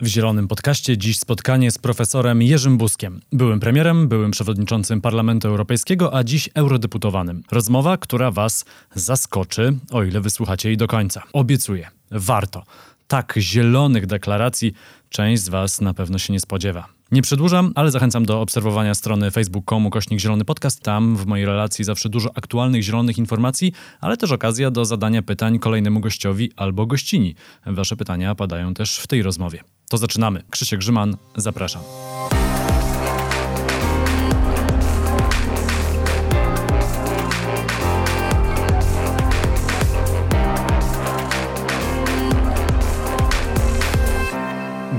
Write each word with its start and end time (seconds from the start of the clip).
W 0.00 0.06
Zielonym 0.06 0.48
Podcaście 0.48 0.98
dziś 0.98 1.18
spotkanie 1.18 1.70
z 1.70 1.78
profesorem 1.78 2.42
Jerzym 2.42 2.78
Buskiem, 2.78 3.20
byłym 3.32 3.60
premierem, 3.60 4.08
byłym 4.08 4.30
przewodniczącym 4.30 5.00
Parlamentu 5.00 5.48
Europejskiego, 5.48 6.14
a 6.14 6.24
dziś 6.24 6.48
eurodeputowanym. 6.54 7.42
Rozmowa, 7.52 7.96
która 7.96 8.30
Was 8.30 8.64
zaskoczy, 8.94 9.78
o 9.90 10.02
ile 10.02 10.20
wysłuchacie 10.20 10.68
jej 10.68 10.76
do 10.76 10.86
końca. 10.86 11.22
Obiecuję, 11.32 11.88
warto. 12.10 12.64
Tak 13.06 13.34
zielonych 13.38 14.06
deklaracji 14.06 14.72
część 15.08 15.42
z 15.42 15.48
Was 15.48 15.80
na 15.80 15.94
pewno 15.94 16.18
się 16.18 16.32
nie 16.32 16.40
spodziewa. 16.40 16.88
Nie 17.14 17.22
przedłużam, 17.22 17.72
ale 17.74 17.90
zachęcam 17.90 18.26
do 18.26 18.40
obserwowania 18.40 18.94
strony 18.94 19.30
facebook.com 19.30 19.90
kośnik 19.90 20.20
Zielony 20.20 20.44
Podcast. 20.44 20.82
Tam 20.82 21.16
w 21.16 21.26
mojej 21.26 21.46
relacji 21.46 21.84
zawsze 21.84 22.08
dużo 22.08 22.30
aktualnych 22.34 22.82
zielonych 22.82 23.18
informacji, 23.18 23.72
ale 24.00 24.16
też 24.16 24.32
okazja 24.32 24.70
do 24.70 24.84
zadania 24.84 25.22
pytań 25.22 25.58
kolejnemu 25.58 26.00
gościowi 26.00 26.52
albo 26.56 26.86
gościni. 26.86 27.34
Wasze 27.66 27.96
pytania 27.96 28.34
padają 28.34 28.74
też 28.74 28.98
w 28.98 29.06
tej 29.06 29.22
rozmowie. 29.22 29.60
To 29.90 29.98
zaczynamy. 29.98 30.42
Krzysiek 30.50 30.80
Grzyman, 30.80 31.16
zapraszam. 31.36 31.82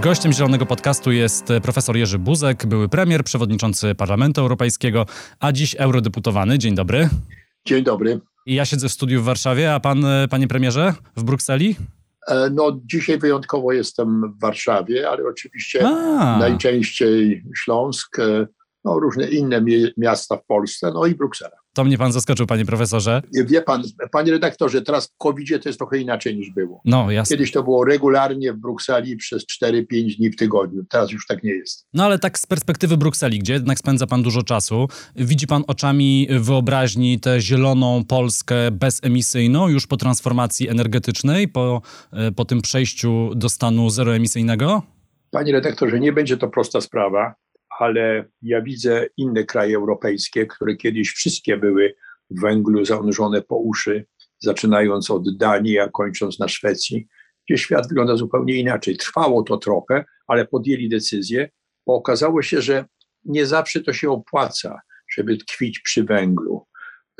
Gościem 0.02 0.34
Zielonego 0.34 0.66
Podcastu 0.66 1.12
jest 1.12 1.48
profesor 1.64 1.98
Jerzy 1.98 2.20
Buzek, 2.20 2.66
były 2.66 2.90
premier, 2.90 3.24
przewodniczący 3.24 3.96
Parlamentu 3.96 4.42
Europejskiego, 4.42 5.06
a 5.40 5.52
dziś 5.52 5.76
eurodeputowany. 5.76 6.60
Dzień 6.60 6.76
dobry. 6.76 7.10
Dzień 7.66 7.84
dobry. 7.84 8.20
I 8.46 8.56
ja 8.56 8.66
siedzę 8.66 8.90
w 8.90 8.92
studiu 8.92 9.22
w 9.22 9.26
Warszawie, 9.26 9.74
a 9.74 9.80
pan, 9.80 10.06
panie 10.30 10.48
premierze, 10.48 10.94
w 11.16 11.24
Brukseli? 11.24 11.76
E, 12.28 12.50
no, 12.50 12.80
dzisiaj 12.86 13.20
wyjątkowo 13.20 13.72
jestem 13.74 14.34
w 14.34 14.40
Warszawie, 14.40 15.10
ale 15.10 15.28
oczywiście 15.28 15.88
a. 15.88 16.38
najczęściej 16.40 17.44
Śląsk, 17.56 18.20
e, 18.20 18.48
no, 18.86 19.00
różne 19.00 19.28
inne 19.28 19.66
miasta 19.98 20.38
w 20.38 20.46
Polsce, 20.46 20.92
no 20.94 21.06
i 21.06 21.16
Bruksela. 21.16 21.65
To 21.76 21.84
mnie 21.84 21.98
pan 21.98 22.12
zaskoczył, 22.12 22.48
panie 22.48 22.66
profesorze. 22.66 23.22
Wie 23.34 23.62
pan, 23.62 23.84
panie 24.12 24.32
redaktorze, 24.32 24.82
teraz 24.82 25.08
w 25.08 25.18
covid 25.18 25.64
to 25.64 25.70
jest 25.70 25.80
trochę 25.80 25.98
inaczej 25.98 26.36
niż 26.36 26.50
było. 26.50 26.82
No, 26.86 27.12
jasne. 27.12 27.38
Kiedyś 27.38 27.52
to 27.52 27.64
było 27.64 27.86
regularnie 27.86 28.54
w 28.54 28.58
Brukseli 28.58 29.18
przez 29.18 29.46
4-5 29.64 30.18
dni 30.18 30.30
w 30.30 30.36
tygodniu. 30.36 30.84
Teraz 30.90 31.12
już 31.12 31.28
tak 31.28 31.44
nie 31.44 31.52
jest. 31.52 31.88
No 31.94 32.06
ale 32.06 32.20
tak 32.20 32.40
z 32.40 32.46
perspektywy 32.46 32.98
Brukseli, 32.98 33.40
gdzie 33.40 33.54
jednak 33.54 33.80
spędza 33.80 34.08
pan 34.08 34.24
dużo 34.24 34.44
czasu, 34.44 34.88
widzi 35.16 35.48
pan 35.48 35.64
oczami 35.68 36.28
wyobraźni 36.40 37.20
tę 37.20 37.42
zieloną 37.42 38.04
Polskę 38.04 38.72
bezemisyjną 38.72 39.68
już 39.68 39.88
po 39.88 39.98
transformacji 39.98 40.70
energetycznej, 40.70 41.48
po, 41.48 41.82
e, 42.12 42.32
po 42.32 42.46
tym 42.46 42.62
przejściu 42.62 43.32
do 43.36 43.50
stanu 43.50 43.90
zeroemisyjnego? 43.90 44.84
Panie 45.32 45.52
redaktorze, 45.52 46.00
nie 46.00 46.14
będzie 46.14 46.38
to 46.38 46.48
prosta 46.48 46.82
sprawa 46.82 47.36
ale 47.80 48.26
ja 48.42 48.62
widzę 48.62 49.06
inne 49.18 49.44
kraje 49.44 49.76
europejskie, 49.76 50.46
które 50.46 50.76
kiedyś 50.76 51.10
wszystkie 51.10 51.58
były 51.58 51.96
w 52.30 52.42
węglu 52.42 52.86
zanurzone 52.86 53.42
po 53.42 53.58
uszy, 53.58 54.06
zaczynając 54.40 55.12
od 55.12 55.38
Danii, 55.38 55.80
a 55.80 55.90
kończąc 55.90 56.40
na 56.40 56.48
Szwecji, 56.48 57.08
gdzie 57.48 57.58
świat 57.58 57.88
wygląda 57.88 58.16
zupełnie 58.16 58.56
inaczej. 58.56 58.98
Trwało 58.98 59.44
to 59.44 59.58
trochę, 59.58 60.06
ale 60.28 60.46
podjęli 60.46 60.90
decyzję, 60.90 61.50
bo 61.88 61.96
okazało 61.96 62.42
się, 62.42 62.62
że 62.62 62.86
nie 63.26 63.46
zawsze 63.46 63.82
to 63.82 63.94
się 63.94 64.10
opłaca, 64.10 64.80
żeby 65.16 65.38
tkwić 65.38 65.80
przy 65.80 66.04
węglu. 66.04 66.66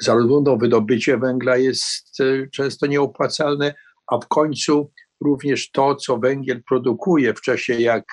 Zarówno 0.02 0.58
wydobycie 0.58 1.18
węgla 1.18 1.58
jest 1.58 2.20
e, 2.22 2.48
często 2.48 2.88
nieopłacalne, 2.88 3.74
a 4.08 4.18
w 4.18 4.28
końcu 4.28 4.92
również 5.22 5.72
to, 5.72 5.96
co 5.96 6.18
węgiel 6.18 6.64
produkuje 6.64 7.34
w 7.34 7.42
czasie, 7.42 7.74
jak 7.74 8.06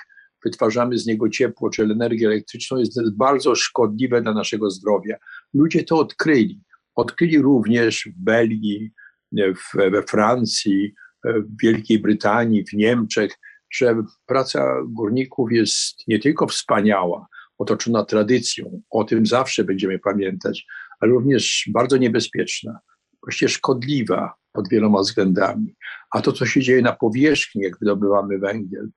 wytwarzamy 0.45 0.97
z 0.97 1.05
niego 1.05 1.29
ciepło 1.29 1.69
czy 1.69 1.83
energię 1.83 2.27
elektryczną, 2.27 2.77
jest 2.77 3.15
bardzo 3.15 3.55
szkodliwe 3.55 4.21
dla 4.21 4.33
naszego 4.33 4.69
zdrowia. 4.69 5.17
Ludzie 5.53 5.83
to 5.83 5.99
odkryli. 5.99 6.61
Odkryli 6.95 7.41
również 7.41 8.09
w 8.15 8.23
Belgii, 8.23 8.91
w, 9.33 9.75
we 9.91 10.03
Francji, 10.03 10.93
w 11.23 11.61
Wielkiej 11.61 11.99
Brytanii, 11.99 12.65
w 12.65 12.73
Niemczech, 12.73 13.31
że 13.71 13.95
praca 14.25 14.75
górników 14.85 15.51
jest 15.51 16.07
nie 16.07 16.19
tylko 16.19 16.47
wspaniała, 16.47 17.27
otoczona 17.57 18.05
tradycją, 18.05 18.81
o 18.89 19.03
tym 19.03 19.25
zawsze 19.25 19.63
będziemy 19.63 19.99
pamiętać, 19.99 20.65
ale 20.99 21.11
również 21.11 21.69
bardzo 21.73 21.97
niebezpieczna, 21.97 22.79
właściwie 23.23 23.49
szkodliwa 23.49 24.33
pod 24.51 24.69
wieloma 24.69 24.99
względami. 24.99 25.75
A 26.11 26.21
to, 26.21 26.31
co 26.31 26.45
się 26.45 26.61
dzieje 26.61 26.81
na 26.81 26.93
powierzchni, 26.93 27.61
jak 27.61 27.79
wydobywamy 27.79 28.39
węgiel, 28.39 28.89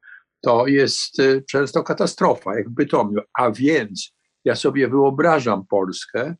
to 0.46 0.66
jest 0.66 1.18
y, 1.18 1.44
często 1.50 1.82
katastrofa, 1.82 2.56
jak 2.56 2.68
w 2.68 2.74
Bytomiu. 2.74 3.20
A 3.38 3.50
więc 3.50 4.12
ja 4.44 4.54
sobie 4.54 4.88
wyobrażam 4.88 5.66
Polskę 5.66 6.34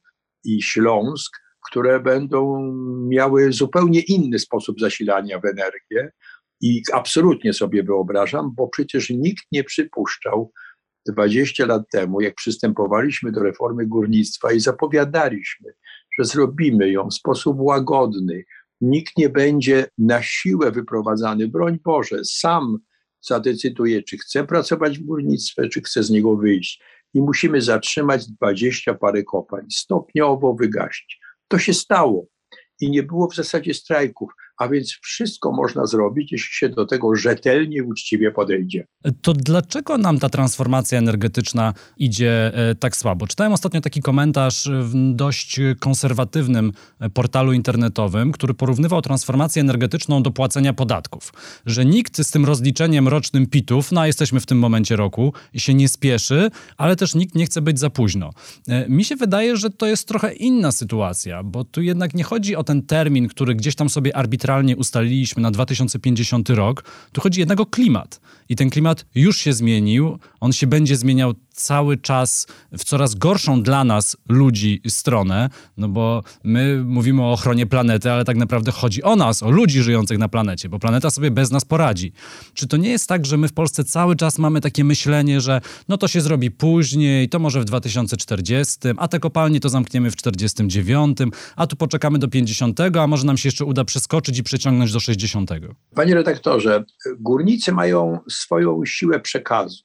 i 0.44 0.62
Śląsk, 0.62 1.36
które 1.68 2.00
będą 2.00 2.72
miały 3.08 3.52
zupełnie 3.52 4.00
inny 4.00 4.38
sposób 4.38 4.80
zasilania 4.80 5.40
w 5.40 5.44
energię. 5.44 6.12
I 6.60 6.82
absolutnie 6.92 7.52
sobie 7.52 7.82
wyobrażam, 7.82 8.54
bo 8.54 8.68
przecież 8.68 9.10
nikt 9.10 9.44
nie 9.52 9.64
przypuszczał 9.64 10.52
20 11.08 11.66
lat 11.66 11.82
temu, 11.92 12.20
jak 12.20 12.34
przystępowaliśmy 12.34 13.32
do 13.32 13.42
reformy 13.42 13.86
górnictwa 13.86 14.52
i 14.52 14.60
zapowiadaliśmy, 14.60 15.72
że 16.18 16.24
zrobimy 16.24 16.90
ją 16.90 17.08
w 17.08 17.14
sposób 17.14 17.56
łagodny. 17.60 18.44
Nikt 18.80 19.16
nie 19.16 19.28
będzie 19.28 19.86
na 19.98 20.22
siłę 20.22 20.72
wyprowadzany, 20.72 21.48
broń 21.48 21.78
Boże, 21.84 22.24
sam 22.24 22.78
zadecyduje, 23.20 24.02
czy 24.02 24.18
chce 24.18 24.44
pracować 24.44 24.98
w 24.98 25.04
górnictwie, 25.04 25.68
czy 25.68 25.82
chce 25.82 26.02
z 26.02 26.10
niego 26.10 26.36
wyjść. 26.36 26.82
I 27.14 27.20
musimy 27.20 27.60
zatrzymać 27.60 28.26
dwadzieścia 28.26 28.94
parę 28.94 29.22
kopań, 29.22 29.66
stopniowo 29.70 30.54
wygaść. 30.54 31.20
To 31.48 31.58
się 31.58 31.74
stało 31.74 32.26
i 32.80 32.90
nie 32.90 33.02
było 33.02 33.28
w 33.28 33.34
zasadzie 33.34 33.74
strajków. 33.74 34.30
A 34.58 34.68
więc 34.68 34.98
wszystko 35.02 35.52
można 35.52 35.86
zrobić, 35.86 36.32
jeśli 36.32 36.54
się 36.54 36.68
do 36.68 36.86
tego 36.86 37.16
rzetelnie, 37.16 37.84
uczciwie 37.84 38.30
podejdzie. 38.30 38.86
To 39.22 39.32
dlaczego 39.32 39.98
nam 39.98 40.18
ta 40.18 40.28
transformacja 40.28 40.98
energetyczna 40.98 41.74
idzie 41.96 42.54
e, 42.54 42.74
tak 42.74 42.96
słabo? 42.96 43.26
Czytałem 43.26 43.52
ostatnio 43.52 43.80
taki 43.80 44.00
komentarz 44.00 44.68
w 44.80 45.14
dość 45.14 45.60
konserwatywnym 45.80 46.72
portalu 47.14 47.52
internetowym, 47.52 48.32
który 48.32 48.54
porównywał 48.54 49.02
transformację 49.02 49.60
energetyczną 49.60 50.22
do 50.22 50.30
płacenia 50.30 50.72
podatków. 50.72 51.32
Że 51.66 51.84
nikt 51.84 52.22
z 52.22 52.30
tym 52.30 52.44
rozliczeniem 52.44 53.08
rocznym 53.08 53.46
PIT-ów, 53.46 53.92
no 53.92 54.00
a 54.00 54.06
jesteśmy 54.06 54.40
w 54.40 54.46
tym 54.46 54.58
momencie 54.58 54.96
roku, 54.96 55.32
się 55.54 55.74
nie 55.74 55.88
spieszy, 55.88 56.50
ale 56.76 56.96
też 56.96 57.14
nikt 57.14 57.34
nie 57.34 57.46
chce 57.46 57.62
być 57.62 57.78
za 57.78 57.90
późno. 57.90 58.30
E, 58.68 58.88
mi 58.88 59.04
się 59.04 59.16
wydaje, 59.16 59.56
że 59.56 59.70
to 59.70 59.86
jest 59.86 60.08
trochę 60.08 60.34
inna 60.34 60.72
sytuacja, 60.72 61.42
bo 61.42 61.64
tu 61.64 61.82
jednak 61.82 62.14
nie 62.14 62.24
chodzi 62.24 62.56
o 62.56 62.64
ten 62.64 62.82
termin, 62.82 63.28
który 63.28 63.54
gdzieś 63.54 63.74
tam 63.74 63.88
sobie 63.88 64.16
arbitralnie 64.16 64.45
arbitralnie 64.46 64.76
ustaliliśmy 64.76 65.42
na 65.42 65.50
2050 65.50 66.50
rok, 66.50 66.84
tu 67.12 67.20
chodzi 67.20 67.40
jednak 67.40 67.60
o 67.60 67.66
klimat. 67.66 68.20
I 68.48 68.56
ten 68.56 68.70
klimat 68.70 69.06
już 69.14 69.38
się 69.38 69.52
zmienił, 69.52 70.18
on 70.40 70.52
się 70.52 70.66
będzie 70.66 70.96
zmieniał 70.96 71.34
cały 71.56 71.96
czas 71.96 72.46
w 72.78 72.84
coraz 72.84 73.14
gorszą 73.14 73.62
dla 73.62 73.84
nas 73.84 74.16
ludzi 74.28 74.80
stronę, 74.88 75.50
no 75.76 75.88
bo 75.88 76.22
my 76.44 76.84
mówimy 76.84 77.22
o 77.22 77.32
ochronie 77.32 77.66
planety, 77.66 78.12
ale 78.12 78.24
tak 78.24 78.36
naprawdę 78.36 78.72
chodzi 78.72 79.02
o 79.02 79.16
nas, 79.16 79.42
o 79.42 79.50
ludzi 79.50 79.82
żyjących 79.82 80.18
na 80.18 80.28
planecie, 80.28 80.68
bo 80.68 80.78
planeta 80.78 81.10
sobie 81.10 81.30
bez 81.30 81.50
nas 81.50 81.64
poradzi. 81.64 82.12
Czy 82.54 82.66
to 82.66 82.76
nie 82.76 82.90
jest 82.90 83.08
tak, 83.08 83.26
że 83.26 83.36
my 83.36 83.48
w 83.48 83.52
Polsce 83.52 83.84
cały 83.84 84.16
czas 84.16 84.38
mamy 84.38 84.60
takie 84.60 84.84
myślenie, 84.84 85.40
że 85.40 85.60
no 85.88 85.96
to 85.98 86.08
się 86.08 86.20
zrobi 86.20 86.50
później, 86.50 87.28
to 87.28 87.38
może 87.38 87.60
w 87.60 87.64
2040, 87.64 88.78
a 88.96 89.08
te 89.08 89.20
kopalnie 89.20 89.60
to 89.60 89.68
zamkniemy 89.68 90.10
w 90.10 90.16
49, 90.16 91.18
a 91.56 91.66
tu 91.66 91.76
poczekamy 91.76 92.18
do 92.18 92.28
50, 92.28 92.80
a 92.80 93.06
może 93.06 93.26
nam 93.26 93.36
się 93.36 93.48
jeszcze 93.48 93.64
uda 93.64 93.84
przeskoczyć 93.84 94.38
i 94.38 94.42
przeciągnąć 94.42 94.92
do 94.92 95.00
60. 95.00 95.50
Panie 95.94 96.14
redaktorze, 96.14 96.84
górnicy 97.20 97.72
mają 97.72 98.18
swoją 98.36 98.84
siłę 98.84 99.20
przekazu, 99.20 99.84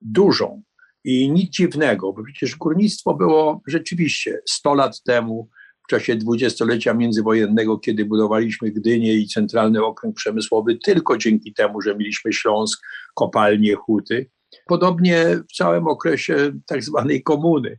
dużą. 0.00 0.62
I 1.04 1.30
nic 1.30 1.50
dziwnego, 1.50 2.12
bo 2.12 2.24
przecież 2.24 2.56
górnictwo 2.56 3.14
było 3.14 3.62
rzeczywiście 3.66 4.40
100 4.48 4.74
lat 4.74 5.02
temu, 5.02 5.48
w 5.84 5.90
czasie 5.90 6.16
dwudziestolecia 6.16 6.94
międzywojennego, 6.94 7.78
kiedy 7.78 8.04
budowaliśmy 8.04 8.70
Gdynię 8.70 9.14
i 9.14 9.26
Centralny 9.26 9.84
Okręg 9.84 10.16
Przemysłowy, 10.16 10.78
tylko 10.84 11.18
dzięki 11.18 11.54
temu, 11.54 11.80
że 11.80 11.96
mieliśmy 11.96 12.32
Śląsk, 12.32 12.82
kopalnie, 13.14 13.74
huty. 13.74 14.30
Podobnie 14.66 15.26
w 15.50 15.56
całym 15.56 15.86
okresie 15.86 16.52
tak 16.66 16.84
zwanej 16.84 17.22
komuny, 17.22 17.78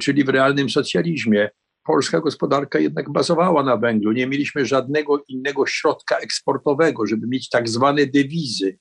czyli 0.00 0.24
w 0.24 0.28
realnym 0.28 0.70
socjalizmie. 0.70 1.50
Polska 1.84 2.20
gospodarka 2.20 2.78
jednak 2.78 3.12
bazowała 3.12 3.62
na 3.62 3.76
węglu. 3.76 4.12
Nie 4.12 4.26
mieliśmy 4.26 4.66
żadnego 4.66 5.24
innego 5.28 5.66
środka 5.66 6.18
eksportowego, 6.18 7.06
żeby 7.06 7.26
mieć 7.26 7.48
tak 7.48 7.68
zwane 7.68 8.06
dewizy. 8.06 8.78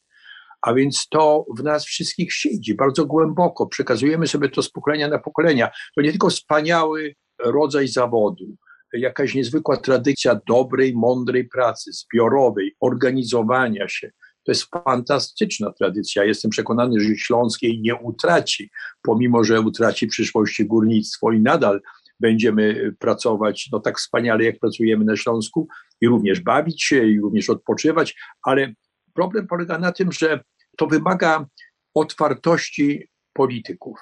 A 0.63 0.73
więc 0.73 1.07
to 1.09 1.45
w 1.57 1.63
nas 1.63 1.85
wszystkich 1.85 2.33
siedzi 2.33 2.75
bardzo 2.75 3.05
głęboko. 3.05 3.67
Przekazujemy 3.67 4.27
sobie 4.27 4.49
to 4.49 4.61
z 4.61 4.69
pokolenia 4.69 5.07
na 5.07 5.19
pokolenia. 5.19 5.69
To 5.95 6.01
nie 6.01 6.11
tylko 6.11 6.29
wspaniały 6.29 7.15
rodzaj 7.39 7.87
zawodu, 7.87 8.45
jakaś 8.93 9.35
niezwykła 9.35 9.77
tradycja 9.77 10.39
dobrej, 10.47 10.93
mądrej 10.95 11.47
pracy, 11.47 11.91
zbiorowej, 11.91 12.75
organizowania 12.79 13.87
się, 13.87 14.11
To 14.45 14.51
jest 14.51 14.69
fantastyczna 14.85 15.71
tradycja. 15.71 16.23
Jestem 16.23 16.51
przekonany, 16.51 16.99
że 16.99 17.15
Śląsk 17.15 17.61
jej 17.61 17.81
nie 17.81 17.95
utraci, 17.95 18.69
pomimo 19.01 19.43
że 19.43 19.61
utraci 19.61 20.07
w 20.07 20.09
przyszłości 20.09 20.65
górnictwo 20.65 21.31
i 21.31 21.39
nadal 21.39 21.81
będziemy 22.19 22.95
pracować 22.99 23.69
no 23.71 23.79
tak 23.79 23.97
wspaniale, 23.97 24.43
jak 24.43 24.59
pracujemy 24.59 25.05
na 25.05 25.15
Śląsku 25.15 25.67
i 26.01 26.07
również 26.07 26.39
bawić 26.39 26.83
się, 26.83 27.07
i 27.07 27.19
również 27.19 27.49
odpoczywać, 27.49 28.15
ale 28.43 28.73
problem 29.13 29.47
polega 29.47 29.77
na 29.77 29.91
tym, 29.91 30.11
że 30.11 30.43
to 30.77 30.87
wymaga 30.87 31.45
otwartości 31.93 33.09
polityków, 33.33 33.99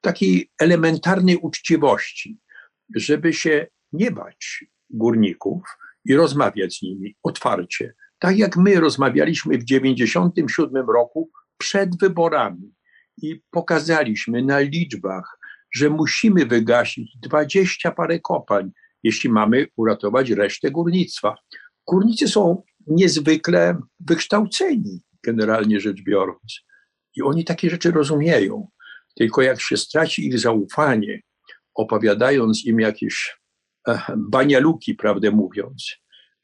takiej 0.00 0.50
elementarnej 0.58 1.36
uczciwości, 1.36 2.38
żeby 2.94 3.32
się 3.32 3.66
nie 3.92 4.10
bać 4.10 4.64
górników 4.90 5.62
i 6.04 6.14
rozmawiać 6.14 6.74
z 6.74 6.82
nimi 6.82 7.16
otwarcie. 7.22 7.94
Tak 8.18 8.38
jak 8.38 8.56
my 8.56 8.80
rozmawialiśmy 8.80 9.58
w 9.58 9.64
1997 9.64 10.90
roku 10.90 11.30
przed 11.58 11.98
wyborami 11.98 12.74
i 13.22 13.42
pokazaliśmy 13.50 14.42
na 14.42 14.58
liczbach, 14.60 15.38
że 15.74 15.90
musimy 15.90 16.46
wygasić 16.46 17.18
dwadzieścia 17.22 17.90
parę 17.90 18.20
kopalń, 18.20 18.70
jeśli 19.02 19.30
mamy 19.30 19.66
uratować 19.76 20.30
resztę 20.30 20.70
górnictwa. 20.70 21.34
Górnicy 21.86 22.28
są 22.28 22.62
niezwykle 22.86 23.80
wykształceni, 24.00 25.00
generalnie 25.24 25.80
rzecz 25.80 26.02
biorąc. 26.02 26.60
I 27.16 27.22
oni 27.22 27.44
takie 27.44 27.70
rzeczy 27.70 27.90
rozumieją. 27.90 28.68
Tylko 29.16 29.42
jak 29.42 29.60
się 29.60 29.76
straci 29.76 30.26
ich 30.26 30.38
zaufanie, 30.38 31.20
opowiadając 31.74 32.66
im 32.66 32.80
jakieś 32.80 33.38
eh, 33.88 34.06
banialuki, 34.16 34.94
prawdę 34.94 35.30
mówiąc, 35.30 35.96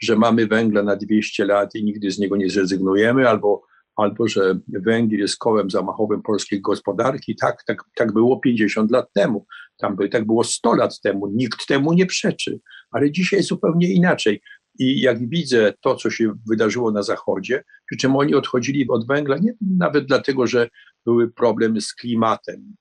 że 0.02 0.16
mamy 0.16 0.46
węgla 0.46 0.82
na 0.82 0.96
200 0.96 1.44
lat 1.44 1.74
i 1.74 1.84
nigdy 1.84 2.10
z 2.10 2.18
niego 2.18 2.36
nie 2.36 2.50
zrezygnujemy, 2.50 3.28
albo, 3.28 3.62
albo 3.96 4.28
że 4.28 4.58
węgiel 4.68 5.20
jest 5.20 5.38
kołem 5.38 5.70
zamachowym 5.70 6.22
polskiej 6.22 6.60
gospodarki. 6.60 7.36
Tak, 7.36 7.64
tak, 7.66 7.84
tak 7.94 8.12
było 8.12 8.40
50 8.40 8.90
lat 8.90 9.12
temu, 9.14 9.46
tam 9.76 9.96
by, 9.96 10.08
tak 10.08 10.26
było 10.26 10.44
100 10.44 10.74
lat 10.74 11.00
temu, 11.00 11.26
nikt 11.26 11.66
temu 11.66 11.92
nie 11.92 12.06
przeczy, 12.06 12.60
ale 12.90 13.10
dzisiaj 13.10 13.42
zupełnie 13.42 13.88
inaczej. 13.88 14.40
I 14.78 15.00
jak 15.00 15.28
widzę 15.28 15.72
to, 15.80 15.96
co 15.96 16.10
się 16.10 16.32
wydarzyło 16.48 16.90
na 16.90 17.02
Zachodzie, 17.02 17.64
przy 17.86 17.96
czym 17.96 18.16
oni 18.16 18.34
odchodzili 18.34 18.88
od 18.88 19.06
węgla 19.06 19.38
nie 19.38 19.54
nawet 19.78 20.06
dlatego, 20.06 20.46
że 20.46 20.68
były 21.06 21.32
problemy 21.32 21.80
z 21.80 21.94
klimatem, 21.94 22.74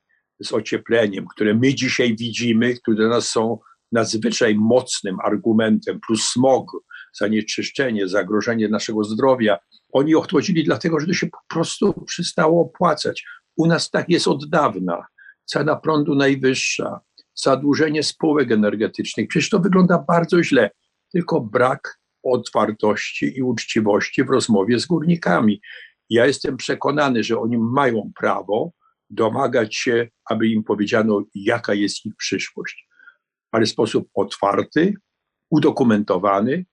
z 0.44 0.53
ociepleniem, 0.53 1.25
które 1.36 1.53
my 1.53 1.75
dzisiaj 1.75 2.15
widzimy, 2.15 2.74
które 2.74 2.97
dla 2.97 3.07
nas 3.07 3.27
są 3.27 3.59
nadzwyczaj 3.92 4.56
mocnym 4.56 5.18
argumentem, 5.24 6.00
plus 6.07 6.24
smog, 6.24 6.71
zanieczyszczenie, 7.19 8.07
zagrożenie 8.07 8.69
naszego 8.69 9.03
zdrowia. 9.03 9.57
Oni 9.94 10.15
odchodzili 10.15 10.63
dlatego, 10.63 11.00
że 11.00 11.07
to 11.07 11.13
się 11.13 11.27
po 11.27 11.38
prostu 11.50 11.94
przestało 12.06 12.62
opłacać. 12.62 13.24
U 13.57 13.68
nas 13.68 13.89
tak 13.89 14.09
jest 14.09 14.27
od 14.27 14.50
dawna. 14.50 15.06
Cena 15.45 15.75
prądu 15.75 16.15
najwyższa, 16.15 17.00
zadłużenie 17.36 18.03
spółek 18.03 18.51
energetycznych. 18.51 19.27
Przecież 19.27 19.50
to 19.50 19.59
wygląda 19.59 20.06
bardzo 20.07 20.44
źle 20.44 20.69
tylko 21.12 21.42
brak 21.42 22.00
otwartości 22.24 23.38
i 23.38 23.44
uczciwości 23.44 24.24
w 24.24 24.30
rozmowie 24.30 24.80
z 24.80 24.86
górnikami. 24.86 25.62
Ja 26.10 26.25
jestem 26.25 26.57
przekonany, 26.57 27.24
że 27.24 27.40
oni 27.40 27.57
mają 27.57 28.12
prawo 28.19 28.72
domagać 29.10 29.75
się, 29.75 30.07
aby 30.30 30.48
im 30.48 30.63
powiedziano, 30.63 31.24
jaka 31.36 31.74
jest 31.74 32.06
ich 32.06 32.16
przyszłość, 32.16 32.88
ale 33.52 33.66
w 33.66 33.69
sposób 33.69 34.10
otwarty, 34.13 34.94
udokumentowany 35.50 36.66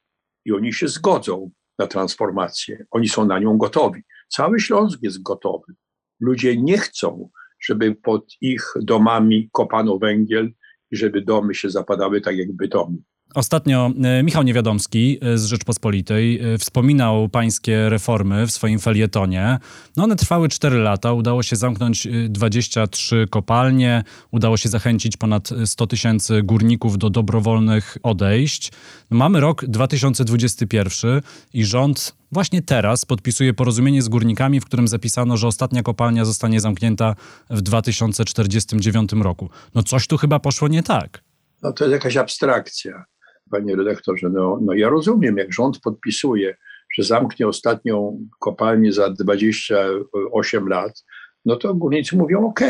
i 0.44 0.52
oni 0.52 0.72
się 0.72 0.88
zgodzą 0.88 1.50
na 1.78 1.86
transformację. 1.86 2.84
Oni 2.90 3.08
są 3.08 3.24
na 3.24 3.38
nią 3.38 3.58
gotowi. 3.58 4.02
Cały 4.28 4.60
Śląsk 4.60 4.98
jest 5.02 5.22
gotowy. 5.22 5.74
Ludzie 6.20 6.56
nie 6.56 6.78
chcą, 6.78 7.30
żeby 7.60 7.94
pod 7.94 8.32
ich 8.40 8.74
domami 8.82 9.48
kopano 9.52 9.98
węgiel 9.98 10.52
i 10.90 10.96
żeby 10.96 11.22
domy 11.22 11.54
się 11.54 11.70
zapadały 11.70 12.20
tak 12.20 12.36
jak 12.36 12.52
bytomi. 12.52 13.02
Ostatnio 13.34 13.90
e, 14.04 14.22
Michał 14.22 14.42
Niewiadomski 14.42 15.18
e, 15.22 15.38
z 15.38 15.44
Rzeczpospolitej 15.44 16.40
e, 16.54 16.58
wspominał 16.58 17.28
pańskie 17.28 17.88
reformy 17.88 18.46
w 18.46 18.50
swoim 18.50 18.78
felietonie. 18.78 19.58
No 19.96 20.04
one 20.04 20.16
trwały 20.16 20.48
4 20.48 20.78
lata, 20.78 21.12
udało 21.12 21.42
się 21.42 21.56
zamknąć 21.56 22.08
23 22.28 23.26
kopalnie, 23.30 24.04
udało 24.30 24.56
się 24.56 24.68
zachęcić 24.68 25.16
ponad 25.16 25.50
100 25.64 25.86
tysięcy 25.86 26.42
górników 26.42 26.98
do 26.98 27.10
dobrowolnych 27.10 27.98
odejść. 28.02 28.72
No 29.10 29.16
mamy 29.16 29.40
rok 29.40 29.64
2021 29.64 31.20
i 31.54 31.64
rząd 31.64 32.14
właśnie 32.32 32.62
teraz 32.62 33.04
podpisuje 33.04 33.54
porozumienie 33.54 34.02
z 34.02 34.08
górnikami, 34.08 34.60
w 34.60 34.64
którym 34.64 34.88
zapisano, 34.88 35.36
że 35.36 35.46
ostatnia 35.46 35.82
kopalnia 35.82 36.24
zostanie 36.24 36.60
zamknięta 36.60 37.14
w 37.50 37.60
2049 37.60 39.12
roku. 39.12 39.50
No 39.74 39.82
coś 39.82 40.06
tu 40.06 40.16
chyba 40.16 40.38
poszło 40.38 40.68
nie 40.68 40.82
tak. 40.82 41.22
No 41.62 41.72
to 41.72 41.84
jest 41.84 41.92
jakaś 41.92 42.16
abstrakcja 42.16 43.04
panie 43.52 43.76
redaktorze, 43.76 44.30
no, 44.30 44.58
no 44.62 44.74
ja 44.74 44.88
rozumiem, 44.88 45.36
jak 45.36 45.52
rząd 45.52 45.80
podpisuje, 45.80 46.56
że 46.96 47.02
zamknie 47.02 47.48
ostatnią 47.48 48.28
kopalnię 48.40 48.92
za 48.92 49.10
28 49.10 50.68
lat, 50.68 51.04
no 51.44 51.56
to 51.56 51.74
górnicy 51.74 52.16
mówią 52.16 52.46
OK, 52.46 52.60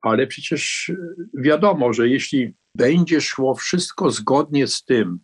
ale 0.00 0.26
przecież 0.26 0.92
wiadomo, 1.34 1.92
że 1.92 2.08
jeśli 2.08 2.54
będzie 2.74 3.20
szło 3.20 3.54
wszystko 3.54 4.10
zgodnie 4.10 4.66
z 4.66 4.84
tym, 4.84 5.18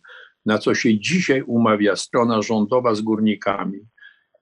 na 0.45 0.57
co 0.57 0.75
się 0.75 0.99
dzisiaj 0.99 1.41
umawia 1.41 1.95
strona 1.95 2.41
rządowa 2.41 2.95
z 2.95 3.01
górnikami, 3.01 3.79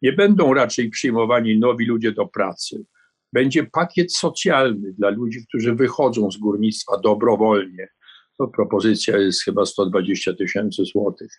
nie 0.01 0.13
będą 0.13 0.53
raczej 0.53 0.89
przyjmowani 0.89 1.59
nowi 1.59 1.85
ludzie 1.85 2.11
do 2.11 2.27
pracy. 2.27 2.85
Będzie 3.33 3.63
pakiet 3.63 4.13
socjalny 4.13 4.93
dla 4.93 5.09
ludzi, 5.09 5.45
którzy 5.47 5.75
wychodzą 5.75 6.31
z 6.31 6.37
górnictwa 6.37 6.97
dobrowolnie 6.97 7.87
to 8.37 8.47
propozycja 8.47 9.17
jest 9.17 9.43
chyba 9.43 9.65
120 9.65 10.33
tysięcy 10.33 10.83
złotych. 10.85 11.31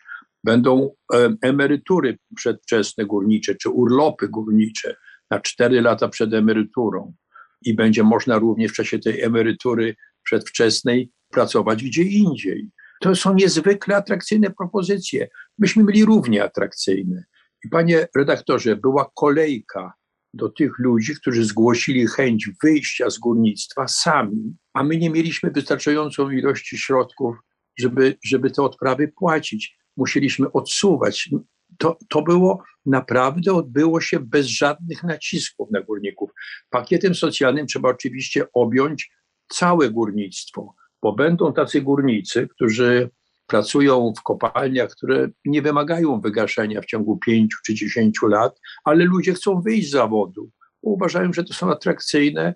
Będą 0.44 0.90
e, 1.14 1.34
emerytury 1.42 2.18
przedwczesne 2.36 3.06
górnicze 3.06 3.54
czy 3.54 3.70
urlopy 3.70 4.28
górnicze 4.28 4.96
na 5.30 5.40
4 5.40 5.80
lata 5.80 6.08
przed 6.08 6.34
emeryturą 6.34 7.14
i 7.62 7.74
będzie 7.74 8.02
można 8.02 8.38
również 8.38 8.72
w 8.72 8.74
czasie 8.74 8.98
tej 8.98 9.22
emerytury 9.22 9.94
przedwczesnej 10.22 11.10
pracować 11.30 11.84
gdzie 11.84 12.02
indziej. 12.02 12.70
To 13.00 13.14
są 13.14 13.34
niezwykle 13.34 13.96
atrakcyjne 13.96 14.50
propozycje. 14.50 15.28
Myśmy 15.58 15.84
mieli 15.84 16.04
równie 16.04 16.44
atrakcyjne. 16.44 17.24
I 17.64 17.68
panie 17.68 18.08
redaktorze, 18.16 18.76
była 18.76 19.10
kolejka 19.14 19.92
do 20.34 20.48
tych 20.48 20.78
ludzi, 20.78 21.14
którzy 21.14 21.44
zgłosili 21.44 22.06
chęć 22.06 22.50
wyjścia 22.62 23.10
z 23.10 23.18
górnictwa 23.18 23.88
sami, 23.88 24.56
a 24.72 24.84
my 24.84 24.96
nie 24.96 25.10
mieliśmy 25.10 25.50
wystarczającą 25.50 26.30
ilości 26.30 26.78
środków, 26.78 27.36
żeby, 27.78 28.18
żeby 28.24 28.50
te 28.50 28.62
odprawy 28.62 29.08
płacić. 29.08 29.76
Musieliśmy 29.96 30.52
odsuwać. 30.52 31.30
To, 31.78 31.98
to 32.08 32.22
było 32.22 32.62
naprawdę, 32.86 33.52
odbyło 33.52 34.00
się 34.00 34.20
bez 34.20 34.46
żadnych 34.46 35.02
nacisków 35.02 35.70
na 35.70 35.80
górników. 35.80 36.30
Pakietem 36.70 37.14
socjalnym 37.14 37.66
trzeba 37.66 37.88
oczywiście 37.88 38.46
objąć 38.52 39.10
całe 39.48 39.90
górnictwo, 39.90 40.74
bo 41.02 41.12
będą 41.12 41.52
tacy 41.52 41.80
górnicy, 41.80 42.48
którzy 42.48 43.10
pracują 43.46 44.12
w 44.18 44.22
kopalniach, 44.22 44.90
które 44.90 45.28
nie 45.44 45.62
wymagają 45.62 46.20
wygaszenia 46.20 46.80
w 46.80 46.86
ciągu 46.86 47.18
pięciu 47.18 47.58
czy 47.66 47.74
dziesięciu 47.74 48.26
lat, 48.26 48.60
ale 48.84 49.04
ludzie 49.04 49.34
chcą 49.34 49.60
wyjść 49.60 49.88
z 49.88 49.92
zawodu, 49.92 50.50
uważają, 50.82 51.32
że 51.32 51.44
to 51.44 51.54
są 51.54 51.70
atrakcyjne 51.70 52.54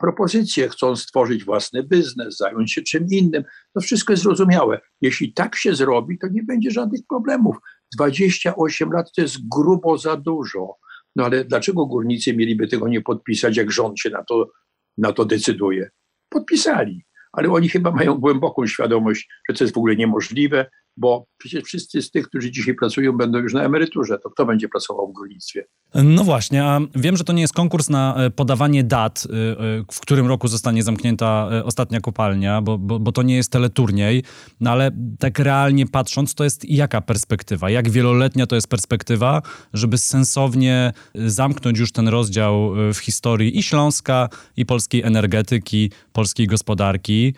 propozycje, 0.00 0.68
chcą 0.68 0.96
stworzyć 0.96 1.44
własny 1.44 1.82
biznes, 1.82 2.36
zająć 2.36 2.72
się 2.72 2.82
czym 2.82 3.06
innym. 3.10 3.44
To 3.74 3.80
wszystko 3.80 4.12
jest 4.12 4.22
zrozumiałe. 4.22 4.80
Jeśli 5.00 5.32
tak 5.32 5.56
się 5.56 5.74
zrobi, 5.74 6.18
to 6.18 6.28
nie 6.28 6.42
będzie 6.42 6.70
żadnych 6.70 7.00
problemów. 7.08 7.56
28 7.94 8.92
lat 8.92 9.12
to 9.16 9.22
jest 9.22 9.36
grubo 9.48 9.98
za 9.98 10.16
dużo. 10.16 10.76
No 11.16 11.24
ale 11.24 11.44
dlaczego 11.44 11.86
górnicy 11.86 12.36
mieliby 12.36 12.68
tego 12.68 12.88
nie 12.88 13.00
podpisać, 13.00 13.56
jak 13.56 13.70
rząd 13.70 14.00
się 14.00 14.10
na 14.10 14.24
to, 14.24 14.50
na 14.98 15.12
to 15.12 15.24
decyduje? 15.24 15.90
Podpisali 16.28 17.04
ale 17.32 17.52
oni 17.52 17.68
chyba 17.68 17.90
mają 17.90 18.14
głęboką 18.14 18.66
świadomość, 18.66 19.28
że 19.48 19.56
to 19.56 19.64
jest 19.64 19.74
w 19.74 19.78
ogóle 19.78 19.96
niemożliwe, 19.96 20.66
bo 21.00 21.26
przecież 21.38 21.64
wszyscy 21.64 22.02
z 22.02 22.10
tych, 22.10 22.28
którzy 22.28 22.50
dzisiaj 22.50 22.74
pracują, 22.74 23.12
będą 23.12 23.38
już 23.38 23.54
na 23.54 23.62
emeryturze. 23.62 24.18
To 24.18 24.30
kto 24.30 24.46
będzie 24.46 24.68
pracował 24.68 25.08
w 25.08 25.12
górnictwie? 25.12 25.64
No 25.94 26.24
właśnie, 26.24 26.64
a 26.64 26.80
wiem, 26.94 27.16
że 27.16 27.24
to 27.24 27.32
nie 27.32 27.42
jest 27.42 27.54
konkurs 27.54 27.88
na 27.88 28.14
e, 28.16 28.30
podawanie 28.30 28.84
dat, 28.84 29.26
e, 29.26 29.34
e, 29.34 29.84
w 29.92 30.00
którym 30.00 30.26
roku 30.26 30.48
zostanie 30.48 30.82
zamknięta 30.82 31.48
ostatnia 31.64 32.00
kopalnia, 32.00 32.62
bo, 32.62 32.78
bo, 32.78 32.98
bo 32.98 33.12
to 33.12 33.22
nie 33.22 33.36
jest 33.36 33.52
teleturniej, 33.52 34.22
no 34.60 34.70
ale 34.70 34.90
tak 35.18 35.38
realnie 35.38 35.86
patrząc, 35.86 36.34
to 36.34 36.44
jest 36.44 36.70
jaka 36.70 37.00
perspektywa? 37.00 37.70
Jak 37.70 37.90
wieloletnia 37.90 38.46
to 38.46 38.54
jest 38.54 38.68
perspektywa, 38.68 39.42
żeby 39.72 39.98
sensownie 39.98 40.92
zamknąć 41.14 41.78
już 41.78 41.92
ten 41.92 42.08
rozdział 42.08 42.72
w 42.94 42.98
historii 42.98 43.58
i 43.58 43.62
Śląska, 43.62 44.28
i 44.56 44.66
polskiej 44.66 45.02
energetyki, 45.02 45.90
polskiej 46.12 46.46
gospodarki, 46.46 47.34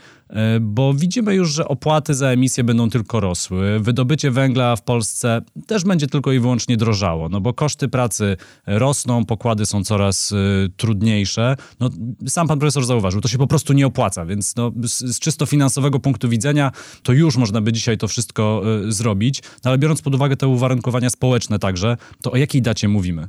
bo 0.61 0.95
widzimy 0.95 1.35
już, 1.35 1.51
że 1.51 1.69
opłaty 1.69 2.15
za 2.15 2.27
emisję 2.27 2.65
będą 2.65 2.91
tylko 2.91 3.21
rosły 3.21 3.52
wzrosły. 3.53 3.81
Wydobycie 3.81 4.31
węgla 4.31 4.77
w 4.77 4.83
Polsce 4.83 5.41
też 5.67 5.85
będzie 5.85 6.07
tylko 6.07 6.33
i 6.33 6.41
wyłącznie 6.41 6.77
drożało, 6.77 7.29
no 7.29 7.41
bo 7.41 7.55
koszty 7.55 7.89
pracy 7.89 8.37
rosną, 8.67 9.25
pokłady 9.25 9.67
są 9.67 9.85
coraz 9.85 10.33
y, 10.33 10.69
trudniejsze. 10.77 11.57
No, 11.81 11.91
sam 12.27 12.49
pan 12.49 12.59
profesor 12.59 12.85
zauważył, 12.85 13.21
to 13.21 13.29
się 13.29 13.39
po 13.39 13.47
prostu 13.47 13.73
nie 13.73 13.87
opłaca, 13.87 14.27
więc 14.27 14.57
no, 14.57 14.73
z, 14.83 15.17
z 15.17 15.19
czysto 15.19 15.47
finansowego 15.47 15.99
punktu 15.99 16.29
widzenia 16.29 16.71
to 17.03 17.13
już 17.13 17.37
można 17.37 17.61
by 17.61 17.73
dzisiaj 17.73 17.99
to 17.99 18.09
wszystko 18.09 18.63
y, 18.89 18.93
zrobić, 18.93 19.43
no, 19.65 19.71
ale 19.71 19.79
biorąc 19.79 20.03
pod 20.03 20.15
uwagę 20.15 20.37
te 20.37 20.49
uwarunkowania 20.49 21.11
społeczne 21.11 21.59
także, 21.59 21.97
to 22.23 22.33
o 22.33 22.37
jakiej 22.37 22.63
dacie 22.63 22.89
mówimy? 22.89 23.29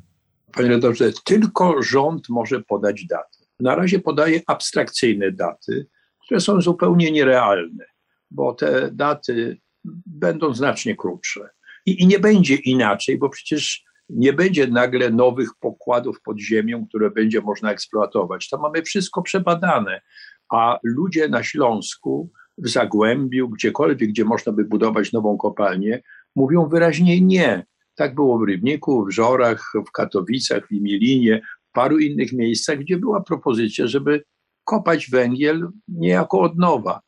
Panie 0.53 0.69
redaktorze, 0.69 1.11
tylko 1.23 1.83
rząd 1.83 2.29
może 2.29 2.61
podać 2.61 3.05
daty. 3.05 3.37
Na 3.59 3.75
razie 3.75 3.99
podaje 3.99 4.41
abstrakcyjne 4.47 5.31
daty, 5.31 5.87
które 6.25 6.39
są 6.39 6.61
zupełnie 6.61 7.11
nierealne, 7.11 7.85
bo 8.31 8.53
te 8.53 8.89
daty 8.91 9.57
będą 10.05 10.53
znacznie 10.53 10.95
krótsze. 10.95 11.49
I, 11.85 12.03
I, 12.03 12.07
nie 12.07 12.19
będzie 12.19 12.55
inaczej, 12.55 13.17
bo 13.17 13.29
przecież 13.29 13.83
nie 14.09 14.33
będzie 14.33 14.67
nagle 14.67 15.09
nowych 15.09 15.49
pokładów 15.59 16.21
pod 16.21 16.39
ziemią, 16.39 16.87
które 16.87 17.11
będzie 17.11 17.41
można 17.41 17.71
eksploatować. 17.71 18.49
To 18.49 18.57
mamy 18.57 18.81
wszystko 18.81 19.21
przebadane, 19.21 20.01
a 20.49 20.79
ludzie 20.83 21.27
na 21.27 21.43
Śląsku, 21.43 22.31
w 22.57 22.69
Zagłębiu, 22.69 23.49
gdziekolwiek, 23.49 24.09
gdzie 24.09 24.25
można 24.25 24.51
by 24.51 24.65
budować 24.65 25.11
nową 25.11 25.37
kopalnię, 25.37 26.01
mówią 26.35 26.67
wyraźnie 26.67 27.21
nie. 27.21 27.65
Tak 27.95 28.15
było 28.15 28.39
w 28.39 28.43
Rybniku, 28.43 29.05
w 29.05 29.11
Żorach, 29.11 29.71
w 29.87 29.91
Katowicach, 29.91 30.67
w 30.67 30.71
Imilinie, 30.71 31.41
w 31.69 31.71
paru 31.71 31.99
innych 31.99 32.33
miejscach, 32.33 32.77
gdzie 32.77 32.97
była 32.97 33.21
propozycja, 33.21 33.87
żeby 33.87 34.23
kopać 34.63 35.09
węgiel 35.09 35.69
niejako 35.87 36.39
od 36.39 36.57
nowa. 36.57 37.01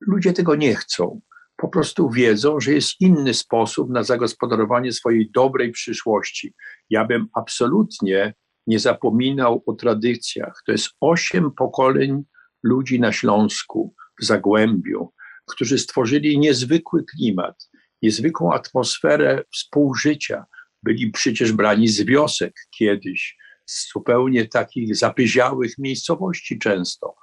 Ludzie 0.00 0.32
tego 0.32 0.54
nie 0.54 0.74
chcą. 0.74 1.20
Po 1.60 1.68
prostu 1.68 2.10
wiedzą, 2.10 2.60
że 2.60 2.72
jest 2.72 3.00
inny 3.00 3.34
sposób 3.34 3.90
na 3.90 4.02
zagospodarowanie 4.02 4.92
swojej 4.92 5.30
dobrej 5.30 5.72
przyszłości. 5.72 6.54
Ja 6.90 7.04
bym 7.04 7.28
absolutnie 7.34 8.34
nie 8.66 8.78
zapominał 8.78 9.62
o 9.66 9.72
tradycjach. 9.72 10.62
To 10.66 10.72
jest 10.72 10.88
osiem 11.00 11.50
pokoleń 11.52 12.22
ludzi 12.62 13.00
na 13.00 13.12
Śląsku, 13.12 13.94
w 14.20 14.24
Zagłębiu, 14.24 15.12
którzy 15.50 15.78
stworzyli 15.78 16.38
niezwykły 16.38 17.04
klimat, 17.04 17.70
niezwykłą 18.02 18.52
atmosferę 18.52 19.44
współżycia. 19.52 20.44
Byli 20.82 21.10
przecież 21.10 21.52
brani 21.52 21.88
z 21.88 22.02
wiosek 22.02 22.54
kiedyś, 22.78 23.36
z 23.66 23.92
zupełnie 23.92 24.48
takich 24.48 24.96
zapyziałych 24.96 25.78
miejscowości 25.78 26.58
często. 26.58 27.14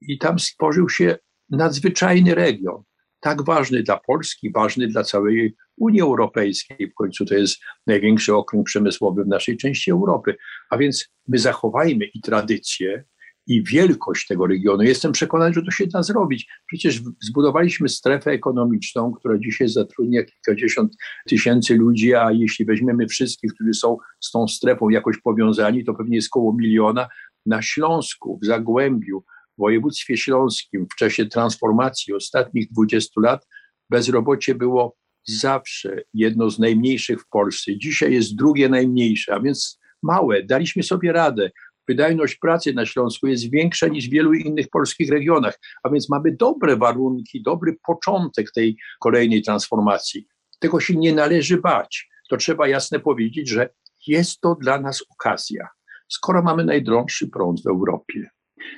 I 0.00 0.18
tam 0.18 0.38
stworzył 0.38 0.88
się 0.88 1.18
nadzwyczajny 1.50 2.34
region, 2.34 2.82
tak 3.24 3.44
ważny 3.44 3.82
dla 3.82 4.00
Polski, 4.06 4.52
ważny 4.52 4.88
dla 4.88 5.04
całej 5.04 5.54
Unii 5.76 6.00
Europejskiej. 6.00 6.90
W 6.90 6.94
końcu 6.94 7.24
to 7.24 7.34
jest 7.34 7.60
największy 7.86 8.34
okręg 8.34 8.66
przemysłowy 8.66 9.24
w 9.24 9.28
naszej 9.28 9.56
części 9.56 9.90
Europy. 9.90 10.36
A 10.70 10.78
więc 10.78 11.08
my 11.28 11.38
zachowajmy 11.38 12.04
i 12.04 12.20
tradycje, 12.20 13.04
i 13.46 13.62
wielkość 13.62 14.26
tego 14.26 14.46
regionu. 14.46 14.82
Jestem 14.82 15.12
przekonany, 15.12 15.54
że 15.54 15.62
to 15.62 15.70
się 15.70 15.86
da 15.86 16.02
zrobić. 16.02 16.48
Przecież 16.66 17.02
zbudowaliśmy 17.22 17.88
strefę 17.88 18.30
ekonomiczną, 18.30 19.12
która 19.12 19.38
dzisiaj 19.38 19.68
zatrudnia 19.68 20.22
kilkadziesiąt 20.24 20.92
tysięcy 21.28 21.76
ludzi, 21.76 22.14
a 22.14 22.32
jeśli 22.32 22.64
weźmiemy 22.64 23.06
wszystkich, 23.06 23.54
którzy 23.54 23.74
są 23.74 23.96
z 24.20 24.30
tą 24.30 24.48
strefą 24.48 24.88
jakoś 24.88 25.18
powiązani, 25.18 25.84
to 25.84 25.94
pewnie 25.94 26.16
jest 26.16 26.28
około 26.32 26.52
miliona. 26.52 27.08
Na 27.46 27.62
Śląsku, 27.62 28.38
w 28.42 28.46
Zagłębiu, 28.46 29.24
w 29.58 29.60
województwie 29.60 30.16
śląskim 30.16 30.86
w 30.92 30.96
czasie 30.96 31.26
transformacji 31.26 32.14
ostatnich 32.14 32.72
20 32.72 33.20
lat 33.20 33.46
bezrobocie 33.90 34.54
było 34.54 34.96
zawsze 35.26 36.02
jedno 36.14 36.50
z 36.50 36.58
najmniejszych 36.58 37.20
w 37.20 37.28
Polsce. 37.28 37.78
Dzisiaj 37.78 38.12
jest 38.12 38.36
drugie 38.36 38.68
najmniejsze, 38.68 39.34
a 39.34 39.40
więc 39.40 39.80
małe. 40.02 40.42
Daliśmy 40.42 40.82
sobie 40.82 41.12
radę 41.12 41.50
wydajność 41.88 42.36
pracy 42.36 42.72
na 42.74 42.86
Śląsku 42.86 43.26
jest 43.26 43.50
większa 43.50 43.88
niż 43.88 44.08
w 44.08 44.10
wielu 44.10 44.32
innych 44.32 44.68
polskich 44.68 45.10
regionach, 45.10 45.58
a 45.82 45.90
więc 45.90 46.10
mamy 46.10 46.36
dobre 46.36 46.76
warunki, 46.76 47.42
dobry 47.42 47.76
początek 47.86 48.52
tej 48.52 48.76
kolejnej 49.00 49.42
transformacji. 49.42 50.26
Tego 50.60 50.80
się 50.80 50.96
nie 50.96 51.12
należy 51.12 51.58
bać. 51.60 52.08
To 52.30 52.36
trzeba 52.36 52.68
jasno 52.68 53.00
powiedzieć, 53.00 53.48
że 53.48 53.68
jest 54.06 54.40
to 54.40 54.54
dla 54.54 54.80
nas 54.80 55.04
okazja. 55.10 55.68
Skoro 56.08 56.42
mamy 56.42 56.64
najdroższy 56.64 57.28
prąd 57.28 57.62
w 57.62 57.66
Europie, 57.66 58.30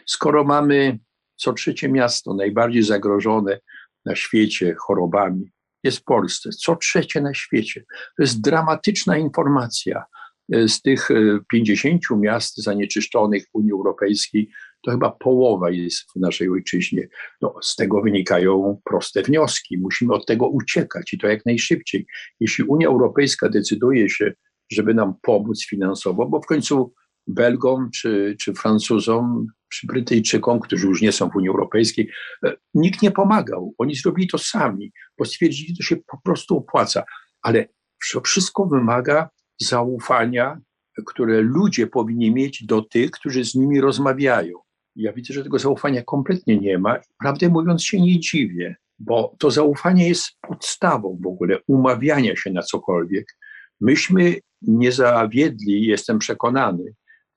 skoro 0.06 0.44
mamy 0.44 0.98
co 1.36 1.52
trzecie 1.52 1.88
miasto 1.88 2.34
najbardziej 2.34 2.82
zagrożone 2.82 3.60
na 4.04 4.14
świecie 4.14 4.74
chorobami, 4.78 5.52
jest 5.84 5.98
w 5.98 6.04
Polsce, 6.04 6.50
co 6.50 6.76
trzecie 6.76 7.20
na 7.20 7.34
świecie. 7.34 7.84
To 7.90 8.22
jest 8.22 8.40
dramatyczna 8.40 9.18
informacja. 9.18 10.04
Z 10.66 10.82
tych 10.82 11.08
50 11.52 12.02
e, 12.10 12.16
miast 12.16 12.56
zanieczyszczonych 12.56 13.44
w 13.44 13.54
Unii 13.54 13.72
Europejskiej, 13.72 14.50
to 14.82 14.90
chyba 14.90 15.10
połowa 15.10 15.70
jest 15.70 16.12
w 16.16 16.20
naszej 16.20 16.48
ojczyźnie. 16.48 17.08
No, 17.42 17.54
z 17.62 17.76
tego 17.76 18.02
wynikają 18.02 18.80
proste 18.84 19.22
wnioski. 19.22 19.78
Musimy 19.78 20.14
od 20.14 20.26
tego 20.26 20.48
uciekać 20.48 21.12
i 21.12 21.18
to 21.18 21.28
jak 21.28 21.46
najszybciej. 21.46 22.06
Jeśli 22.40 22.64
Unia 22.64 22.88
Europejska 22.88 23.48
decyduje 23.48 24.08
się, 24.08 24.32
żeby 24.72 24.94
nam 24.94 25.14
pomóc 25.22 25.66
finansowo, 25.66 26.26
bo 26.26 26.40
w 26.40 26.46
końcu 26.46 26.94
Belgom 27.26 27.90
czy, 27.90 28.36
czy 28.40 28.54
Francuzom, 28.54 29.46
Brytyjczykom, 29.85 30.61
którzy 30.61 30.87
już 30.87 31.02
nie 31.02 31.12
są 31.12 31.30
w 31.30 31.37
Unii 31.37 31.49
Europejskiej, 31.49 32.11
e, 32.44 32.56
nikt 32.75 33.02
nie 33.02 33.11
pomagał. 33.11 33.75
Oni 33.78 33.94
zrobili 33.94 34.28
to 34.28 34.38
sami, 34.38 34.92
bo 35.18 35.25
stwierdzili, 35.25 35.68
że 35.68 35.76
to 35.76 35.82
się 35.82 35.96
po 35.96 36.20
prostu 36.25 36.56
opłaca. 36.56 37.04
Ale 37.42 37.68
wszystko 38.25 38.66
wymaga 38.66 39.28
zaufania, 39.61 40.58
które 41.06 41.40
ludzie 41.40 41.87
powinni 41.87 42.35
mieć 42.35 42.64
do 42.64 42.82
tych, 42.82 43.11
którzy 43.11 43.44
z 43.44 43.54
nimi 43.54 43.80
rozmawiają. 43.80 44.58
Ja 44.96 45.12
widzę, 45.12 45.35
że 45.35 45.42
tego 45.42 45.58
zaufania 45.58 46.02
kompletnie 46.02 46.58
nie 46.58 46.78
ma. 46.78 46.99
Prawdę 47.18 47.49
mówiąc, 47.49 47.85
się 47.85 48.00
nie 48.00 48.20
dziwię, 48.20 48.76
bo 48.99 49.35
to 49.38 49.50
zaufanie 49.50 50.08
jest 50.08 50.30
podstawą 50.49 51.18
w 51.23 51.26
ogóle 51.26 51.58
umawiania 51.66 52.37
się 52.37 52.50
na 52.50 52.62
cokolwiek. 52.62 53.26
Myśmy 53.80 54.35
nie 54.62 54.92
zawiedli, 54.92 55.87
jestem 55.87 56.18
przekonany, 56.18 56.94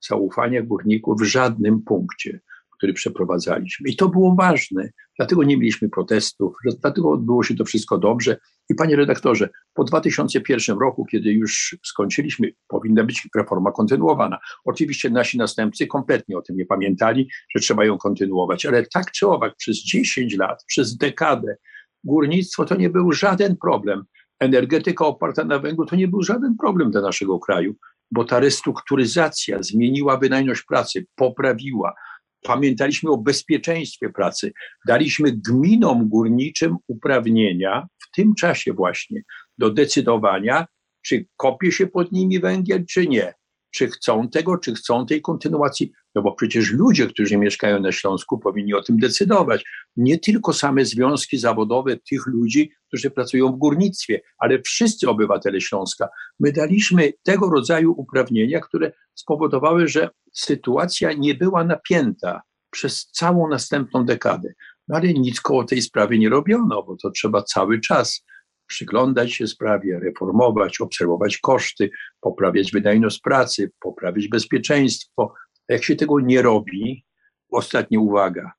zaufania 0.08 0.62
górników 0.62 1.20
w 1.20 1.24
żadnym 1.24 1.82
punkcie 1.82 2.40
który 2.80 2.92
przeprowadzaliśmy. 2.92 3.90
I 3.90 3.96
to 3.96 4.08
było 4.08 4.34
ważne, 4.34 4.90
dlatego 5.18 5.44
nie 5.44 5.56
mieliśmy 5.56 5.88
protestów, 5.88 6.54
dlatego 6.80 7.10
odbyło 7.10 7.42
się 7.42 7.54
to 7.54 7.64
wszystko 7.64 7.98
dobrze. 7.98 8.36
I 8.70 8.74
panie 8.74 8.96
redaktorze, 8.96 9.48
po 9.74 9.84
2001 9.84 10.78
roku, 10.78 11.04
kiedy 11.04 11.32
już 11.32 11.78
skończyliśmy, 11.84 12.52
powinna 12.68 13.04
być 13.04 13.28
reforma 13.36 13.72
kontynuowana. 13.72 14.38
Oczywiście 14.64 15.10
nasi 15.10 15.38
następcy 15.38 15.86
kompletnie 15.86 16.38
o 16.38 16.42
tym 16.42 16.56
nie 16.56 16.66
pamiętali, 16.66 17.28
że 17.54 17.60
trzeba 17.60 17.84
ją 17.84 17.98
kontynuować, 17.98 18.66
ale 18.66 18.86
tak 18.86 19.10
czy 19.10 19.26
owak 19.26 19.56
przez 19.56 19.76
10 19.76 20.36
lat, 20.36 20.64
przez 20.66 20.96
dekadę 20.96 21.56
górnictwo 22.04 22.64
to 22.64 22.76
nie 22.76 22.90
był 22.90 23.12
żaden 23.12 23.56
problem. 23.56 24.04
Energetyka 24.38 25.06
oparta 25.06 25.44
na 25.44 25.58
węglu 25.58 25.86
to 25.86 25.96
nie 25.96 26.08
był 26.08 26.22
żaden 26.22 26.56
problem 26.56 26.90
dla 26.90 27.00
naszego 27.00 27.38
kraju, 27.38 27.74
bo 28.10 28.24
ta 28.24 28.40
restrukturyzacja 28.40 29.62
zmieniła 29.62 30.16
wydajność 30.16 30.62
pracy, 30.62 31.06
poprawiła, 31.14 31.94
pamiętaliśmy 32.42 33.10
o 33.10 33.18
bezpieczeństwie 33.18 34.10
pracy. 34.10 34.52
Daliśmy 34.86 35.32
gminom 35.32 36.08
górniczym 36.08 36.76
uprawnienia 36.86 37.86
w 37.98 38.16
tym 38.16 38.34
czasie 38.34 38.72
właśnie 38.72 39.22
do 39.58 39.70
decydowania, 39.70 40.66
czy 41.02 41.26
kopie 41.36 41.72
się 41.72 41.86
pod 41.86 42.12
nimi 42.12 42.40
węgiel, 42.40 42.84
czy 42.86 43.06
nie. 43.06 43.34
Czy 43.70 43.86
chcą 43.86 44.28
tego, 44.28 44.58
czy 44.58 44.74
chcą 44.74 45.06
tej 45.06 45.22
kontynuacji. 45.22 45.92
No 46.14 46.22
bo 46.22 46.32
przecież 46.32 46.72
ludzie, 46.72 47.06
którzy 47.06 47.36
mieszkają 47.36 47.80
na 47.80 47.92
Śląsku, 47.92 48.38
powinni 48.38 48.74
o 48.74 48.82
tym 48.82 48.98
decydować. 48.98 49.64
Nie 49.96 50.18
tylko 50.18 50.52
same 50.52 50.84
związki 50.84 51.38
zawodowe 51.38 51.96
tych 51.96 52.26
ludzi, 52.26 52.72
którzy 52.88 53.10
pracują 53.10 53.52
w 53.52 53.56
górnictwie, 53.56 54.20
ale 54.38 54.62
wszyscy 54.62 55.08
obywatele 55.10 55.60
Śląska. 55.60 56.08
My 56.40 56.52
daliśmy 56.52 57.12
tego 57.22 57.50
rodzaju 57.50 57.94
uprawnienia, 57.96 58.60
które 58.60 58.92
spowodowały, 59.14 59.88
że 59.88 60.08
sytuacja 60.32 61.12
nie 61.12 61.34
była 61.34 61.64
napięta 61.64 62.42
przez 62.70 63.06
całą 63.06 63.48
następną 63.48 64.04
dekadę. 64.04 64.52
No 64.88 64.96
ale 64.96 65.12
nic 65.12 65.40
koło 65.40 65.64
tej 65.64 65.82
sprawy 65.82 66.18
nie 66.18 66.28
robiono, 66.28 66.82
bo 66.82 66.96
to 66.96 67.10
trzeba 67.10 67.42
cały 67.42 67.80
czas 67.80 68.24
przyglądać 68.66 69.32
się 69.32 69.46
sprawie, 69.46 70.00
reformować, 70.00 70.80
obserwować 70.80 71.38
koszty, 71.38 71.90
poprawiać 72.20 72.72
wydajność 72.72 73.20
pracy, 73.20 73.70
poprawić 73.80 74.28
bezpieczeństwo. 74.28 75.34
Jak 75.70 75.84
się 75.84 75.96
tego 75.96 76.20
nie 76.20 76.42
robi, 76.42 77.04
ostatnia 77.52 78.00
uwaga. 78.00 78.52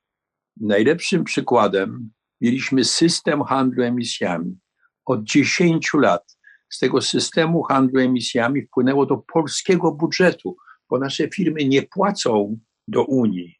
Najlepszym 0.60 1.24
przykładem 1.24 2.10
mieliśmy 2.40 2.84
system 2.84 3.44
handlu 3.44 3.82
emisjami. 3.82 4.58
Od 5.04 5.24
10 5.24 5.90
lat 5.94 6.36
z 6.70 6.78
tego 6.78 7.00
systemu 7.00 7.62
handlu 7.62 8.00
emisjami 8.00 8.62
wpłynęło 8.62 9.06
do 9.06 9.16
polskiego 9.16 9.92
budżetu 9.92 10.56
bo 10.92 10.98
nasze 10.98 11.28
firmy 11.28 11.64
nie 11.64 11.82
płacą 11.82 12.58
do 12.88 13.04
Unii, 13.04 13.56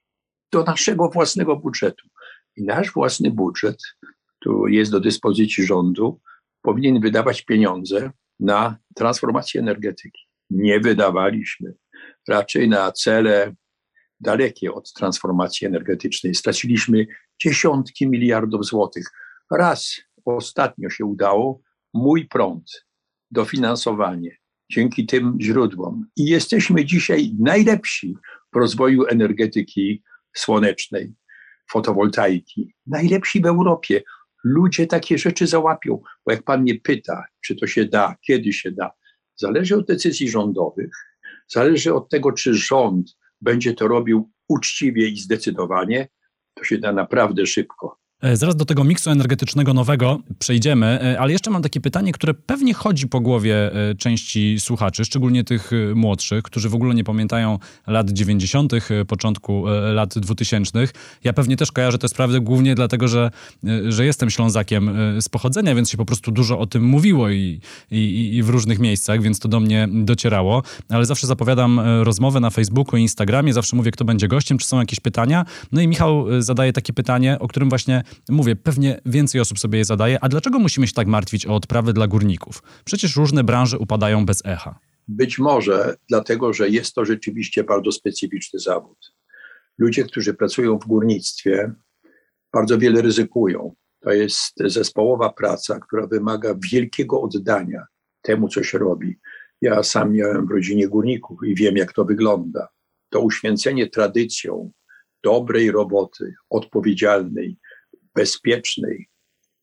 do 0.52 0.62
naszego 0.62 1.09
własnego 1.09 1.56
budżetu. 1.56 2.09
I 2.56 2.62
nasz 2.62 2.92
własny 2.92 3.30
budżet, 3.30 3.76
tu 4.38 4.68
jest 4.68 4.92
do 4.92 5.00
dyspozycji 5.00 5.64
rządu, 5.64 6.21
powinien 6.62 7.00
wydawać 7.00 7.42
pieniądze 7.42 8.11
na 8.40 8.76
transformację 8.94 9.61
energetyki. 9.61 10.23
Nie 10.50 10.80
wydawaliśmy. 10.80 11.75
Raczej 12.29 12.69
na 12.69 12.93
cele 12.93 13.55
dalekie 14.21 14.73
od 14.73 14.93
transformacji 14.93 15.67
energetycznej. 15.67 16.35
Straciliśmy 16.35 17.07
dziesiątki 17.43 18.09
miliardów 18.09 18.64
złotych. 18.67 19.07
Raz 19.50 20.00
ostatnio 20.25 20.91
się 20.91 21.05
udało, 21.05 21.61
mój 21.95 22.29
prąd, 22.29 22.87
dofinansowanie 23.31 24.37
dzięki 24.73 25.07
tym 25.07 25.38
źródłom. 25.41 26.07
I 26.17 26.25
jesteśmy 26.25 26.85
dzisiaj 26.85 27.33
najlepsi 27.41 28.17
w 28.55 28.57
rozwoju 28.57 29.07
energetyki 29.07 30.02
słonecznej, 30.37 31.14
fotowoltaiki. 31.71 32.75
Najlepsi 32.87 33.41
w 33.41 33.47
Europie. 33.47 34.02
Ludzie 34.45 34.87
takie 34.87 35.19
rzeczy 35.19 35.47
załapią, 35.47 36.02
bo 36.26 36.33
jak 36.33 36.43
pan 36.43 36.62
mnie 36.62 36.81
pyta, 36.81 37.25
czy 37.45 37.57
to 37.57 37.67
się 37.67 37.85
da, 37.85 38.17
kiedy 38.26 38.52
się 38.52 38.71
da, 38.71 38.91
zależy 39.37 39.76
od 39.76 39.87
decyzji 39.87 40.31
rządowych, 40.31 40.91
zależy 41.52 41.94
od 41.94 42.09
tego, 42.09 42.32
czy 42.32 42.54
rząd 42.54 43.16
będzie 43.40 43.75
to 43.75 43.88
robił 43.88 44.30
uczciwie 44.49 45.09
i 45.09 45.16
zdecydowanie, 45.16 46.09
to 46.54 46.64
się 46.64 46.78
da 46.78 46.92
naprawdę 46.92 47.47
szybko. 47.47 48.01
E, 48.23 48.37
zaraz 48.37 48.57
do 48.57 48.64
tego 48.64 48.85
miksu 48.85 49.11
energetycznego 49.11 49.75
nowego 49.75 50.19
przejdziemy, 50.38 50.87
e, 50.87 51.21
ale 51.21 51.33
jeszcze 51.33 51.50
mam 51.50 51.62
takie 51.62 51.81
pytanie, 51.81 52.12
które 52.12 52.35
pewnie 52.35 52.75
chodzi 52.75 53.09
po 53.09 53.21
głowie 53.21 53.73
e, 53.91 53.95
części 53.95 54.61
słuchaczy, 54.61 55.05
szczególnie 55.05 55.45
tych 55.45 55.71
młodszych, 55.95 56.43
którzy 56.43 56.69
w 56.69 56.75
ogóle 56.75 56.95
nie 56.95 57.05
pamiętają 57.05 57.59
lat 57.87 58.11
90., 58.11 58.73
początku 59.09 59.64
lat 59.95 60.19
2000. 60.19 60.88
Ja 61.25 61.33
pewnie 61.33 61.57
też 61.57 61.73
kojarzę 61.73 61.99
te 61.99 62.09
sprawy 62.09 62.41
głównie 62.41 62.75
dlatego, 62.75 63.09
że, 63.09 63.31
że 63.88 64.05
jestem 64.05 64.31
Ślązakiem 64.31 64.91
z 65.21 65.29
pochodzenia, 65.29 65.75
więc 65.75 65.91
się 65.91 65.97
po 65.97 66.05
prostu 66.05 66.33
dużo 66.33 66.59
o 66.59 66.67
tym 66.67 66.85
mówiło 66.85 67.31
i, 67.31 67.61
i, 67.91 68.31
i 68.37 68.43
w 68.43 68.49
różnych 68.49 68.79
miejscach, 68.79 69.23
więc 69.23 69.38
to 69.38 69.49
do 69.49 69.61
mnie 69.61 69.88
docierało. 69.93 70.62
Ale 70.88 71.07
zawsze 71.07 71.26
zapowiadam 71.26 71.81
rozmowę 72.02 72.41
na 72.41 72.50
Facebooku 72.50 72.97
i 72.97 73.02
Instagramie, 73.02 73.52
zawsze 73.52 73.76
mówię, 73.76 73.91
kto 73.91 74.05
będzie 74.05 74.29
gościem, 74.29 74.59
czy 74.59 74.67
są 74.67 74.79
jakieś 74.79 75.00
pytania. 75.00 75.45
No 75.73 75.81
i 75.81 75.88
Michał 75.88 76.26
zadaje 76.38 76.73
takie 76.73 76.93
pytanie, 76.93 77.38
o 77.38 77.49
którym 77.49 77.69
właśnie 77.69 78.02
Mówię, 78.28 78.57
pewnie 78.57 79.00
więcej 79.07 79.40
osób 79.40 79.59
sobie 79.59 79.78
je 79.78 79.85
zadaje, 79.85 80.19
a 80.21 80.28
dlaczego 80.28 80.59
musimy 80.59 80.87
się 80.87 80.92
tak 80.92 81.07
martwić 81.07 81.47
o 81.47 81.54
odprawy 81.54 81.92
dla 81.92 82.07
górników? 82.07 82.62
Przecież 82.85 83.16
różne 83.16 83.45
branże 83.45 83.78
upadają 83.78 84.26
bez 84.26 84.42
echa. 84.45 84.78
Być 85.09 85.38
może 85.38 85.97
dlatego, 86.09 86.52
że 86.52 86.69
jest 86.69 86.95
to 86.95 87.04
rzeczywiście 87.04 87.64
bardzo 87.64 87.92
specyficzny 87.92 88.59
zawód. 88.59 89.14
Ludzie, 89.78 90.04
którzy 90.04 90.35
pracują 90.35 90.78
w 90.78 90.87
górnictwie, 90.87 91.73
bardzo 92.52 92.78
wiele 92.78 93.02
ryzykują. 93.02 93.75
To 94.00 94.12
jest 94.12 94.52
zespołowa 94.64 95.33
praca, 95.33 95.81
która 95.81 96.07
wymaga 96.07 96.54
wielkiego 96.73 97.23
oddania 97.23 97.87
temu, 98.23 98.49
co 98.49 98.62
się 98.62 98.78
robi. 98.78 99.19
Ja 99.61 99.83
sam 99.83 100.12
miałem 100.12 100.47
w 100.47 100.50
rodzinie 100.50 100.88
górników 100.88 101.38
i 101.47 101.54
wiem, 101.54 101.76
jak 101.76 101.92
to 101.92 102.04
wygląda. 102.04 102.69
To 103.11 103.21
uświęcenie 103.21 103.90
tradycją 103.90 104.73
dobrej 105.25 105.71
roboty, 105.71 106.35
odpowiedzialnej, 106.50 107.57
bezpiecznej 108.14 109.09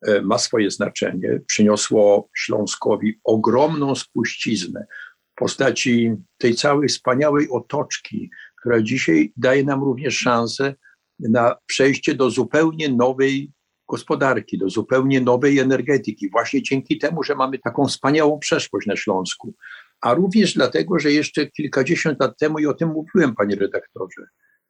e, 0.08 0.22
ma 0.22 0.38
swoje 0.38 0.72
znaczenie. 0.72 1.39
Przyniosło 1.48 2.29
Śląskowi 2.36 3.20
ogromną 3.24 3.96
spuściznę 3.96 4.86
w 5.32 5.39
postaci 5.39 6.15
tej 6.38 6.56
całej 6.56 6.88
wspaniałej 6.89 7.50
otoczki, 7.50 8.29
która 8.62 8.82
dzisiaj 8.82 9.34
daje 9.38 9.63
nam 9.63 9.84
również 9.84 10.18
szansę 10.18 10.75
na 11.20 11.56
przejście 11.65 12.15
do 12.15 12.29
zupełnie 12.29 12.89
nowej 12.89 13.51
gospodarki, 13.89 14.58
do 14.58 14.70
zupełnie 14.70 15.22
nowej 15.22 15.60
energetyki, 15.60 16.29
właśnie 16.29 16.62
dzięki 16.62 16.98
temu, 16.98 17.24
że 17.24 17.36
mamy 17.36 17.60
taką 17.60 17.86
wspaniałą 17.86 18.39
przeszłość 18.39 18.88
na 18.88 18.96
Śląsku. 18.96 19.53
A 20.01 20.13
również 20.13 20.53
dlatego, 20.53 21.00
że 21.00 21.12
jeszcze 21.12 21.48
kilkadziesiąt 21.48 22.20
lat 22.20 22.38
temu, 22.39 22.60
i 22.60 22.65
o 22.65 22.74
tym 22.74 22.89
mówiłem, 22.89 23.36
panie 23.36 23.56
redaktorze, 23.56 24.27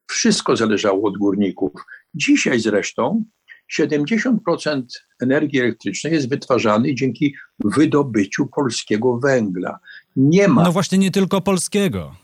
wszystko 0.09 0.55
zależało 0.55 1.07
od 1.07 1.17
górników. 1.17 1.71
Dzisiaj 2.13 2.59
zresztą 2.59 3.23
70% 3.77 4.83
energii 5.21 5.59
elektrycznej 5.59 6.13
jest 6.13 6.29
wytwarzany 6.29 6.95
dzięki 6.95 7.35
wydobyciu 7.65 8.47
polskiego 8.47 9.17
węgla. 9.17 9.79
Nie 10.15 10.47
ma. 10.47 10.63
No 10.63 10.71
właśnie, 10.71 10.97
nie 10.97 11.11
tylko 11.11 11.41
polskiego. 11.41 12.15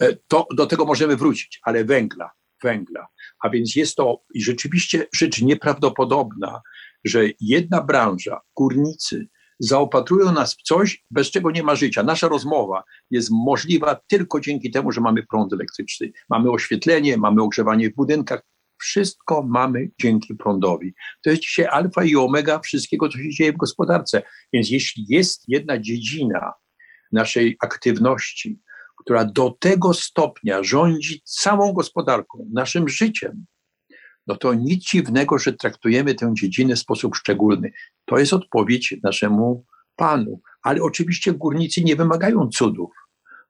E, 0.00 0.16
to 0.28 0.46
do 0.56 0.66
tego 0.66 0.84
możemy 0.84 1.16
wrócić, 1.16 1.60
ale 1.62 1.84
węgla, 1.84 2.30
węgla. 2.62 3.06
A 3.42 3.50
więc 3.50 3.76
jest 3.76 3.96
to 3.96 4.22
rzeczywiście 4.34 5.06
rzecz 5.14 5.42
nieprawdopodobna, 5.42 6.60
że 7.04 7.24
jedna 7.40 7.82
branża, 7.82 8.40
górnicy, 8.56 9.28
zaopatrują 9.58 10.32
nas 10.32 10.54
w 10.54 10.62
coś, 10.62 11.04
bez 11.10 11.30
czego 11.30 11.50
nie 11.50 11.62
ma 11.62 11.74
życia. 11.74 12.02
Nasza 12.02 12.28
rozmowa 12.28 12.84
jest 13.10 13.30
możliwa 13.30 14.00
tylko 14.06 14.40
dzięki 14.40 14.70
temu, 14.70 14.92
że 14.92 15.00
mamy 15.00 15.22
prąd 15.22 15.52
elektryczny. 15.52 16.12
Mamy 16.30 16.50
oświetlenie, 16.50 17.16
mamy 17.16 17.42
ogrzewanie 17.42 17.90
w 17.90 17.94
budynkach. 17.94 18.42
Wszystko 18.78 19.42
mamy 19.42 19.90
dzięki 20.00 20.34
prądowi. 20.34 20.94
To 21.24 21.30
jest 21.30 21.42
dzisiaj 21.42 21.66
alfa 21.66 22.04
i 22.04 22.16
omega 22.16 22.58
wszystkiego, 22.58 23.08
co 23.08 23.18
się 23.18 23.30
dzieje 23.30 23.52
w 23.52 23.56
gospodarce. 23.56 24.22
Więc 24.52 24.70
jeśli 24.70 25.04
jest 25.08 25.44
jedna 25.48 25.78
dziedzina 25.78 26.52
naszej 27.12 27.56
aktywności, 27.60 28.60
która 28.98 29.24
do 29.24 29.56
tego 29.60 29.94
stopnia 29.94 30.62
rządzi 30.62 31.22
całą 31.24 31.72
gospodarką, 31.72 32.48
naszym 32.52 32.88
życiem, 32.88 33.46
no 34.26 34.36
to 34.36 34.54
nic 34.54 34.84
dziwnego, 34.84 35.38
że 35.38 35.52
traktujemy 35.52 36.14
tę 36.14 36.32
dziedzinę 36.34 36.76
w 36.76 36.78
sposób 36.78 37.16
szczególny. 37.16 37.72
To 38.04 38.18
jest 38.18 38.32
odpowiedź 38.32 38.94
naszemu 39.02 39.64
Panu. 39.96 40.40
Ale 40.62 40.82
oczywiście 40.82 41.32
górnicy 41.32 41.84
nie 41.84 41.96
wymagają 41.96 42.48
cudów. 42.48 42.90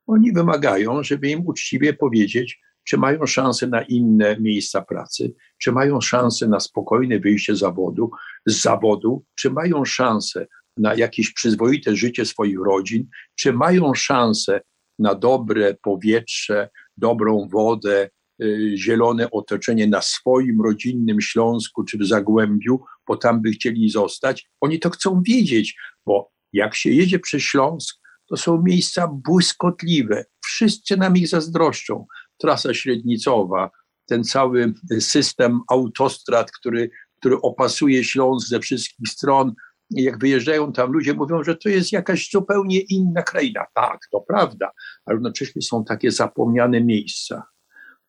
Oni 0.07 0.33
wymagają, 0.33 1.03
żeby 1.03 1.31
im 1.31 1.47
uczciwie 1.47 1.95
powiedzieć, 1.95 2.61
czy 2.89 2.99
mają 2.99 3.27
szansę 3.27 3.67
na 3.67 3.83
inne 3.83 4.37
miejsca 4.41 4.83
pracy, 4.83 5.35
czy 5.59 5.73
mają 5.73 6.01
szansę 6.01 6.49
na 6.49 6.61
spokojne 6.61 7.21
wyjście 7.21 7.57
z 7.57 7.59
zawodu, 7.59 8.11
z 8.47 8.63
zawodu, 8.63 9.25
czy 9.35 9.51
mają 9.51 9.85
szansę 9.85 10.47
na 10.77 10.95
jakieś 10.95 11.33
przyzwoite 11.33 11.97
życie 11.97 12.27
swoich 12.27 12.59
rodzin, 12.67 13.09
czy 13.35 13.53
mają 13.53 13.95
szansę 13.95 14.61
na 14.99 15.15
dobre 15.15 15.77
powietrze, 15.83 16.69
dobrą 16.97 17.49
wodę, 17.53 18.11
y, 18.43 18.73
zielone 18.77 19.31
otoczenie 19.31 19.87
na 19.87 20.03
swoim 20.03 20.63
rodzinnym 20.63 21.21
Śląsku 21.21 21.85
czy 21.85 21.99
w 21.99 22.07
Zagłębiu, 22.07 22.81
bo 23.09 23.17
tam 23.17 23.43
by 23.43 23.51
chcieli 23.51 23.91
zostać. 23.91 24.49
Oni 24.61 24.81
to 24.81 24.91
chcą 24.91 25.23
wiedzieć, 25.23 25.77
bo 26.07 26.31
jak 26.53 26.75
się 26.75 26.91
jedzie 26.91 27.19
przez 27.19 27.43
Śląsk, 27.43 27.97
to 28.29 28.37
są 28.37 28.63
miejsca 28.63 29.09
błyskotliwe. 29.09 30.25
Wszyscy 30.45 30.97
nam 30.97 31.17
ich 31.17 31.29
zazdroszczą 31.29 32.07
trasa 32.39 32.75
średnicowa, 32.75 33.71
ten 34.07 34.25
cały 34.25 34.75
system 35.01 35.61
autostrad, 35.71 36.53
który, 36.53 36.91
który 37.19 37.41
opasuje 37.41 38.05
Śląsk 38.05 38.49
ze 38.49 38.61
wszystkich 38.61 39.09
stron. 39.09 39.55
Jak 39.91 40.19
wyjeżdżają 40.19 40.73
tam 40.73 40.93
ludzie, 40.93 41.15
mówią, 41.15 41.45
że 41.45 41.57
to 41.57 41.69
jest 41.69 41.93
jakaś 41.93 42.31
zupełnie 42.31 42.81
inna 42.81 43.23
kraina. 43.23 43.65
Tak, 43.75 43.99
to 44.13 44.21
prawda, 44.21 44.71
ale 45.05 45.17
jednocześnie 45.17 45.63
są 45.63 45.85
takie 45.85 46.11
zapomniane 46.11 46.85
miejsca, 46.85 47.43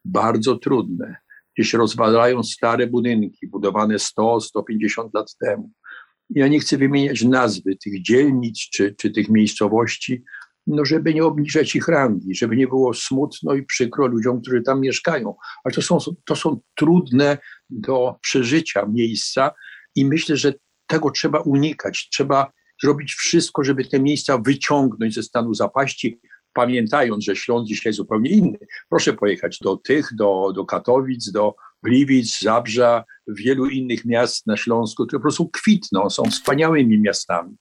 bardzo 0.05 0.57
trudne, 0.57 1.15
gdzie 1.55 1.69
się 1.69 1.77
rozwalają 1.77 2.43
stare 2.43 2.87
budynki, 2.87 3.47
budowane 3.47 3.95
100-150 3.95 5.09
lat 5.13 5.35
temu. 5.41 5.71
Ja 6.29 6.47
nie 6.47 6.59
chcę 6.59 6.77
wymieniać 6.77 7.23
nazwy 7.23 7.75
tych 7.75 8.01
dzielnic 8.01 8.59
czy, 8.59 8.95
czy 8.97 9.11
tych 9.11 9.29
miejscowości, 9.29 10.23
no 10.69 10.85
żeby 10.85 11.13
nie 11.13 11.25
obniżać 11.25 11.75
ich 11.75 11.87
rangi, 11.87 12.35
żeby 12.35 12.55
nie 12.55 12.67
było 12.67 12.93
smutno 12.93 13.53
i 13.53 13.63
przykro 13.63 14.07
ludziom, 14.07 14.41
którzy 14.41 14.61
tam 14.61 14.81
mieszkają. 14.81 15.35
Ale 15.63 15.73
to 15.73 15.81
są, 15.81 15.97
to 16.25 16.35
są 16.35 16.59
trudne 16.75 17.37
do 17.69 18.15
przeżycia 18.21 18.85
miejsca 18.85 19.51
i 19.95 20.05
myślę, 20.05 20.37
że 20.37 20.53
tego 20.87 21.11
trzeba 21.11 21.39
unikać. 21.39 22.09
Trzeba 22.11 22.51
zrobić 22.83 23.13
wszystko, 23.13 23.63
żeby 23.63 23.85
te 23.85 23.99
miejsca 23.99 24.37
wyciągnąć 24.37 25.13
ze 25.13 25.23
stanu 25.23 25.53
zapaści, 25.53 26.19
pamiętając, 26.53 27.23
że 27.23 27.35
Śląsk 27.35 27.67
dzisiaj 27.67 27.89
jest 27.89 27.97
zupełnie 27.97 28.29
inny. 28.29 28.57
Proszę 28.89 29.13
pojechać 29.13 29.59
do 29.61 29.77
tych, 29.77 30.09
do, 30.15 30.53
do 30.55 30.65
Katowic, 30.65 31.31
do 31.31 31.55
Gliwic, 31.83 32.39
Zabrza, 32.41 33.03
wielu 33.27 33.65
innych 33.65 34.05
miast 34.05 34.47
na 34.47 34.57
Śląsku, 34.57 35.07
które 35.07 35.19
po 35.19 35.23
prostu 35.23 35.49
kwitną, 35.49 36.09
są 36.09 36.23
wspaniałymi 36.23 36.99
miastami. 36.99 37.55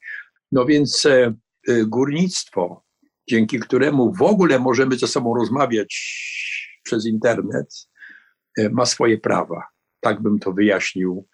No 0.51 0.65
więc 0.65 1.05
e, 1.05 1.33
e 1.67 1.85
górnictwo, 1.85 2.83
dzięki 3.29 3.59
któremu 3.59 4.13
w 4.13 4.21
ogóle 4.21 4.59
możemy 4.59 4.95
ze 4.95 5.07
sobą 5.07 5.35
rozmawiać 5.35 5.89
przez 6.83 7.05
internet, 7.05 7.87
e, 8.57 8.69
ma 8.69 8.85
swoje 8.85 9.17
prawa. 9.17 9.63
Tak 9.99 10.21
bym 10.21 10.39
to 10.39 10.53
wyjaśnił 10.53 11.27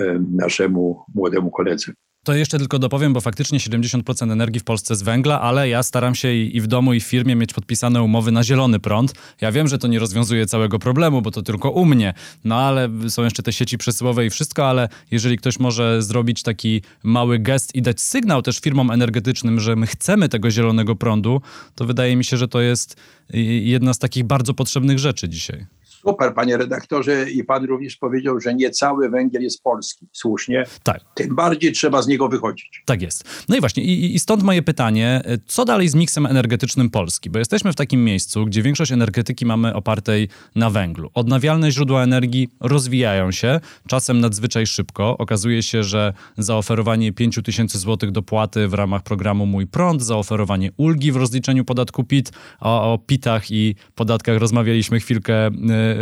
e, 0.00 0.24
naszemu 0.32 1.04
młodemu 1.14 1.50
koledze. 1.50 1.92
To 2.28 2.34
jeszcze 2.34 2.58
tylko 2.58 2.78
dopowiem, 2.78 3.12
bo 3.12 3.20
faktycznie 3.20 3.58
70% 3.58 4.32
energii 4.32 4.60
w 4.60 4.64
Polsce 4.64 4.96
z 4.96 5.02
węgla, 5.02 5.40
ale 5.40 5.68
ja 5.68 5.82
staram 5.82 6.14
się 6.14 6.32
i 6.32 6.60
w 6.60 6.66
domu, 6.66 6.92
i 6.92 7.00
w 7.00 7.04
firmie 7.04 7.36
mieć 7.36 7.52
podpisane 7.52 8.02
umowy 8.02 8.32
na 8.32 8.44
zielony 8.44 8.80
prąd. 8.80 9.14
Ja 9.40 9.52
wiem, 9.52 9.68
że 9.68 9.78
to 9.78 9.88
nie 9.88 9.98
rozwiązuje 9.98 10.46
całego 10.46 10.78
problemu, 10.78 11.22
bo 11.22 11.30
to 11.30 11.42
tylko 11.42 11.70
u 11.70 11.84
mnie, 11.84 12.14
no 12.44 12.56
ale 12.56 12.88
są 13.08 13.24
jeszcze 13.24 13.42
te 13.42 13.52
sieci 13.52 13.78
przesyłowe 13.78 14.26
i 14.26 14.30
wszystko, 14.30 14.68
ale 14.68 14.88
jeżeli 15.10 15.38
ktoś 15.38 15.58
może 15.58 16.02
zrobić 16.02 16.42
taki 16.42 16.82
mały 17.02 17.38
gest 17.38 17.74
i 17.74 17.82
dać 17.82 18.00
sygnał 18.00 18.42
też 18.42 18.58
firmom 18.58 18.90
energetycznym, 18.90 19.60
że 19.60 19.76
my 19.76 19.86
chcemy 19.86 20.28
tego 20.28 20.50
zielonego 20.50 20.96
prądu, 20.96 21.40
to 21.74 21.84
wydaje 21.84 22.16
mi 22.16 22.24
się, 22.24 22.36
że 22.36 22.48
to 22.48 22.60
jest 22.60 22.96
jedna 23.60 23.94
z 23.94 23.98
takich 23.98 24.24
bardzo 24.24 24.54
potrzebnych 24.54 24.98
rzeczy 24.98 25.28
dzisiaj. 25.28 25.77
Super, 26.02 26.34
panie 26.34 26.56
redaktorze, 26.56 27.30
i 27.30 27.44
pan 27.44 27.64
również 27.64 27.96
powiedział, 27.96 28.40
że 28.40 28.54
nie 28.54 28.70
cały 28.70 29.10
węgiel 29.10 29.42
jest 29.42 29.62
polski. 29.62 30.06
Słusznie. 30.12 30.64
Tak. 30.82 31.00
Tym 31.14 31.34
bardziej 31.34 31.72
trzeba 31.72 32.02
z 32.02 32.06
niego 32.06 32.28
wychodzić. 32.28 32.82
Tak 32.84 33.02
jest. 33.02 33.24
No 33.48 33.56
i 33.56 33.60
właśnie, 33.60 33.82
i, 33.82 34.14
i 34.14 34.18
stąd 34.18 34.42
moje 34.42 34.62
pytanie, 34.62 35.22
co 35.46 35.64
dalej 35.64 35.88
z 35.88 35.94
miksem 35.94 36.26
energetycznym 36.26 36.90
Polski? 36.90 37.30
Bo 37.30 37.38
jesteśmy 37.38 37.72
w 37.72 37.76
takim 37.76 38.04
miejscu, 38.04 38.46
gdzie 38.46 38.62
większość 38.62 38.92
energetyki 38.92 39.46
mamy 39.46 39.74
opartej 39.74 40.28
na 40.54 40.70
węglu. 40.70 41.10
Odnawialne 41.14 41.70
źródła 41.70 42.02
energii 42.02 42.48
rozwijają 42.60 43.32
się, 43.32 43.60
czasem 43.88 44.20
nadzwyczaj 44.20 44.66
szybko. 44.66 45.18
Okazuje 45.18 45.62
się, 45.62 45.82
że 45.82 46.12
zaoferowanie 46.38 47.12
5 47.12 47.38
tysięcy 47.44 47.78
złotych 47.78 48.10
dopłaty 48.10 48.68
w 48.68 48.74
ramach 48.74 49.02
programu 49.02 49.46
Mój 49.46 49.66
Prąd, 49.66 50.02
zaoferowanie 50.02 50.70
ulgi 50.76 51.12
w 51.12 51.16
rozliczeniu 51.16 51.64
podatku 51.64 52.04
PIT, 52.04 52.32
o, 52.60 52.92
o 52.92 52.98
PIT-ach 52.98 53.50
i 53.50 53.74
podatkach 53.94 54.38
rozmawialiśmy 54.38 55.00
chwilkę 55.00 55.46
y, 55.46 55.50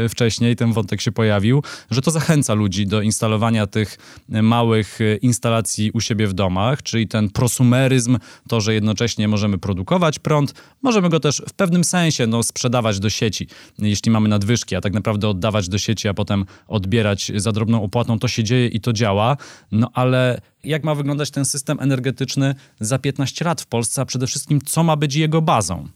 wcześniej, 0.09 0.57
ten 0.57 0.73
wątek 0.73 1.01
się 1.01 1.13
pojawił, 1.13 1.63
że 1.91 2.03
to 2.03 2.11
zachęca 2.11 2.55
ludzi 2.55 2.87
do 2.87 3.03
instalowania 3.03 3.67
tych 3.67 3.99
małych 4.29 4.99
instalacji 5.23 5.91
u 5.91 6.01
siebie 6.01 6.27
w 6.27 6.33
domach, 6.33 6.83
czyli 6.83 7.09
ten 7.09 7.31
prosumeryzm, 7.31 8.19
to, 8.49 8.61
że 8.61 8.75
jednocześnie 8.75 9.29
możemy 9.29 9.59
produkować 9.59 10.19
prąd, 10.19 10.55
możemy 10.83 11.09
go 11.09 11.21
też 11.21 11.43
w 11.49 11.53
pewnym 11.53 11.85
sensie 11.85 12.27
no, 12.27 12.43
sprzedawać 12.43 13.01
do 13.01 13.11
sieci, 13.11 13.49
jeśli 13.79 14.13
mamy 14.13 14.29
nadwyżki, 14.29 14.77
a 14.77 14.81
tak 14.81 14.93
naprawdę 14.93 15.29
oddawać 15.29 15.69
do 15.69 15.79
sieci, 15.79 16.09
a 16.09 16.15
potem 16.15 16.45
odbierać 16.69 17.33
za 17.37 17.53
drobną 17.53 17.83
opłatą, 17.83 18.19
to 18.19 18.29
się 18.29 18.45
dzieje 18.45 18.69
i 18.69 18.81
to 18.81 18.93
działa, 18.93 19.37
no 19.73 19.91
ale 19.95 20.41
jak 20.65 20.85
ma 20.85 20.95
wyglądać 20.95 21.31
ten 21.31 21.45
system 21.45 21.81
energetyczny 21.81 22.55
za 22.81 22.99
15 22.99 23.45
lat 23.45 23.61
w 23.61 23.67
Polsce, 23.67 24.03
a 24.03 24.05
przede 24.05 24.27
wszystkim 24.27 24.61
co 24.61 24.83
ma 24.83 24.97
być 24.97 25.15
jego 25.15 25.43
bazą? 25.43 25.89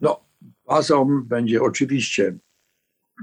No, 0.00 0.20
bazą 0.66 1.22
będzie 1.24 1.62
oczywiście 1.62 2.38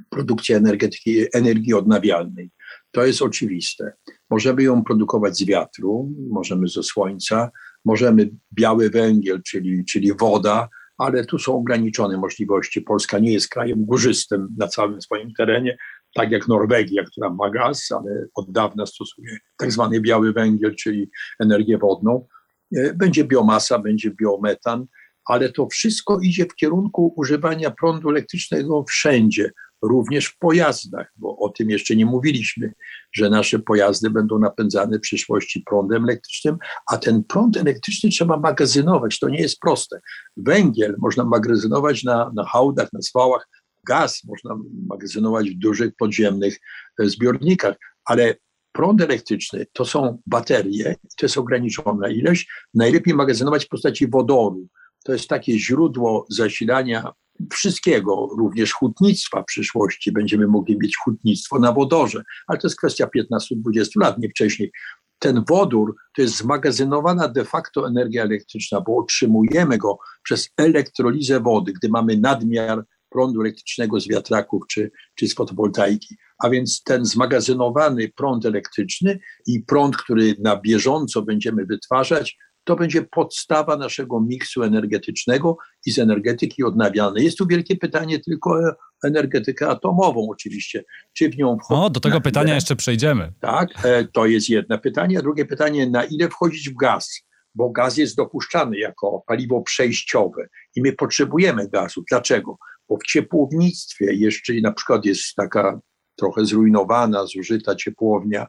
produkcja 0.10 0.58
energetyki, 0.58 1.26
energii 1.34 1.74
odnawialnej. 1.74 2.52
To 2.92 3.06
jest 3.06 3.22
oczywiste. 3.22 3.94
Możemy 4.30 4.64
ją 4.64 4.84
produkować 4.84 5.38
z 5.38 5.46
wiatru, 5.46 6.12
możemy 6.30 6.68
ze 6.68 6.84
słońca, 6.84 7.52
możemy 7.86 8.30
biały 8.54 8.90
węgiel, 8.90 9.42
czyli, 9.44 9.86
czyli 9.86 10.14
woda, 10.14 10.70
ale 10.98 11.26
tu 11.26 11.40
są 11.40 11.56
ograniczone 11.56 12.18
możliwości. 12.18 12.82
Polska 12.82 13.20
nie 13.20 13.34
jest 13.34 13.50
krajem 13.50 13.86
górzystym 13.86 14.48
na 14.58 14.68
całym 14.68 15.02
swoim 15.02 15.34
terenie, 15.34 15.78
tak 16.14 16.32
jak 16.32 16.48
Norwegia, 16.48 17.04
która 17.04 17.30
ma 17.30 17.50
gaz, 17.50 17.92
ale 17.92 18.26
od 18.36 18.52
dawna 18.52 18.86
stosuje 18.86 19.38
tak 19.58 19.72
zwany 19.72 20.02
biały 20.02 20.34
węgiel, 20.34 20.76
czyli 20.76 21.10
energię 21.40 21.78
wodną. 21.78 22.28
E, 22.76 22.94
będzie 22.94 23.24
biomasa, 23.24 23.80
będzie 23.80 24.12
biometan, 24.12 24.86
ale 25.26 25.52
to 25.52 25.68
wszystko 25.68 26.20
idzie 26.20 26.46
w 26.46 26.56
kierunku 26.56 27.14
używania 27.18 27.72
prądu 27.72 28.10
elektrycznego 28.10 28.86
wszędzie 28.90 29.52
również 29.82 30.26
w 30.26 30.38
pojazdach, 30.38 31.12
bo 31.16 31.38
o 31.38 31.50
tym 31.50 31.70
jeszcze 31.70 31.96
nie 31.96 32.06
mówiliśmy, 32.06 32.74
że 33.12 33.30
nasze 33.30 33.60
pojazdy 33.60 34.10
będą 34.10 34.40
napędzane 34.40 34.98
w 34.98 35.02
przyszłości 35.02 35.64
prądem 35.66 36.04
elektrycznym, 36.04 36.58
a 36.92 36.98
ten 36.98 37.24
prąd 37.24 37.58
elektryczny 37.58 38.10
trzeba 38.10 38.38
magazynować. 38.38 39.20
To 39.20 39.30
nie 39.30 39.42
jest 39.42 39.60
proste. 39.60 40.00
Węgiel 40.38 40.96
można 40.98 41.26
magazynować 41.26 42.04
na, 42.04 42.32
na 42.36 42.46
hałdach, 42.46 42.94
na 42.94 43.02
zwałach, 43.02 43.48
gaz 43.88 44.24
można 44.24 44.58
magazynować 44.88 45.50
w 45.50 45.60
dużych 45.60 45.96
podziemnych 45.96 46.60
e, 47.00 47.10
zbiornikach, 47.10 47.76
ale 48.06 48.36
prąd 48.72 49.02
elektryczny 49.02 49.66
to 49.74 49.86
są 49.86 50.22
baterie, 50.26 50.96
to 51.18 51.26
jest 51.26 51.38
ograniczona 51.38 52.10
ilość. 52.10 52.50
Najlepiej 52.74 53.14
magazynować 53.14 53.66
w 53.66 53.70
postaci 53.70 54.08
wodoru. 54.08 54.68
To 55.04 55.14
jest 55.14 55.28
takie 55.28 55.60
źródło 55.60 56.26
zasilania 56.30 57.12
wszystkiego, 57.54 58.30
również 58.38 58.74
hutnictwa 58.74 59.42
w 59.42 59.46
przyszłości. 59.46 60.12
Będziemy 60.12 60.48
mogli 60.48 60.78
mieć 60.78 60.98
hutnictwo 60.98 61.60
na 61.60 61.72
wodorze, 61.72 62.24
ale 62.48 62.60
to 62.60 62.68
jest 62.68 62.78
kwestia 62.78 63.10
15-20 63.18 63.86
lat, 63.96 64.18
nie 64.18 64.30
wcześniej. 64.30 64.72
Ten 65.20 65.44
wodór 65.50 65.96
to 66.16 66.22
jest 66.22 66.38
zmagazynowana 66.38 67.28
de 67.28 67.46
facto 67.46 67.88
energia 67.88 68.24
elektryczna, 68.24 68.82
bo 68.82 68.98
otrzymujemy 68.98 69.78
go 69.78 69.98
przez 70.24 70.50
elektrolizę 70.58 71.40
wody, 71.40 71.74
gdy 71.74 71.90
mamy 71.90 72.18
nadmiar 72.18 72.84
prądu 73.10 73.42
elektrycznego 73.42 74.00
z 74.00 74.08
wiatraków 74.08 74.64
czy, 74.70 74.92
czy 75.16 75.28
z 75.28 75.36
fotowoltaiki. 75.36 76.16
A 76.44 76.50
więc 76.50 76.84
ten 76.84 77.06
zmagazynowany 77.06 78.10
prąd 78.16 78.46
elektryczny 78.46 79.20
i 79.48 79.60
prąd, 79.60 79.98
który 79.98 80.36
na 80.40 80.58
bieżąco 80.62 81.22
będziemy 81.22 81.66
wytwarzać, 81.66 82.38
to 82.66 82.76
będzie 82.76 83.02
podstawa 83.02 83.78
naszego 83.78 84.22
miksu 84.22 84.64
energetycznego 84.64 85.58
i 85.86 85.92
z 85.92 86.00
energetyki 86.00 86.64
odnawialnej. 86.64 87.24
Jest 87.24 87.38
tu 87.38 87.48
wielkie 87.48 87.76
pytanie 87.76 88.20
tylko 88.20 88.52
o 88.52 89.08
energetykę 89.08 89.68
atomową 89.68 90.28
oczywiście. 90.32 90.84
Czy 91.14 91.30
w 91.30 91.38
nią 91.38 91.58
wchodzić? 91.58 91.86
O, 91.86 91.90
do 91.90 92.00
tego 92.00 92.22
pytania 92.22 92.48
ile? 92.48 92.56
jeszcze 92.56 92.76
przejdziemy. 92.76 93.34
Tak, 93.40 93.70
e, 93.86 94.06
to 94.06 94.26
jest 94.26 94.50
jedno 94.50 94.78
pytanie. 94.78 95.20
A 95.20 95.22
drugie 95.22 95.46
pytanie, 95.46 95.90
na 95.90 96.04
ile 96.04 96.30
wchodzić 96.30 96.70
w 96.70 96.76
gaz? 96.76 97.22
Bo 97.56 97.70
gaz 97.70 97.98
jest 97.98 98.18
dopuszczany 98.18 98.78
jako 98.78 99.24
paliwo 99.28 99.62
przejściowe 99.62 100.48
i 100.76 100.82
my 100.82 100.94
potrzebujemy 100.94 101.70
gazu. 101.70 102.04
Dlaczego? 102.10 102.58
Bo 102.90 102.98
w 102.98 103.04
ciepłownictwie 103.04 104.14
jeszcze 104.14 104.54
na 104.54 104.72
przykład 104.72 105.06
jest 105.06 105.36
taka 105.36 105.80
trochę 106.16 106.46
zrujnowana, 106.46 107.26
zużyta 107.26 107.76
ciepłownia, 107.76 108.48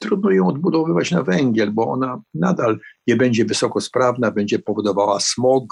trudno 0.00 0.30
ją 0.30 0.46
odbudowywać 0.46 1.10
na 1.10 1.22
węgiel, 1.22 1.70
bo 1.72 1.88
ona 1.88 2.22
nadal 2.34 2.78
nie 3.06 3.16
będzie 3.16 3.44
wysokosprawna, 3.44 4.30
będzie 4.30 4.58
powodowała 4.58 5.20
smog, 5.20 5.64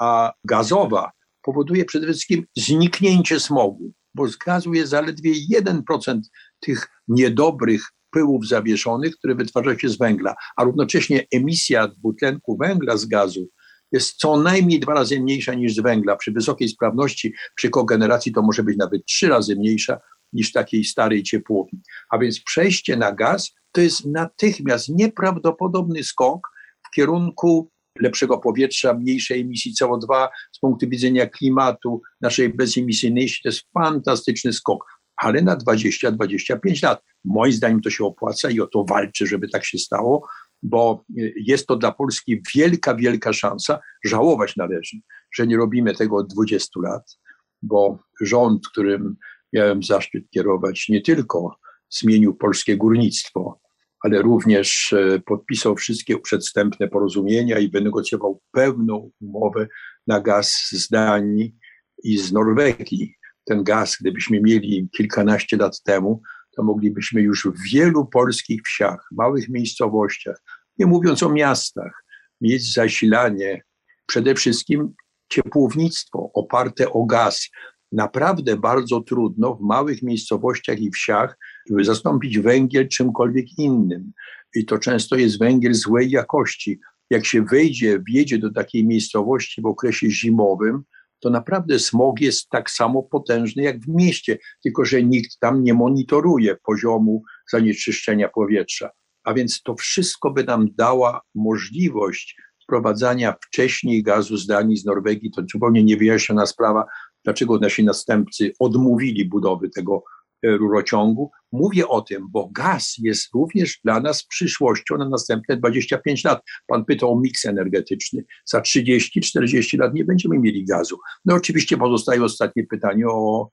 a 0.00 0.32
gazowa 0.44 1.10
powoduje 1.42 1.84
przede 1.84 2.06
wszystkim 2.06 2.44
zniknięcie 2.56 3.40
smogu, 3.40 3.92
bo 4.14 4.28
z 4.28 4.36
gazu 4.36 4.74
jest 4.74 4.90
zaledwie 4.90 5.32
1% 5.54 6.20
tych 6.60 6.88
niedobrych 7.08 7.82
pyłów 8.10 8.48
zawieszonych, 8.48 9.16
które 9.16 9.34
wytwarza 9.34 9.78
się 9.78 9.88
z 9.88 9.98
węgla, 9.98 10.34
a 10.56 10.64
równocześnie 10.64 11.26
emisja 11.32 11.88
dwutlenku 11.88 12.56
węgla 12.56 12.96
z 12.96 13.06
gazu 13.06 13.48
jest 13.92 14.16
co 14.16 14.36
najmniej 14.36 14.80
dwa 14.80 14.94
razy 14.94 15.20
mniejsza 15.20 15.54
niż 15.54 15.74
z 15.74 15.80
węgla. 15.80 16.16
Przy 16.16 16.32
wysokiej 16.32 16.68
sprawności, 16.68 17.34
przy 17.54 17.70
kogeneracji 17.70 18.32
to 18.32 18.42
może 18.42 18.62
być 18.62 18.76
nawet 18.76 19.04
trzy 19.04 19.28
razy 19.28 19.56
mniejsza, 19.56 20.00
niż 20.32 20.52
takiej 20.52 20.84
starej 20.84 21.22
ciepłowni. 21.22 21.80
A 22.10 22.18
więc 22.18 22.40
przejście 22.40 22.96
na 22.96 23.12
gaz 23.12 23.52
to 23.72 23.80
jest 23.80 24.06
natychmiast 24.06 24.88
nieprawdopodobny 24.88 26.04
skok 26.04 26.48
w 26.86 26.94
kierunku 26.94 27.70
lepszego 28.00 28.38
powietrza, 28.38 28.94
mniejszej 28.94 29.40
emisji 29.40 29.74
CO2 29.82 30.28
z 30.52 30.58
punktu 30.58 30.88
widzenia 30.88 31.26
klimatu, 31.26 32.02
naszej 32.20 32.48
bezemisyjności. 32.54 33.40
To 33.42 33.48
jest 33.48 33.62
fantastyczny 33.74 34.52
skok, 34.52 34.84
ale 35.16 35.42
na 35.42 35.56
20-25 35.56 36.82
lat. 36.82 37.02
Moim 37.24 37.52
zdaniem 37.52 37.80
to 37.80 37.90
się 37.90 38.04
opłaca 38.04 38.50
i 38.50 38.60
o 38.60 38.66
to 38.66 38.84
walczy, 38.84 39.26
żeby 39.26 39.48
tak 39.48 39.64
się 39.64 39.78
stało, 39.78 40.28
bo 40.62 41.04
jest 41.46 41.66
to 41.66 41.76
dla 41.76 41.92
Polski 41.92 42.42
wielka, 42.54 42.94
wielka 42.94 43.32
szansa. 43.32 43.80
Żałować 44.04 44.56
należy, 44.56 44.96
że 45.34 45.46
nie 45.46 45.56
robimy 45.56 45.94
tego 45.94 46.16
od 46.16 46.32
20 46.32 46.80
lat, 46.80 47.18
bo 47.62 47.98
rząd, 48.20 48.68
którym 48.68 49.16
miałem 49.52 49.82
zaszczyt 49.82 50.30
kierować, 50.30 50.88
nie 50.88 51.00
tylko 51.00 51.56
zmienił 51.90 52.34
polskie 52.34 52.76
górnictwo, 52.76 53.60
ale 54.00 54.22
również 54.22 54.92
e, 54.92 55.20
podpisał 55.20 55.76
wszystkie 55.76 56.18
przedstępne 56.18 56.88
porozumienia 56.88 57.58
i 57.58 57.70
wynegocjował 57.70 58.40
pełną 58.52 59.10
umowę 59.20 59.68
na 60.06 60.20
gaz 60.20 60.68
z 60.72 60.88
Danii 60.88 61.56
i 62.04 62.18
z 62.18 62.32
Norwegii. 62.32 63.14
Ten 63.44 63.64
gaz, 63.64 63.96
gdybyśmy 64.00 64.40
mieli 64.40 64.88
kilkanaście 64.96 65.56
lat 65.56 65.82
temu, 65.82 66.22
to 66.56 66.62
moglibyśmy 66.62 67.22
już 67.22 67.46
w 67.46 67.72
wielu 67.72 68.06
polskich 68.06 68.62
wsiach, 68.62 69.08
małych 69.12 69.48
miejscowościach, 69.48 70.42
nie 70.78 70.86
mówiąc 70.86 71.22
o 71.22 71.28
miastach, 71.28 72.04
mieć 72.40 72.74
zasilanie, 72.74 73.62
przede 74.06 74.34
wszystkim 74.34 74.94
ciepłownictwo 75.32 76.30
oparte 76.34 76.92
o 76.92 77.04
gaz, 77.04 77.48
naprawdę 77.92 78.56
bardzo 78.56 79.00
trudno 79.00 79.54
w 79.54 79.60
małych 79.60 80.02
miejscowościach 80.02 80.80
i 80.80 80.90
wsiach 80.90 81.38
zastąpić 81.80 82.38
węgiel 82.38 82.88
czymkolwiek 82.88 83.58
innym. 83.58 84.12
I 84.54 84.64
to 84.64 84.78
często 84.78 85.16
jest 85.16 85.38
węgiel 85.38 85.74
złej 85.74 86.10
jakości. 86.10 86.80
Jak 87.10 87.26
się 87.26 87.42
wejdzie, 87.42 88.00
wjedzie 88.08 88.38
do 88.38 88.52
takiej 88.52 88.86
miejscowości 88.86 89.62
w 89.62 89.66
okresie 89.66 90.10
zimowym, 90.10 90.82
to 91.20 91.30
naprawdę 91.30 91.78
smog 91.78 92.20
jest 92.20 92.48
tak 92.48 92.70
samo 92.70 93.02
potężny 93.02 93.62
jak 93.62 93.80
w 93.80 93.88
mieście, 93.88 94.38
tylko 94.62 94.84
że 94.84 95.02
nikt 95.02 95.38
tam 95.40 95.64
nie 95.64 95.74
monitoruje 95.74 96.56
poziomu 96.66 97.22
zanieczyszczenia 97.52 98.28
powietrza. 98.28 98.90
a 99.24 99.34
więc 99.34 99.62
to 99.62 99.74
wszystko 99.74 100.30
by 100.30 100.44
nam 100.44 100.68
dała 100.76 101.20
możliwość 101.34 102.36
wprowadzania 102.62 103.34
wcześniej 103.46 104.02
gazu 104.02 104.36
z 104.36 104.46
Danii, 104.46 104.76
z 104.76 104.84
Norwegii. 104.84 105.30
To 105.30 105.42
zupełnie 105.52 105.84
niewyjaśniona 105.84 106.46
sprawa, 106.46 106.84
dlaczego 107.28 107.58
nasi 107.58 107.84
następcy 107.84 108.52
odmówili 108.58 109.24
budowy 109.24 109.70
tego 109.70 110.02
e, 110.42 110.56
rurociągu. 110.56 111.30
Mówię 111.52 111.88
o 111.88 112.00
tym, 112.00 112.26
bo 112.30 112.48
gaz 112.52 112.94
jest 112.98 113.34
również 113.34 113.80
dla 113.84 114.00
nas 114.00 114.26
przyszłością 114.26 114.98
na 114.98 115.08
następne 115.08 115.56
25 115.56 116.24
lat. 116.24 116.42
Pan 116.66 116.84
pytał 116.84 117.12
o 117.12 117.20
miks 117.20 117.44
energetyczny. 117.44 118.24
Za 118.44 118.60
30-40 118.60 119.78
lat 119.78 119.94
nie 119.94 120.04
będziemy 120.04 120.38
mieli 120.38 120.64
gazu. 120.64 120.98
No 121.24 121.34
oczywiście 121.34 121.76
pozostaje 121.76 122.24
ostatnie 122.24 122.66
pytanie 122.66 123.06
o 123.08 123.48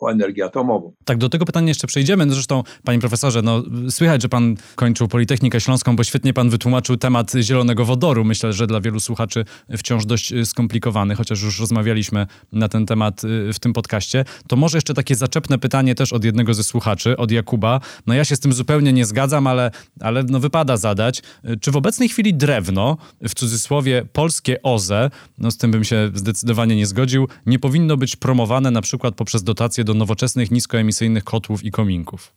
o 0.00 0.10
energię 0.10 0.44
atomową. 0.44 0.92
Tak, 1.04 1.18
do 1.18 1.28
tego 1.28 1.44
pytania 1.44 1.68
jeszcze 1.68 1.86
przejdziemy. 1.86 2.26
No 2.26 2.34
zresztą, 2.34 2.62
panie 2.84 2.98
profesorze, 2.98 3.42
no, 3.42 3.62
słychać, 3.90 4.22
że 4.22 4.28
pan 4.28 4.56
kończył 4.74 5.08
Politechnikę 5.08 5.60
Śląską, 5.60 5.96
bo 5.96 6.04
świetnie 6.04 6.32
pan 6.32 6.50
wytłumaczył 6.50 6.96
temat 6.96 7.32
zielonego 7.40 7.84
wodoru. 7.84 8.24
Myślę, 8.24 8.52
że 8.52 8.66
dla 8.66 8.80
wielu 8.80 9.00
słuchaczy 9.00 9.44
wciąż 9.76 10.06
dość 10.06 10.32
y, 10.32 10.46
skomplikowany, 10.46 11.14
chociaż 11.14 11.42
już 11.42 11.60
rozmawialiśmy 11.60 12.26
na 12.52 12.68
ten 12.68 12.86
temat 12.86 13.24
y, 13.24 13.52
w 13.52 13.58
tym 13.58 13.72
podcaście. 13.72 14.24
To 14.48 14.56
może 14.56 14.76
jeszcze 14.76 14.94
takie 14.94 15.14
zaczepne 15.14 15.58
pytanie 15.58 15.94
też 15.94 16.12
od 16.12 16.24
jednego 16.24 16.54
ze 16.54 16.64
słuchaczy, 16.64 17.16
od 17.16 17.30
Jakuba. 17.30 17.80
No 18.06 18.14
ja 18.14 18.24
się 18.24 18.36
z 18.36 18.40
tym 18.40 18.52
zupełnie 18.52 18.92
nie 18.92 19.04
zgadzam, 19.04 19.46
ale, 19.46 19.70
ale 20.00 20.22
no 20.22 20.40
wypada 20.40 20.76
zadać. 20.76 21.22
Czy 21.60 21.70
w 21.70 21.76
obecnej 21.76 22.08
chwili 22.08 22.34
drewno, 22.34 22.96
w 23.28 23.34
cudzysłowie 23.34 24.04
polskie 24.12 24.62
OZE, 24.62 25.10
no 25.38 25.50
z 25.50 25.56
tym 25.56 25.70
bym 25.70 25.84
się 25.84 26.10
zdecydowanie 26.14 26.76
nie 26.76 26.86
zgodził, 26.86 27.28
nie 27.46 27.58
powinno 27.58 27.96
być 27.96 28.16
promowane 28.16 28.70
na 28.70 28.82
przykład 28.82 29.14
poprzez 29.14 29.42
dotacje 29.42 29.84
do 29.84 29.89
nowoczesnych, 29.94 30.50
niskoemisyjnych 30.50 31.24
kotłów 31.24 31.64
i 31.64 31.70
kominków? 31.70 32.32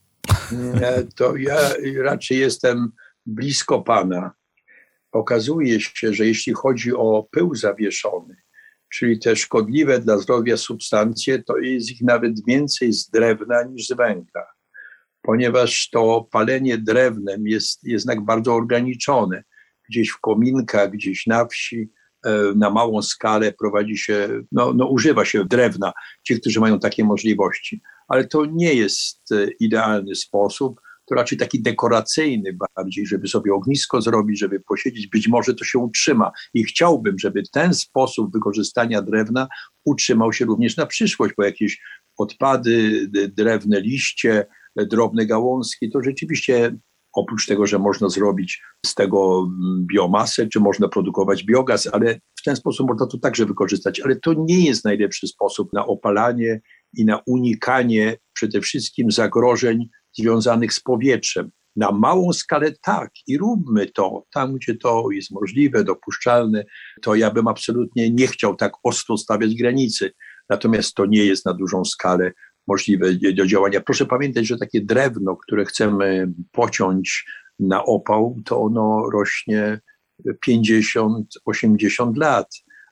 To 1.16 1.36
ja 1.36 1.58
raczej 2.04 2.40
jestem 2.40 2.92
blisko 3.26 3.82
pana. 3.82 4.32
Okazuje 5.12 5.82
się, 5.82 6.14
że 6.14 6.26
jeśli 6.28 6.54
chodzi 6.54 6.94
o 6.94 7.28
pył 7.32 7.56
zawieszony, 7.56 8.36
czyli 8.90 9.20
te 9.20 9.36
szkodliwe 9.36 10.00
dla 10.00 10.18
zdrowia 10.18 10.58
substancje, 10.58 11.44
to 11.44 11.58
jest 11.58 11.92
ich 11.92 12.02
nawet 12.02 12.46
więcej 12.46 12.94
z 12.94 13.10
drewna 13.10 13.64
niż 13.64 13.88
z 13.88 13.94
węgla, 13.94 14.46
ponieważ 15.22 15.90
to 15.90 16.28
palenie 16.32 16.78
drewnem 16.78 17.48
jest 17.48 17.84
jednak 17.84 18.22
bardzo 18.22 18.56
ograniczone. 18.56 19.44
Gdzieś 19.90 20.10
w 20.10 20.20
kominkach, 20.20 20.92
gdzieś 20.92 21.28
na 21.28 21.46
wsi, 21.46 21.90
na 22.56 22.70
małą 22.70 23.02
skalę 23.02 23.54
prowadzi 23.54 23.98
się, 23.98 24.30
no, 24.52 24.74
no, 24.74 24.88
używa 24.88 25.26
się 25.26 25.46
drewna, 25.46 25.94
ci, 26.28 26.40
którzy 26.40 26.60
mają 26.60 26.80
takie 26.80 27.04
możliwości. 27.04 27.82
Ale 28.08 28.28
to 28.28 28.46
nie 28.46 28.74
jest 28.74 29.32
e, 29.32 29.48
idealny 29.60 30.16
sposób, 30.16 30.82
to 31.06 31.16
raczej 31.16 31.38
taki 31.38 31.62
dekoracyjny 31.62 32.58
bardziej, 32.78 33.06
żeby 33.08 33.28
sobie 33.28 33.54
ognisko 33.54 34.02
zrobić, 34.02 34.40
żeby 34.40 34.60
posiedzieć. 34.60 35.08
Być 35.08 35.28
może 35.28 35.54
to 35.54 35.66
się 35.66 35.80
utrzyma 35.80 36.32
i 36.54 36.64
chciałbym, 36.64 37.20
żeby 37.20 37.44
ten 37.52 37.74
sposób 37.74 38.34
wykorzystania 38.34 39.02
drewna 39.02 39.48
utrzymał 39.86 40.34
się 40.34 40.46
również 40.46 40.78
na 40.78 40.86
przyszłość, 40.86 41.34
bo 41.38 41.44
jakieś 41.44 41.82
odpady, 42.18 43.08
drewne 43.38 43.82
liście, 43.82 44.46
drobne 44.76 45.26
gałązki, 45.26 45.92
to 45.92 46.04
rzeczywiście 46.04 46.78
oprócz 47.14 47.46
tego, 47.46 47.68
że 47.68 47.80
można 47.80 48.10
zrobić 48.10 48.62
z 48.86 48.96
tego 48.96 49.50
biomasę, 49.94 50.48
czy 50.48 50.60
można 50.60 50.88
produkować 50.88 51.44
biogaz, 51.44 51.90
ale 51.94 52.20
w 52.36 52.44
ten 52.44 52.56
sposób 52.56 52.88
można 52.88 53.08
to 53.08 53.18
także 53.18 53.46
wykorzystać. 53.46 54.00
Ale 54.00 54.16
to 54.16 54.34
nie 54.34 54.66
jest 54.66 54.86
najlepszy 54.86 55.28
sposób 55.28 55.74
na 55.74 55.86
opalanie 55.86 56.62
i 56.94 57.06
na 57.06 57.22
unikanie 57.26 58.18
przede 58.34 58.62
wszystkim 58.62 59.12
zagrożeń 59.12 59.90
związanych 60.18 60.74
z 60.74 60.80
powietrzem. 60.80 61.52
Na 61.76 61.92
małą 61.92 62.34
skalę 62.34 62.72
tak 62.82 63.12
i 63.28 63.38
róbmy 63.38 63.88
to 63.88 64.24
tam, 64.34 64.56
gdzie 64.56 64.76
to 64.76 65.06
jest 65.12 65.32
możliwe, 65.32 65.84
dopuszczalne, 65.84 66.64
to 67.02 67.16
ja 67.16 67.32
bym 67.32 67.48
absolutnie 67.48 68.10
nie 68.10 68.28
chciał 68.28 68.56
tak 68.56 68.74
ostro 68.84 69.18
stawiać 69.18 69.56
granicy. 69.56 70.12
Natomiast 70.50 70.94
to 70.94 71.06
nie 71.06 71.26
jest 71.26 71.46
na 71.46 71.54
dużą 71.54 71.86
skalę 71.86 72.32
możliwe 72.68 73.08
do 73.34 73.46
działania. 73.46 73.82
Proszę 73.82 74.06
pamiętać, 74.06 74.48
że 74.48 74.58
takie 74.58 74.82
drewno, 74.82 75.36
które 75.36 75.66
chcemy 75.66 76.32
pociąć 76.52 77.26
na 77.60 77.86
opał, 77.86 78.38
to 78.46 78.62
ono 78.62 79.10
rośnie 79.14 79.80
50-80 80.48 82.18
lat, 82.18 82.48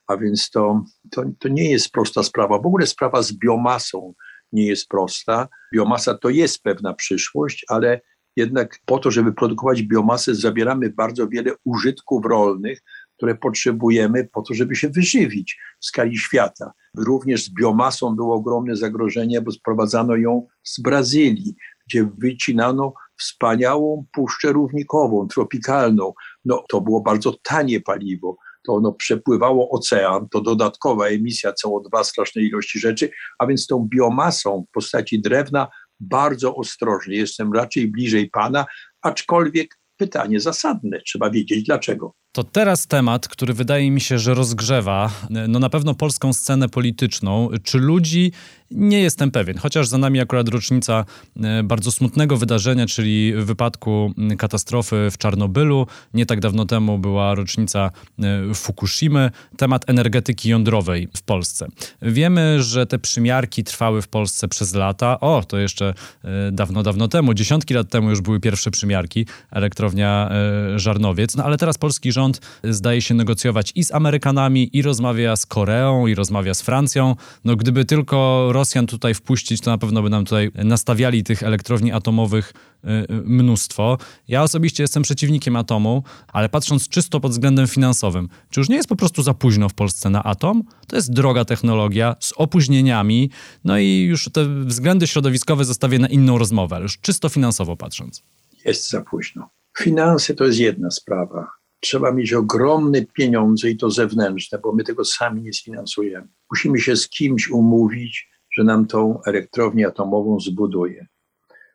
a 0.06 0.16
więc 0.16 0.50
to, 0.50 0.84
to, 1.10 1.24
to 1.38 1.48
nie 1.48 1.70
jest 1.70 1.90
prosta 1.90 2.22
sprawa. 2.22 2.58
W 2.58 2.66
ogóle 2.66 2.86
sprawa 2.86 3.22
z 3.22 3.32
biomasą 3.32 4.14
nie 4.52 4.66
jest 4.66 4.88
prosta. 4.88 5.48
Biomasa 5.74 6.18
to 6.18 6.28
jest 6.28 6.62
pewna 6.62 6.94
przyszłość, 6.94 7.64
ale 7.68 8.00
jednak 8.36 8.78
po 8.84 8.98
to, 8.98 9.10
żeby 9.10 9.32
produkować 9.32 9.82
biomasę, 9.82 10.34
zabieramy 10.34 10.90
bardzo 10.90 11.28
wiele 11.28 11.52
użytków 11.64 12.24
rolnych, 12.26 12.82
które 13.22 13.34
potrzebujemy 13.34 14.28
po 14.32 14.42
to, 14.42 14.54
żeby 14.54 14.76
się 14.76 14.88
wyżywić 14.88 15.58
w 15.80 15.86
skali 15.86 16.18
świata. 16.18 16.72
Również 16.96 17.44
z 17.44 17.54
biomasą 17.54 18.16
było 18.16 18.34
ogromne 18.34 18.76
zagrożenie, 18.76 19.40
bo 19.40 19.52
sprowadzano 19.52 20.16
ją 20.16 20.46
z 20.62 20.80
Brazylii, 20.80 21.54
gdzie 21.86 22.08
wycinano 22.18 22.94
wspaniałą 23.18 24.04
puszczę 24.12 24.52
równikową, 24.52 25.28
tropikalną. 25.28 26.12
No, 26.44 26.64
to 26.68 26.80
było 26.80 27.00
bardzo 27.00 27.34
tanie 27.42 27.80
paliwo. 27.80 28.36
To 28.66 28.74
ono 28.74 28.92
przepływało 28.92 29.70
ocean, 29.70 30.28
to 30.28 30.40
dodatkowa 30.40 31.06
emisja 31.06 31.52
CO2, 31.52 32.04
strasznej 32.04 32.46
ilości 32.46 32.80
rzeczy, 32.80 33.10
a 33.38 33.46
więc 33.46 33.66
tą 33.66 33.88
biomasą 33.88 34.64
w 34.68 34.72
postaci 34.72 35.20
drewna 35.20 35.68
bardzo 36.00 36.54
ostrożnie. 36.54 37.16
Jestem 37.16 37.52
raczej 37.52 37.88
bliżej 37.88 38.30
pana, 38.30 38.66
aczkolwiek 39.02 39.78
pytanie 39.96 40.40
zasadne. 40.40 41.00
Trzeba 41.00 41.30
wiedzieć 41.30 41.64
dlaczego. 41.64 42.21
To 42.32 42.44
teraz 42.44 42.86
temat, 42.86 43.28
który 43.28 43.54
wydaje 43.54 43.90
mi 43.90 44.00
się, 44.00 44.18
że 44.18 44.34
rozgrzewa 44.34 45.10
no 45.48 45.58
na 45.58 45.70
pewno 45.70 45.94
polską 45.94 46.32
scenę 46.32 46.68
polityczną. 46.68 47.48
Czy 47.62 47.78
ludzi, 47.78 48.32
nie 48.70 49.00
jestem 49.00 49.30
pewien, 49.30 49.58
chociaż 49.58 49.88
za 49.88 49.98
nami 49.98 50.20
akurat 50.20 50.48
rocznica 50.48 51.04
e, 51.42 51.62
bardzo 51.62 51.92
smutnego 51.92 52.36
wydarzenia, 52.36 52.86
czyli 52.86 53.32
wypadku 53.36 54.12
katastrofy 54.38 55.08
w 55.10 55.18
Czarnobylu. 55.18 55.86
Nie 56.14 56.26
tak 56.26 56.40
dawno 56.40 56.66
temu 56.66 56.98
była 56.98 57.34
rocznica 57.34 57.90
e, 58.22 58.54
Fukushimy. 58.54 59.30
Temat 59.56 59.90
energetyki 59.90 60.48
jądrowej 60.48 61.08
w 61.16 61.22
Polsce. 61.22 61.66
Wiemy, 62.02 62.62
że 62.62 62.86
te 62.86 62.98
przymiarki 62.98 63.64
trwały 63.64 64.02
w 64.02 64.08
Polsce 64.08 64.48
przez 64.48 64.74
lata. 64.74 65.20
O, 65.20 65.42
to 65.48 65.58
jeszcze 65.58 65.94
e, 66.24 66.52
dawno, 66.52 66.82
dawno 66.82 67.08
temu, 67.08 67.34
dziesiątki 67.34 67.74
lat 67.74 67.88
temu 67.88 68.10
już 68.10 68.20
były 68.20 68.40
pierwsze 68.40 68.70
przymiarki, 68.70 69.26
elektrownia 69.50 70.30
Żarnowiec. 70.76 71.36
No 71.36 71.44
ale 71.44 71.58
teraz 71.58 71.78
polski 71.78 72.12
rząd 72.12 72.21
rząd 72.22 72.40
zdaje 72.64 73.02
się 73.02 73.14
negocjować 73.14 73.72
i 73.74 73.84
z 73.84 73.92
Amerykanami, 73.92 74.76
i 74.76 74.82
rozmawia 74.82 75.36
z 75.36 75.46
Koreą, 75.46 76.06
i 76.06 76.14
rozmawia 76.14 76.54
z 76.54 76.62
Francją. 76.62 77.16
No 77.44 77.56
gdyby 77.56 77.84
tylko 77.84 78.48
Rosjan 78.52 78.86
tutaj 78.86 79.14
wpuścić, 79.14 79.60
to 79.60 79.70
na 79.70 79.78
pewno 79.78 80.02
by 80.02 80.10
nam 80.10 80.24
tutaj 80.24 80.50
nastawiali 80.54 81.24
tych 81.24 81.42
elektrowni 81.42 81.92
atomowych 81.92 82.52
y, 82.52 82.88
y, 82.88 83.22
mnóstwo. 83.24 83.98
Ja 84.28 84.42
osobiście 84.42 84.82
jestem 84.82 85.02
przeciwnikiem 85.02 85.56
atomu, 85.56 86.02
ale 86.32 86.48
patrząc 86.48 86.88
czysto 86.88 87.20
pod 87.20 87.32
względem 87.32 87.66
finansowym, 87.66 88.28
czy 88.50 88.60
już 88.60 88.68
nie 88.68 88.76
jest 88.76 88.88
po 88.88 88.96
prostu 88.96 89.22
za 89.22 89.34
późno 89.34 89.68
w 89.68 89.74
Polsce 89.74 90.10
na 90.10 90.22
atom? 90.22 90.62
To 90.86 90.96
jest 90.96 91.12
droga 91.12 91.44
technologia 91.44 92.16
z 92.20 92.32
opóźnieniami, 92.36 93.30
no 93.64 93.78
i 93.78 94.06
już 94.10 94.28
te 94.32 94.64
względy 94.64 95.06
środowiskowe 95.06 95.64
zostawię 95.64 95.98
na 95.98 96.08
inną 96.08 96.38
rozmowę, 96.38 96.76
ale 96.76 96.82
już 96.82 96.98
czysto 96.98 97.28
finansowo 97.28 97.76
patrząc. 97.76 98.22
Jest 98.64 98.90
za 98.90 99.00
późno. 99.00 99.50
Finanse 99.78 100.34
to 100.34 100.44
jest 100.44 100.58
jedna 100.58 100.90
sprawa 100.90 101.61
trzeba 101.82 102.12
mieć 102.12 102.32
ogromne 102.32 103.06
pieniądze 103.06 103.70
i 103.70 103.76
to 103.76 103.90
zewnętrzne, 103.90 104.58
bo 104.58 104.72
my 104.72 104.84
tego 104.84 105.04
sami 105.04 105.42
nie 105.42 105.52
sfinansujemy. 105.52 106.28
Musimy 106.50 106.80
się 106.80 106.96
z 106.96 107.08
kimś 107.08 107.50
umówić, 107.50 108.30
że 108.52 108.64
nam 108.64 108.86
tą 108.86 109.22
elektrownię 109.22 109.86
atomową 109.86 110.40
zbuduje. 110.40 111.06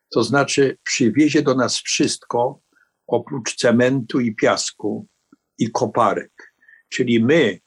To 0.09 0.23
znaczy, 0.23 0.77
przywiezie 0.83 1.41
do 1.41 1.55
nas 1.55 1.77
wszystko 1.77 2.61
oprócz 3.07 3.55
cementu 3.55 4.19
i 4.19 4.35
piasku 4.35 5.07
i 5.57 5.71
koparek. 5.71 6.53
Czyli 6.89 7.23
my, 7.23 7.59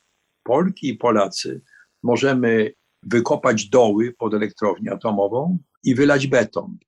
Polki 0.43 0.89
i 0.89 0.95
Polacy, 0.95 1.63
możemy 2.03 2.73
wykopać 3.03 3.69
doły 3.69 4.15
pod 4.19 4.35
elektrownię 4.35 4.93
atomową 4.93 5.59
i 5.85 5.95
wylać 5.95 6.27
beton. 6.27 6.79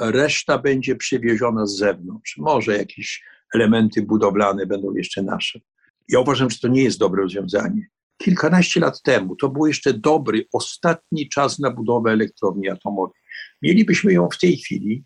Reszta 0.00 0.58
będzie 0.58 0.96
przywieziona 0.96 1.66
z 1.66 1.76
zewnątrz. 1.76 2.36
Może 2.36 2.78
jakiś 2.78 3.22
elementy 3.54 4.02
budowlane 4.02 4.66
będą 4.66 4.94
jeszcze 4.94 5.22
nasze. 5.22 5.60
Ja 6.08 6.20
uważam, 6.20 6.50
że 6.50 6.58
to 6.58 6.68
nie 6.68 6.82
jest 6.82 6.98
dobre 6.98 7.22
rozwiązanie. 7.22 7.86
Kilkanaście 8.22 8.80
lat 8.80 9.02
temu 9.02 9.36
to 9.36 9.48
był 9.48 9.66
jeszcze 9.66 9.92
dobry, 9.92 10.46
ostatni 10.52 11.28
czas 11.28 11.58
na 11.58 11.70
budowę 11.70 12.10
elektrowni 12.10 12.68
atomowej. 12.68 13.20
Mielibyśmy 13.62 14.12
ją 14.12 14.28
w 14.32 14.38
tej 14.38 14.56
chwili, 14.56 15.04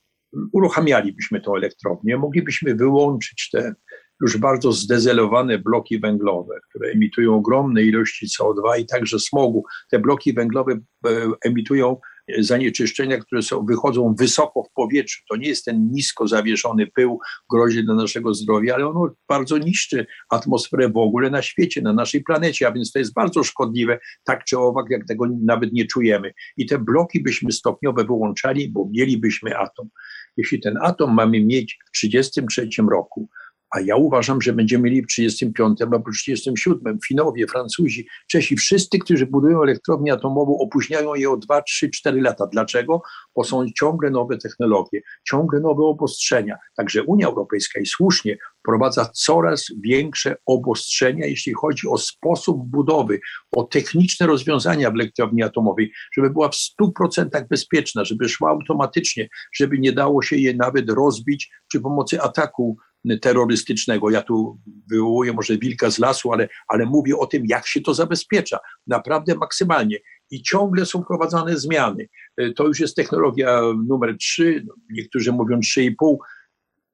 uruchamialibyśmy 0.52 1.40
tę 1.40 1.50
elektrownię, 1.50 2.16
moglibyśmy 2.16 2.74
wyłączyć 2.74 3.48
te 3.52 3.74
już 4.22 4.36
bardzo 4.36 4.72
zdezelowane 4.72 5.58
bloki 5.58 5.98
węglowe, 6.00 6.60
które 6.68 6.90
emitują 6.90 7.36
ogromne 7.36 7.82
ilości 7.82 8.26
CO2 8.26 8.80
i 8.80 8.86
także 8.86 9.18
smogu. 9.18 9.64
Te 9.90 9.98
bloki 9.98 10.32
węglowe 10.32 10.72
e, 10.72 11.10
emitują 11.44 11.96
zanieczyszczenia, 12.38 13.18
które 13.18 13.42
są, 13.42 13.66
wychodzą 13.66 14.14
wysoko 14.18 14.62
w 14.62 14.72
powietrzu. 14.72 15.22
To 15.30 15.36
nie 15.36 15.48
jest 15.48 15.64
ten 15.64 15.88
nisko 15.90 16.28
zawieszony 16.28 16.86
pył 16.86 17.20
groźny 17.52 17.82
dla 17.82 17.94
naszego 17.94 18.34
zdrowia, 18.34 18.74
ale 18.74 18.86
ono 18.86 19.14
bardzo 19.28 19.58
niszczy 19.58 20.06
atmosferę 20.30 20.88
w 20.88 20.96
ogóle 20.96 21.30
na 21.30 21.42
świecie, 21.42 21.82
na 21.82 21.92
naszej 21.92 22.22
planecie, 22.22 22.68
a 22.68 22.72
więc 22.72 22.92
to 22.92 22.98
jest 22.98 23.14
bardzo 23.14 23.44
szkodliwe, 23.44 23.98
tak 24.24 24.44
czy 24.44 24.58
owak, 24.58 24.86
jak 24.90 25.06
tego 25.06 25.26
nawet 25.44 25.72
nie 25.72 25.86
czujemy. 25.86 26.32
I 26.56 26.66
te 26.66 26.78
bloki 26.78 27.22
byśmy 27.22 27.52
stopniowo 27.52 28.04
wyłączali, 28.04 28.68
bo 28.70 28.88
mielibyśmy 28.92 29.58
atom. 29.58 29.88
Jeśli 30.36 30.60
ten 30.60 30.78
atom 30.82 31.14
mamy 31.14 31.44
mieć 31.44 31.78
w 31.86 32.00
1933 32.00 32.82
roku, 32.90 33.28
a 33.72 33.80
ja 33.80 33.96
uważam, 33.96 34.42
że 34.42 34.52
będziemy 34.52 34.84
mieli 34.84 35.02
w 35.02 35.06
35 35.06 35.82
albo 35.82 36.02
37. 36.10 36.98
Finowie, 37.08 37.46
Francuzi, 37.46 38.06
Czesi, 38.30 38.56
wszyscy, 38.56 38.98
którzy 38.98 39.26
budują 39.26 39.62
elektrownię 39.62 40.12
atomową, 40.12 40.58
opóźniają 40.58 41.14
je 41.14 41.30
o 41.30 41.36
2, 41.36 41.62
3, 41.62 41.90
4 41.90 42.20
lata. 42.20 42.46
Dlaczego? 42.46 43.02
Bo 43.36 43.44
są 43.44 43.66
ciągle 43.78 44.10
nowe 44.10 44.38
technologie, 44.38 45.02
ciągle 45.28 45.60
nowe 45.60 45.82
obostrzenia. 45.82 46.56
Także 46.76 47.02
Unia 47.02 47.26
Europejska 47.26 47.80
i 47.80 47.86
słusznie 47.86 48.38
wprowadza 48.62 49.10
coraz 49.14 49.66
większe 49.84 50.36
obostrzenia, 50.46 51.26
jeśli 51.26 51.52
chodzi 51.52 51.88
o 51.88 51.98
sposób 51.98 52.70
budowy, 52.70 53.20
o 53.56 53.64
techniczne 53.64 54.26
rozwiązania 54.26 54.90
w 54.90 54.94
elektrowni 54.94 55.42
atomowej, 55.42 55.92
żeby 56.16 56.30
była 56.30 56.48
w 56.48 56.56
100% 56.80 57.48
bezpieczna, 57.48 58.04
żeby 58.04 58.28
szła 58.28 58.50
automatycznie, 58.50 59.28
żeby 59.54 59.78
nie 59.78 59.92
dało 59.92 60.22
się 60.22 60.36
je 60.36 60.54
nawet 60.54 60.90
rozbić 60.90 61.50
przy 61.68 61.80
pomocy 61.80 62.20
ataku 62.20 62.76
terrorystycznego. 63.22 64.10
Ja 64.10 64.22
tu 64.22 64.60
wywołuję 64.90 65.32
może 65.32 65.58
wilka 65.58 65.90
z 65.90 65.98
lasu, 65.98 66.32
ale, 66.32 66.48
ale 66.68 66.86
mówię 66.86 67.16
o 67.16 67.26
tym, 67.26 67.42
jak 67.46 67.66
się 67.66 67.80
to 67.80 67.94
zabezpiecza. 67.94 68.58
Naprawdę 68.86 69.34
maksymalnie. 69.34 69.98
I 70.30 70.42
ciągle 70.42 70.86
są 70.86 71.02
wprowadzane 71.02 71.56
zmiany. 71.56 72.08
E, 72.36 72.52
to 72.52 72.66
już 72.66 72.80
jest 72.80 72.96
technologia 72.96 73.60
numer 73.86 74.16
3, 74.16 74.62
no, 74.66 74.74
niektórzy 74.90 75.32
mówią 75.32 75.60
3,5. 75.60 76.16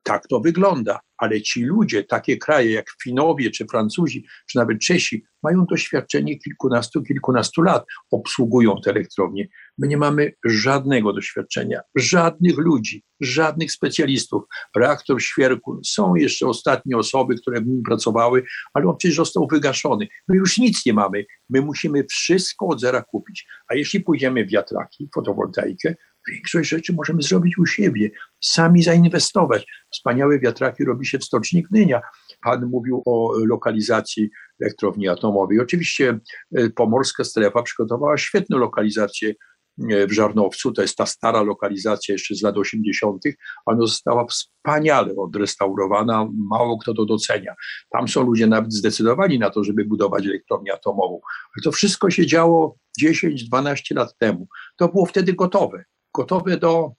Tak 0.02 0.26
to 0.26 0.40
wygląda 0.40 1.00
ale 1.18 1.42
ci 1.42 1.64
ludzie, 1.64 2.04
takie 2.04 2.36
kraje 2.36 2.70
jak 2.72 2.86
Finowie, 3.02 3.50
czy 3.50 3.66
Francuzi, 3.66 4.26
czy 4.50 4.58
nawet 4.58 4.80
Czesi, 4.80 5.24
mają 5.42 5.64
doświadczenie 5.70 6.38
kilkunastu, 6.38 7.02
kilkunastu 7.02 7.62
lat, 7.62 7.84
obsługują 8.10 8.80
te 8.84 8.90
elektrownie. 8.90 9.48
My 9.78 9.88
nie 9.88 9.96
mamy 9.96 10.32
żadnego 10.44 11.12
doświadczenia, 11.12 11.80
żadnych 11.94 12.58
ludzi, 12.58 13.02
żadnych 13.20 13.72
specjalistów. 13.72 14.42
Reaktor 14.76 15.22
Świerku, 15.22 15.80
są 15.84 16.14
jeszcze 16.14 16.46
ostatnie 16.46 16.96
osoby, 16.96 17.34
które 17.36 17.60
w 17.60 17.66
nim 17.66 17.82
pracowały, 17.82 18.44
ale 18.74 18.86
on 18.86 18.96
przecież 18.96 19.16
został 19.16 19.46
wygaszony. 19.50 20.08
My 20.28 20.36
już 20.36 20.58
nic 20.58 20.86
nie 20.86 20.92
mamy. 20.92 21.24
My 21.50 21.60
musimy 21.60 22.04
wszystko 22.04 22.66
od 22.66 22.80
zera 22.80 23.02
kupić. 23.02 23.46
A 23.68 23.74
jeśli 23.74 24.00
pójdziemy 24.00 24.44
w 24.44 24.50
wiatraki, 24.50 25.08
fotowoltaikę, 25.14 25.94
Większość 26.28 26.68
rzeczy 26.68 26.92
możemy 26.92 27.22
zrobić 27.22 27.58
u 27.58 27.66
siebie, 27.66 28.10
sami 28.40 28.82
zainwestować. 28.82 29.66
Wspaniałe 29.92 30.38
wiatraki 30.38 30.84
robi 30.84 31.06
się 31.06 31.18
w 31.18 31.24
stoczni 31.24 31.62
Gdynia. 31.62 32.00
Pan 32.42 32.66
mówił 32.66 33.02
o 33.06 33.32
lokalizacji 33.46 34.30
elektrowni 34.62 35.08
atomowej. 35.08 35.60
Oczywiście 35.60 36.18
e, 36.56 36.70
pomorska 36.70 37.24
strefa 37.24 37.62
przygotowała 37.62 38.18
świetną 38.18 38.58
lokalizację 38.58 39.34
w 40.08 40.12
Żarnowcu, 40.12 40.72
to 40.72 40.82
jest 40.82 40.96
ta 40.96 41.06
stara 41.06 41.42
lokalizacja 41.42 42.12
jeszcze 42.12 42.34
z 42.34 42.42
lat 42.42 42.56
80., 42.56 43.22
ona 43.66 43.80
została 43.80 44.26
wspaniale 44.26 45.14
odrestaurowana, 45.16 46.28
mało 46.50 46.78
kto 46.78 46.94
to 46.94 47.04
docenia. 47.04 47.54
Tam 47.90 48.08
są 48.08 48.22
ludzie 48.22 48.46
nawet 48.46 48.72
zdecydowani 48.72 49.38
na 49.38 49.50
to, 49.50 49.64
żeby 49.64 49.84
budować 49.84 50.26
elektrownię 50.26 50.72
atomową. 50.74 51.20
Ale 51.56 51.62
to 51.64 51.72
wszystko 51.72 52.10
się 52.10 52.26
działo 52.26 52.76
10-12 53.02 53.96
lat 53.96 54.14
temu. 54.18 54.48
To 54.76 54.88
było 54.88 55.06
wtedy 55.06 55.32
gotowe 55.32 55.84
gotowe 56.18 56.56
do, 56.56 56.92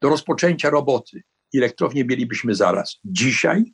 do 0.00 0.08
rozpoczęcia 0.08 0.70
roboty. 0.70 1.22
Elektrownię 1.54 2.04
mielibyśmy 2.04 2.54
zaraz. 2.54 3.00
Dzisiaj 3.04 3.64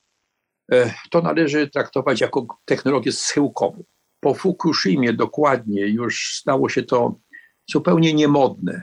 e, 0.72 0.94
to 1.10 1.22
należy 1.22 1.68
traktować 1.68 2.20
jako 2.20 2.46
technologię 2.64 3.12
schyłkową. 3.12 3.84
Po 4.20 4.34
Fukushimie 4.34 5.12
dokładnie 5.12 5.86
już 5.86 6.34
stało 6.40 6.68
się 6.68 6.82
to 6.82 7.20
zupełnie 7.70 8.14
niemodne. 8.14 8.82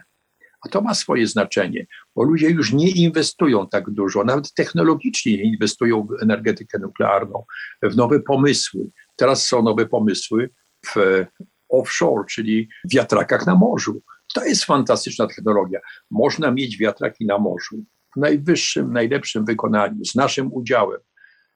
A 0.62 0.70
to 0.70 0.82
ma 0.82 0.94
swoje 0.94 1.28
znaczenie, 1.28 1.86
bo 2.16 2.24
ludzie 2.24 2.50
już 2.50 2.74
nie 2.74 2.90
inwestują 2.90 3.68
tak 3.68 3.90
dużo, 3.90 4.24
nawet 4.24 4.54
technologicznie 4.54 5.38
nie 5.38 5.44
inwestują 5.44 6.08
w 6.08 6.24
energetykę 6.24 6.80
nuklearną, 6.80 7.46
w 7.84 7.96
nowe 7.96 8.20
pomysły. 8.20 8.90
Teraz 9.16 9.46
są 9.46 9.62
nowe 9.62 9.86
pomysły 9.86 10.50
w 10.88 11.26
offshore, 11.70 12.26
czyli 12.30 12.70
wiatrakach 12.92 13.46
na 13.46 13.56
morzu. 13.56 14.02
To 14.34 14.46
jest 14.46 14.66
fantastyczna 14.66 15.28
technologia. 15.28 15.80
Można 16.12 16.52
mieć 16.52 16.78
wiatraki 16.78 17.26
na 17.26 17.38
morzu 17.38 17.86
w 18.16 18.20
najwyższym, 18.20 18.94
najlepszym 18.94 19.46
wykonaniu, 19.46 20.06
z 20.06 20.16
naszym 20.16 20.54
udziałem. 20.54 21.00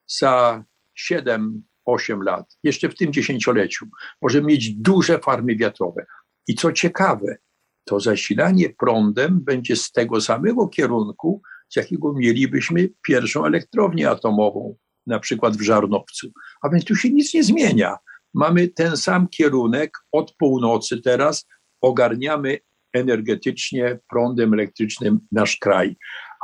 Za 0.07 0.63
7-8 1.11 2.23
lat, 2.23 2.57
jeszcze 2.63 2.89
w 2.89 2.95
tym 2.95 3.13
dziesięcioleciu, 3.13 3.85
możemy 4.21 4.47
mieć 4.47 4.73
duże 4.73 5.19
farmy 5.19 5.55
wiatrowe. 5.55 6.05
I 6.49 6.55
co 6.55 6.71
ciekawe, 6.71 7.38
to 7.85 7.99
zasilanie 7.99 8.69
prądem 8.69 9.39
będzie 9.39 9.75
z 9.75 9.91
tego 9.91 10.21
samego 10.21 10.67
kierunku, 10.67 11.41
z 11.69 11.75
jakiego 11.75 12.13
mielibyśmy 12.13 12.89
pierwszą 13.07 13.45
elektrownię 13.45 14.09
atomową, 14.09 14.75
na 15.07 15.19
przykład 15.19 15.57
w 15.57 15.62
Żarnowcu. 15.62 16.27
A 16.62 16.69
więc 16.69 16.85
tu 16.85 16.95
się 16.95 17.09
nic 17.09 17.33
nie 17.33 17.43
zmienia. 17.43 17.97
Mamy 18.33 18.67
ten 18.67 18.97
sam 18.97 19.27
kierunek 19.27 19.97
od 20.12 20.35
północy 20.39 21.01
teraz, 21.01 21.45
ogarniamy 21.81 22.59
energetycznie 22.93 23.99
prądem 24.09 24.53
elektrycznym 24.53 25.19
nasz 25.31 25.57
kraj, 25.57 25.95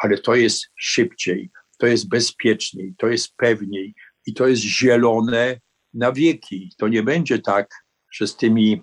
ale 0.03 0.17
to 0.17 0.35
jest 0.35 0.65
szybciej, 0.79 1.49
to 1.77 1.87
jest 1.87 2.09
bezpieczniej, 2.09 2.95
to 2.97 3.07
jest 3.07 3.35
pewniej 3.37 3.93
i 4.25 4.33
to 4.33 4.47
jest 4.47 4.61
zielone 4.61 5.59
na 5.93 6.11
wieki. 6.11 6.71
To 6.77 6.87
nie 6.87 7.03
będzie 7.03 7.39
tak, 7.39 7.69
że 8.11 8.27
z 8.27 8.37
tymi 8.37 8.81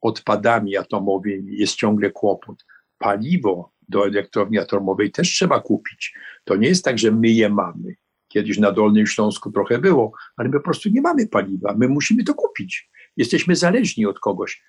odpadami 0.00 0.76
atomowymi 0.76 1.58
jest 1.58 1.74
ciągle 1.74 2.10
kłopot. 2.10 2.64
Paliwo 2.98 3.72
do 3.88 4.06
elektrowni 4.06 4.58
atomowej 4.58 5.10
też 5.12 5.28
trzeba 5.28 5.60
kupić. 5.60 6.14
To 6.44 6.56
nie 6.56 6.68
jest 6.68 6.84
tak, 6.84 6.98
że 6.98 7.10
my 7.10 7.28
je 7.28 7.48
mamy. 7.48 7.94
Kiedyś 8.28 8.58
na 8.58 8.72
Dolnym 8.72 9.06
Śląsku 9.06 9.52
trochę 9.52 9.78
było, 9.78 10.12
ale 10.36 10.48
my 10.48 10.58
po 10.58 10.64
prostu 10.64 10.88
nie 10.88 11.00
mamy 11.00 11.26
paliwa. 11.26 11.74
My 11.78 11.88
musimy 11.88 12.24
to 12.24 12.34
kupić. 12.34 12.90
Jesteśmy 13.16 13.56
zależni 13.56 14.06
od 14.06 14.20
kogoś. 14.20 14.62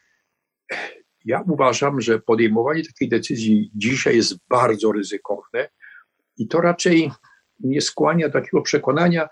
Ja 1.26 1.44
uważam, 1.48 2.02
że 2.02 2.20
podejmowanie 2.20 2.84
takiej 2.86 3.10
decyzji 3.10 3.72
dzisiaj 3.76 4.16
jest 4.16 4.36
bardzo 4.50 4.92
ryzykowne 4.92 5.70
i 6.38 6.48
to 6.48 6.62
raczej 6.62 7.12
nie 7.60 7.82
skłania 7.82 8.28
do 8.28 8.34
takiego 8.34 8.62
przekonania, 8.62 9.28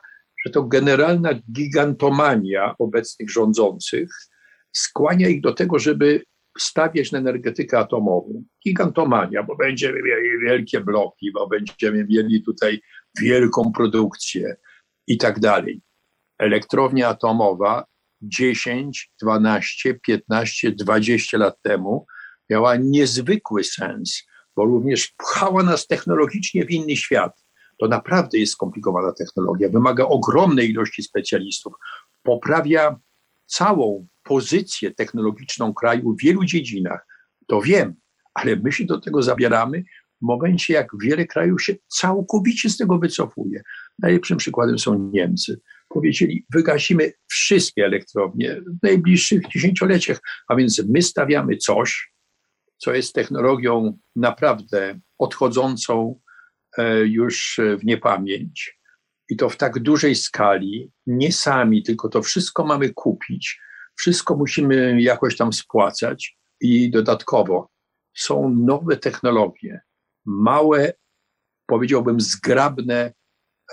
że 0.45 0.51
to 0.51 0.63
generalna 0.63 1.29
gigantomania 1.51 2.75
obecnych 2.79 3.31
rządzących 3.31 4.09
skłania 4.71 5.29
ich 5.29 5.41
do 5.41 5.53
tego, 5.53 5.79
żeby 5.79 6.23
stawiać 6.57 7.11
na 7.11 7.19
energetykę 7.19 7.79
atomową. 7.79 8.43
Gigantomania, 8.67 9.43
bo 9.43 9.55
będziemy 9.55 10.01
mieli 10.01 10.39
wielkie 10.45 10.81
bloki, 10.81 11.31
bo 11.31 11.47
będziemy 11.47 12.05
mieli 12.09 12.43
tutaj 12.43 12.81
wielką 13.21 13.71
produkcję 13.71 14.55
i 15.07 15.17
tak 15.17 15.39
dalej. 15.39 15.81
Elektrownia 16.39 17.07
atomowa 17.07 17.85
10, 18.21 19.11
12, 19.21 19.93
15, 19.93 20.71
20 20.71 21.37
lat 21.37 21.61
temu 21.61 22.05
miała 22.49 22.75
niezwykły 22.75 23.63
sens, 23.63 24.23
bo 24.55 24.65
również 24.65 25.07
pchała 25.17 25.63
nas 25.63 25.87
technologicznie 25.87 26.65
w 26.65 26.71
inny 26.71 26.95
świat. 26.95 27.45
To 27.79 27.87
naprawdę 27.87 28.37
jest 28.37 28.53
skomplikowana 28.53 29.13
technologia, 29.13 29.69
wymaga 29.69 30.05
ogromnej 30.05 30.69
ilości 30.69 31.03
specjalistów, 31.03 31.73
poprawia 32.23 32.99
całą 33.49 34.07
pozycję 34.23 34.91
technologiczną 34.91 35.73
kraju 35.73 36.15
w 36.15 36.21
wielu 36.23 36.45
dziedzinach. 36.45 37.07
To 37.47 37.61
wiem, 37.61 37.95
ale 38.33 38.55
my 38.55 38.71
się 38.71 38.85
do 38.85 39.01
tego 39.01 39.21
zabieramy 39.23 39.83
w 40.21 40.25
momencie, 40.25 40.73
jak 40.73 40.91
wiele 41.01 41.25
krajów 41.25 41.63
się 41.63 41.75
całkowicie 41.87 42.69
z 42.69 42.77
tego 42.77 42.99
wycofuje. 42.99 43.61
Najlepszym 43.99 44.37
przykładem 44.37 44.79
są 44.79 45.09
Niemcy 45.13 45.61
powiedzieli, 45.89 46.45
wygasimy 46.53 47.11
wszystkie 47.27 47.85
elektrownie 47.85 48.61
w 48.61 48.83
najbliższych 48.83 49.47
dziesięcioleciach, 49.47 50.19
a 50.47 50.55
więc 50.55 50.83
my 50.89 51.01
stawiamy 51.01 51.57
coś, 51.57 52.11
co 52.77 52.93
jest 52.93 53.13
technologią 53.13 53.97
naprawdę 54.15 54.99
odchodzącą 55.17 56.19
e, 56.77 57.05
już 57.05 57.59
w 57.79 57.85
niepamięć. 57.85 58.78
I 59.29 59.37
to 59.37 59.49
w 59.49 59.57
tak 59.57 59.79
dużej 59.79 60.15
skali, 60.15 60.91
nie 61.07 61.31
sami, 61.31 61.83
tylko 61.83 62.09
to 62.09 62.21
wszystko 62.21 62.65
mamy 62.65 62.93
kupić, 62.93 63.59
wszystko 63.95 64.35
musimy 64.35 65.01
jakoś 65.01 65.37
tam 65.37 65.53
spłacać 65.53 66.37
i 66.61 66.91
dodatkowo 66.91 67.69
są 68.13 68.49
nowe 68.49 68.97
technologie, 68.97 69.81
małe, 70.25 70.93
powiedziałbym, 71.65 72.21
zgrabne 72.21 73.13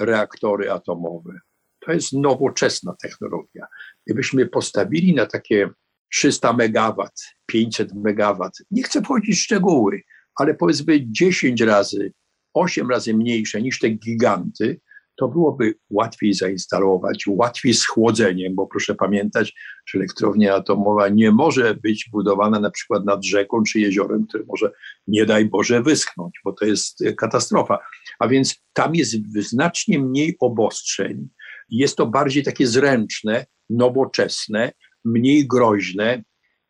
reaktory 0.01 0.73
atomowe 0.73 1.41
to 1.87 1.93
jest 1.93 2.13
nowoczesna 2.13 2.95
technologia. 3.03 3.67
Gdybyśmy 4.07 4.47
postawili 4.47 5.15
na 5.15 5.27
takie 5.27 5.71
300 6.13 6.51
MW, 6.51 7.09
500 7.47 7.93
MW. 7.93 8.51
Nie 8.71 8.83
chcę 8.83 9.03
wchodzić 9.03 9.37
w 9.37 9.43
szczegóły, 9.43 10.03
ale 10.37 10.55
powiedzmy 10.55 10.99
10 11.01 11.61
razy, 11.61 12.13
8 12.55 12.91
razy 12.91 13.15
mniejsze 13.15 13.63
niż 13.63 13.79
te 13.79 13.89
giganty, 13.89 14.81
to 15.17 15.29
byłoby 15.29 15.75
łatwiej 15.91 16.35
zainstalować, 16.35 17.25
łatwiej 17.29 17.75
z 17.75 17.87
chłodzeniem, 17.87 18.55
bo 18.55 18.67
proszę 18.67 18.95
pamiętać, 18.95 19.55
że 19.87 19.99
elektrownia 19.99 20.55
atomowa 20.55 21.09
nie 21.09 21.31
może 21.31 21.75
być 21.75 22.09
budowana 22.13 22.61
na 22.61 22.71
przykład 22.71 23.05
nad 23.05 23.25
rzeką 23.25 23.63
czy 23.63 23.81
jeziorem, 23.81 24.27
które 24.27 24.45
może, 24.49 24.71
nie 25.07 25.27
daj 25.27 25.45
Boże, 25.45 25.83
wyschnąć, 25.83 26.33
bo 26.45 26.53
to 26.53 26.65
jest 26.65 27.05
katastrofa. 27.17 27.79
A 28.19 28.29
więc 28.29 28.63
tam 28.73 28.95
jest 28.95 29.17
znacznie 29.35 29.99
mniej 29.99 30.37
obostrzeń, 30.41 31.29
jest 31.69 31.97
to 31.97 32.07
bardziej 32.07 32.43
takie 32.43 32.67
zręczne, 32.67 33.47
nowoczesne, 33.71 34.73
mniej 35.05 35.47
groźne. 35.47 36.23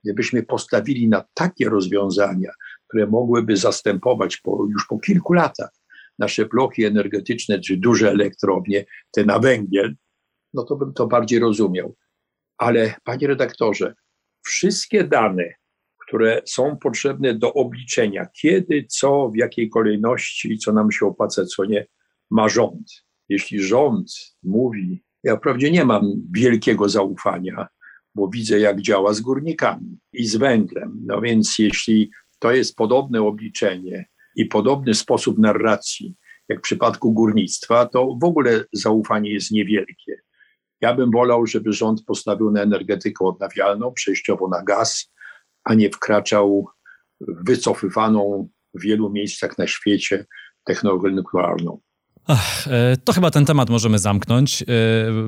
Gdybyśmy 0.04 0.42
postawili 0.42 1.08
na 1.08 1.24
takie 1.34 1.68
rozwiązania, 1.68 2.50
które 2.88 3.06
mogłyby 3.06 3.56
zastępować 3.56 4.36
po, 4.36 4.66
już 4.70 4.86
po 4.86 4.98
kilku 4.98 5.32
latach 5.32 5.70
nasze 6.18 6.46
bloki 6.46 6.84
energetyczne 6.84 7.60
czy 7.60 7.76
duże 7.76 8.10
elektrownie, 8.10 8.84
te 9.12 9.24
na 9.24 9.38
węgiel, 9.38 9.94
no 10.54 10.64
to 10.64 10.76
bym 10.76 10.92
to 10.92 11.06
bardziej 11.06 11.38
rozumiał. 11.38 11.96
Ale 12.58 12.94
panie 13.04 13.26
redaktorze, 13.26 13.94
wszystkie 14.44 15.04
dane, 15.04 15.54
które 16.06 16.42
są 16.44 16.76
potrzebne 16.76 17.34
do 17.34 17.54
obliczenia, 17.54 18.26
kiedy, 18.40 18.84
co, 18.88 19.30
w 19.30 19.36
jakiej 19.36 19.70
kolejności, 19.70 20.58
co 20.58 20.72
nam 20.72 20.92
się 20.92 21.06
opłaca, 21.06 21.44
co 21.44 21.64
nie, 21.64 21.86
ma 22.30 22.48
rząd. 22.48 23.04
Jeśli 23.28 23.62
rząd 23.62 24.12
mówi, 24.42 25.02
ja 25.24 25.36
wprawdzie 25.36 25.70
nie 25.70 25.84
mam 25.84 26.12
wielkiego 26.34 26.88
zaufania, 26.88 27.68
bo 28.14 28.28
widzę, 28.28 28.58
jak 28.58 28.80
działa 28.80 29.12
z 29.12 29.20
górnikami 29.20 29.98
i 30.12 30.26
z 30.26 30.36
węglem. 30.36 31.02
No 31.06 31.20
więc 31.20 31.58
jeśli 31.58 32.10
to 32.38 32.52
jest 32.52 32.76
podobne 32.76 33.22
obliczenie 33.22 34.08
i 34.36 34.46
podobny 34.46 34.94
sposób 34.94 35.38
narracji, 35.38 36.14
jak 36.48 36.58
w 36.58 36.62
przypadku 36.62 37.12
górnictwa, 37.12 37.86
to 37.86 38.16
w 38.22 38.24
ogóle 38.24 38.64
zaufanie 38.72 39.32
jest 39.32 39.50
niewielkie. 39.50 40.20
Ja 40.80 40.94
bym 40.94 41.10
wolał, 41.10 41.46
żeby 41.46 41.72
rząd 41.72 42.04
postawił 42.04 42.50
na 42.50 42.62
energetykę 42.62 43.24
odnawialną, 43.24 43.92
przejściowo 43.92 44.48
na 44.48 44.62
gaz, 44.62 45.12
a 45.64 45.74
nie 45.74 45.90
wkraczał 45.90 46.68
w 47.20 47.46
wycofywaną 47.46 48.48
w 48.74 48.80
wielu 48.80 49.10
miejscach 49.10 49.58
na 49.58 49.66
świecie 49.66 50.26
technologię 50.64 51.10
nuklearną. 51.10 51.80
Ach, 52.28 52.68
e, 52.68 52.96
to 53.04 53.12
chyba 53.12 53.30
ten 53.30 53.44
temat 53.44 53.70
możemy 53.70 53.98
zamknąć. 53.98 54.62
E, 54.62 54.66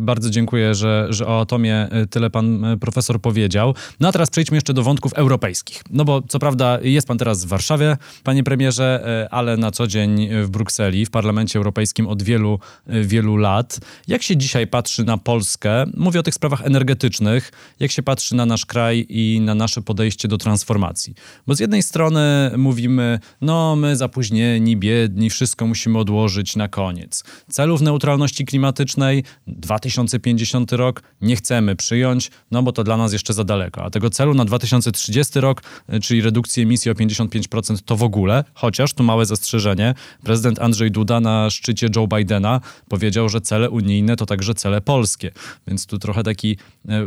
bardzo 0.00 0.30
dziękuję, 0.30 0.74
że, 0.74 1.06
że 1.10 1.26
o 1.26 1.40
atomie 1.40 1.88
e, 1.90 2.06
tyle 2.06 2.30
pan 2.30 2.64
profesor 2.80 3.20
powiedział. 3.20 3.74
No 4.00 4.08
a 4.08 4.12
teraz 4.12 4.30
przejdźmy 4.30 4.56
jeszcze 4.56 4.74
do 4.74 4.82
wątków 4.82 5.12
europejskich. 5.12 5.82
No 5.90 6.04
bo 6.04 6.22
co 6.28 6.38
prawda 6.38 6.78
jest 6.82 7.08
pan 7.08 7.18
teraz 7.18 7.44
w 7.44 7.48
Warszawie, 7.48 7.96
panie 8.24 8.44
premierze, 8.44 9.28
ale 9.30 9.56
na 9.56 9.70
co 9.70 9.86
dzień 9.86 10.28
w 10.42 10.50
Brukseli, 10.50 11.06
w 11.06 11.10
Parlamencie 11.10 11.58
Europejskim 11.58 12.06
od 12.06 12.22
wielu, 12.22 12.58
wielu 12.86 13.36
lat. 13.36 13.78
Jak 14.08 14.22
się 14.22 14.36
dzisiaj 14.36 14.66
patrzy 14.66 15.04
na 15.04 15.18
Polskę? 15.18 15.84
Mówię 15.96 16.20
o 16.20 16.22
tych 16.22 16.34
sprawach 16.34 16.66
energetycznych. 16.66 17.52
Jak 17.80 17.90
się 17.90 18.02
patrzy 18.02 18.34
na 18.34 18.46
nasz 18.46 18.66
kraj 18.66 19.06
i 19.08 19.40
na 19.40 19.54
nasze 19.54 19.82
podejście 19.82 20.28
do 20.28 20.38
transformacji? 20.38 21.14
Bo 21.46 21.54
z 21.54 21.60
jednej 21.60 21.82
strony 21.82 22.50
mówimy, 22.56 23.20
no 23.40 23.76
my 23.76 23.96
zapóźnieni, 23.96 24.76
biedni, 24.76 25.30
wszystko 25.30 25.66
musimy 25.66 25.98
odłożyć 25.98 26.56
na 26.56 26.68
koniec 26.68 26.87
koniec. 26.88 27.24
Celów 27.50 27.80
neutralności 27.80 28.44
klimatycznej 28.44 29.24
2050 29.46 30.72
rok 30.72 31.02
nie 31.20 31.36
chcemy 31.36 31.76
przyjąć, 31.76 32.30
no 32.50 32.62
bo 32.62 32.72
to 32.72 32.84
dla 32.84 32.96
nas 32.96 33.12
jeszcze 33.12 33.32
za 33.32 33.44
daleko. 33.44 33.84
A 33.84 33.90
tego 33.90 34.10
celu 34.10 34.34
na 34.34 34.44
2030 34.44 35.40
rok, 35.40 35.62
y, 35.94 36.00
czyli 36.00 36.20
redukcji 36.20 36.62
emisji 36.62 36.90
o 36.90 36.94
55% 36.94 37.82
to 37.84 37.96
w 37.96 38.02
ogóle, 38.02 38.44
chociaż 38.54 38.92
tu 38.92 39.02
małe 39.02 39.26
zastrzeżenie, 39.26 39.94
prezydent 40.24 40.58
Andrzej 40.58 40.90
Duda 40.90 41.20
na 41.20 41.50
szczycie 41.50 41.88
Joe 41.96 42.06
Bidena 42.06 42.60
powiedział, 42.88 43.28
że 43.28 43.40
cele 43.40 43.70
unijne 43.70 44.16
to 44.16 44.26
także 44.26 44.54
cele 44.54 44.80
polskie. 44.80 45.30
Więc 45.66 45.86
tu 45.86 45.98
trochę 45.98 46.22
taki 46.22 46.56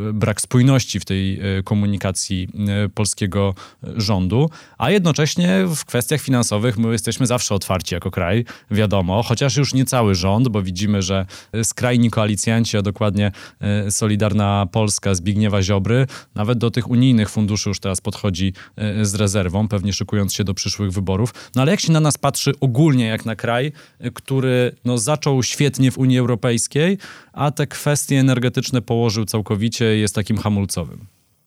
y, 0.09 0.13
brak 0.13 0.41
spójności 0.41 0.99
w 0.99 1.05
tej 1.05 1.57
y, 1.59 1.63
komunikacji 1.63 2.47
polskiego 2.93 3.53
rządu, 3.97 4.49
a 4.77 4.91
jednocześnie 4.91 5.65
w 5.75 5.85
kwestiach 5.85 6.21
finansowych 6.21 6.77
my 6.77 6.91
jesteśmy 6.91 7.27
zawsze 7.27 7.55
otwarci 7.55 7.93
jako 7.93 8.11
kraj, 8.11 8.45
wiadomo, 8.71 9.23
chociaż 9.23 9.57
już 9.57 9.70
już 9.71 9.77
nie 9.77 9.85
cały 9.85 10.15
rząd, 10.15 10.47
bo 10.47 10.61
widzimy, 10.61 11.01
że 11.01 11.25
skrajni 11.63 12.09
koalicjanci, 12.09 12.77
a 12.77 12.81
dokładnie 12.81 13.31
e, 13.59 13.91
Solidarna 13.91 14.67
Polska 14.71 15.15
Zbigniewa 15.15 15.61
Ziobry, 15.61 16.07
nawet 16.35 16.57
do 16.57 16.71
tych 16.71 16.89
unijnych 16.89 17.29
funduszy 17.29 17.69
już 17.69 17.79
teraz 17.79 18.01
podchodzi 18.01 18.53
e, 18.75 19.05
z 19.05 19.15
rezerwą, 19.15 19.67
pewnie 19.67 19.93
szykując 19.93 20.33
się 20.33 20.43
do 20.43 20.53
przyszłych 20.53 20.91
wyborów. 20.91 21.33
No 21.55 21.61
ale 21.61 21.71
jak 21.71 21.79
się 21.79 21.91
na 21.91 21.99
nas 21.99 22.17
patrzy 22.17 22.51
ogólnie, 22.59 23.05
jak 23.05 23.25
na 23.25 23.35
kraj, 23.35 23.71
e, 23.99 24.11
który 24.11 24.75
no, 24.85 24.97
zaczął 24.97 25.43
świetnie 25.43 25.91
w 25.91 25.97
Unii 25.97 26.19
Europejskiej, 26.19 26.97
a 27.33 27.51
te 27.51 27.67
kwestie 27.67 28.19
energetyczne 28.19 28.81
położył 28.81 29.25
całkowicie, 29.25 29.85
jest 29.85 30.15
takim 30.15 30.37
hamulcowym? 30.37 31.05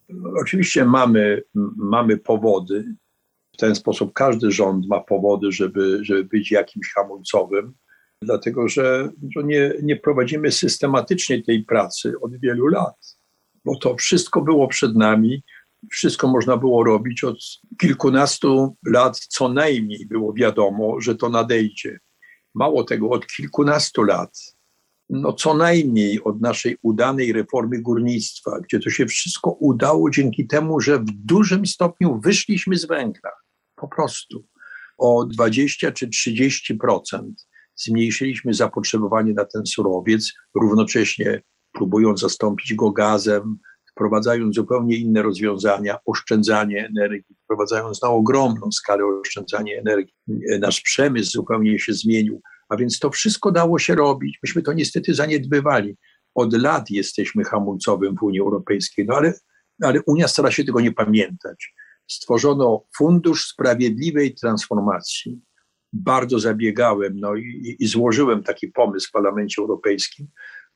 No, 0.09 0.31
oczywiście 0.41 0.85
mamy, 0.85 1.43
mamy 1.77 2.17
powody. 2.17 2.95
W 3.53 3.57
ten 3.57 3.75
sposób 3.75 4.13
każdy 4.13 4.51
rząd 4.51 4.87
ma 4.87 5.01
powody, 5.01 5.53
żeby, 5.53 5.99
żeby 6.03 6.25
być 6.25 6.51
jakimś 6.51 6.93
hamulcowym 6.93 7.75
dlatego 8.25 8.69
że, 8.69 9.09
nie, 9.45 9.73
nie 9.83 9.97
prowadzimy 9.97 10.53
systematycznie 10.53 11.43
tej 11.43 11.65
pracy 11.65 12.15
od 12.21 12.41
wielu 12.41 12.67
lat, 12.67 13.19
bo 13.65 13.79
to 13.79 13.97
wszystko 13.97 14.43
było 14.43 14.69
przed 14.69 14.97
nami, 14.97 15.43
wszystko 15.91 16.29
można 16.29 16.57
było 16.57 16.85
robić 16.85 17.25
od 17.25 17.39
kilkunastu 17.81 18.77
lat 18.87 19.19
co 19.19 19.49
najmniej 19.49 20.07
było 20.07 20.33
wiadomo, 20.33 21.01
że 21.01 21.15
to 21.15 21.29
nadejdzie. 21.29 21.99
Mało 22.55 22.85
tego, 22.85 23.11
od 23.11 23.27
kilkunastu 23.27 24.03
lat, 24.03 24.39
no 25.11 25.33
co 25.33 25.55
najmniej 25.55 26.25
od 26.25 26.41
naszej 26.41 26.77
udanej 26.83 27.33
reformy 27.33 27.83
górnictwa, 27.83 28.61
gdzie 28.61 28.81
to 28.81 28.91
się 28.91 29.07
wszystko 29.07 29.51
udało 29.51 30.11
dzięki 30.11 30.47
temu, 30.47 30.81
że 30.81 30.99
w 30.99 31.11
dużym 31.11 31.67
stopniu 31.67 32.21
wyszliśmy 32.21 32.77
z 32.77 32.85
węgla. 32.85 33.31
Po 33.77 33.89
prostu 33.89 34.45
o 34.99 35.25
20 35.25 35.93
czy 35.93 36.09
30% 36.09 37.23
zmniejszyliśmy 37.77 38.55
zapotrzebowanie 38.55 39.33
na 39.33 39.45
ten 39.45 39.67
surowiec, 39.67 40.33
równocześnie 40.55 41.43
próbując 41.73 42.21
zastąpić 42.21 42.75
go 42.75 42.91
gazem, 42.91 43.59
wprowadzając 43.91 44.55
zupełnie 44.55 44.97
inne 44.97 45.23
rozwiązania, 45.23 45.99
oszczędzanie 46.07 46.87
energii, 46.87 47.37
wprowadzając 47.45 48.03
na 48.03 48.09
ogromną 48.09 48.73
skalę 48.73 49.05
oszczędzanie 49.21 49.79
energii. 49.79 50.15
Nasz 50.61 50.81
przemysł 50.81 51.31
zupełnie 51.31 51.79
się 51.79 51.93
zmienił, 51.93 52.41
a 52.69 52.77
więc 52.77 52.99
to 52.99 53.11
wszystko 53.11 53.53
dało 53.53 53.79
się 53.79 53.95
robić. 53.95 54.39
Myśmy 54.43 54.63
to 54.63 54.73
niestety 54.73 55.15
zaniedbywali. 55.15 55.97
Od 56.35 56.53
lat 56.53 56.91
jesteśmy 56.91 57.45
hamulcowym 57.45 58.17
w 58.17 58.23
Unii 58.23 58.41
Europejskiej, 58.41 59.07
no 59.07 59.17
ale, 59.17 59.35
ale 59.83 60.01
Unia 60.07 60.29
stara 60.29 60.51
się 60.51 60.65
tego 60.65 60.81
nie 60.81 60.93
pamiętać. 60.93 61.75
Stworzono 62.11 62.85
Fundusz 62.97 63.45
Sprawiedliwej 63.45 64.35
Transformacji, 64.35 65.41
bardzo 65.95 66.39
zabiegałem 66.39 67.13
no 67.21 67.37
i, 67.37 67.77
i 67.79 67.87
złożyłem 67.87 68.43
taki 68.43 68.69
pomysł 68.69 69.09
w 69.09 69.13
Parlamencie 69.13 69.63
Europejskim, 69.63 70.27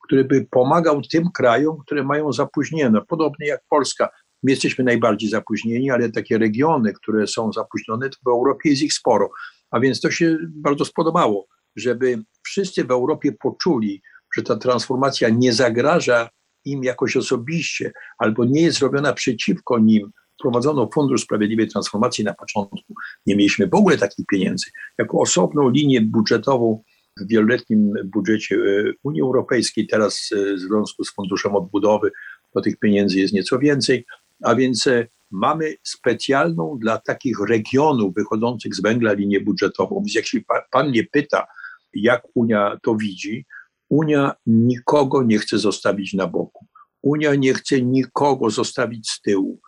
który 0.03 0.23
by 0.23 0.47
pomagał 0.51 1.01
tym 1.01 1.29
krajom, 1.31 1.77
które 1.85 2.03
mają 2.03 2.33
zapóźnione, 2.33 3.01
podobnie 3.07 3.47
jak 3.47 3.61
Polska. 3.69 4.09
My 4.43 4.51
jesteśmy 4.51 4.83
najbardziej 4.83 5.29
zapóźnieni, 5.29 5.91
ale 5.91 6.11
takie 6.11 6.37
regiony, 6.37 6.93
które 6.93 7.27
są 7.27 7.53
zapóźnione, 7.53 8.09
to 8.09 8.17
w 8.25 8.27
Europie 8.27 8.69
jest 8.69 8.81
ich 8.81 8.93
sporo. 8.93 9.29
A 9.71 9.79
więc 9.79 10.01
to 10.01 10.11
się 10.11 10.37
bardzo 10.49 10.85
spodobało, 10.85 11.47
żeby 11.75 12.23
wszyscy 12.43 12.83
w 12.83 12.91
Europie 12.91 13.31
poczuli, 13.31 14.01
że 14.35 14.43
ta 14.43 14.55
transformacja 14.55 15.29
nie 15.29 15.53
zagraża 15.53 16.29
im 16.65 16.83
jakoś 16.83 17.17
osobiście, 17.17 17.91
albo 18.17 18.45
nie 18.45 18.61
jest 18.61 18.79
robiona 18.79 19.13
przeciwko 19.13 19.79
nim, 19.79 20.11
wprowadzono 20.39 20.89
Fundusz 20.93 21.21
Sprawiedliwej 21.21 21.67
Transformacji 21.67 22.23
na 22.23 22.33
początku. 22.33 22.93
Nie 23.25 23.35
mieliśmy 23.35 23.67
w 23.67 23.73
ogóle 23.73 23.97
takich 23.97 24.25
pieniędzy. 24.25 24.65
Jako 24.97 25.19
osobną 25.19 25.69
linię 25.69 26.01
budżetową 26.01 26.83
w 27.21 27.27
wieloletnim 27.27 27.93
budżecie 28.05 28.55
e, 28.55 28.93
Unii 29.03 29.21
Europejskiej, 29.21 29.87
teraz 29.87 30.29
e, 30.31 30.55
w 30.55 30.59
związku 30.59 31.03
z 31.03 31.13
Funduszem 31.13 31.55
Odbudowy, 31.55 32.11
to 32.53 32.61
tych 32.61 32.79
pieniędzy 32.79 33.19
jest 33.19 33.33
nieco 33.33 33.59
więcej, 33.59 34.05
a 34.43 34.55
więc 34.55 34.87
e, 34.87 35.07
mamy 35.31 35.75
specjalną 35.83 36.77
dla 36.81 36.97
takich 36.97 37.37
regionów 37.49 38.13
wychodzących 38.13 38.75
z 38.75 38.81
węgla 38.81 39.13
linię 39.13 39.41
budżetową. 39.41 39.95
Więc 39.95 40.15
jeśli 40.15 40.45
pan 40.71 40.89
mnie 40.89 41.03
pyta, 41.03 41.47
jak 41.93 42.23
Unia 42.33 42.77
to 42.83 42.95
widzi, 42.95 43.45
Unia 43.89 44.33
nikogo 44.45 45.23
nie 45.23 45.39
chce 45.39 45.57
zostawić 45.57 46.13
na 46.13 46.27
boku. 46.27 46.65
Unia 47.01 47.35
nie 47.35 47.53
chce 47.53 47.81
nikogo 47.81 48.49
zostawić 48.49 49.09
z 49.09 49.21
tyłu 49.21 49.59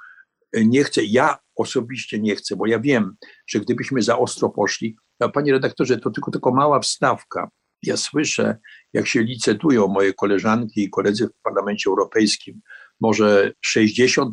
nie 0.54 0.84
chcę, 0.84 1.04
ja 1.04 1.38
osobiście 1.56 2.20
nie 2.20 2.36
chcę, 2.36 2.56
bo 2.56 2.68
ja 2.68 2.80
wiem, 2.80 3.16
że 3.48 3.60
gdybyśmy 3.60 4.02
za 4.02 4.18
ostro 4.18 4.50
poszli, 4.50 4.96
to 5.20 5.30
panie 5.30 5.52
redaktorze, 5.52 5.98
to 5.98 6.12
tylko, 6.12 6.32
tylko 6.32 6.54
mała 6.54 6.80
wstawka. 6.80 7.50
Ja 7.84 7.98
słyszę, 7.98 8.58
jak 8.94 9.08
się 9.08 9.24
licytują 9.24 9.88
moje 9.88 10.14
koleżanki 10.14 10.84
i 10.84 10.90
koledzy 10.90 11.28
w 11.28 11.42
Parlamencie 11.44 11.90
Europejskim, 11.90 12.62
może 13.00 13.52
65% 13.76 14.26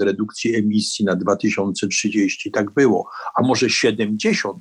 redukcji 0.00 0.56
emisji 0.56 1.04
na 1.04 1.16
2030, 1.16 2.50
tak 2.50 2.74
było, 2.74 3.10
a 3.36 3.42
może 3.42 3.66
70% 3.66 4.52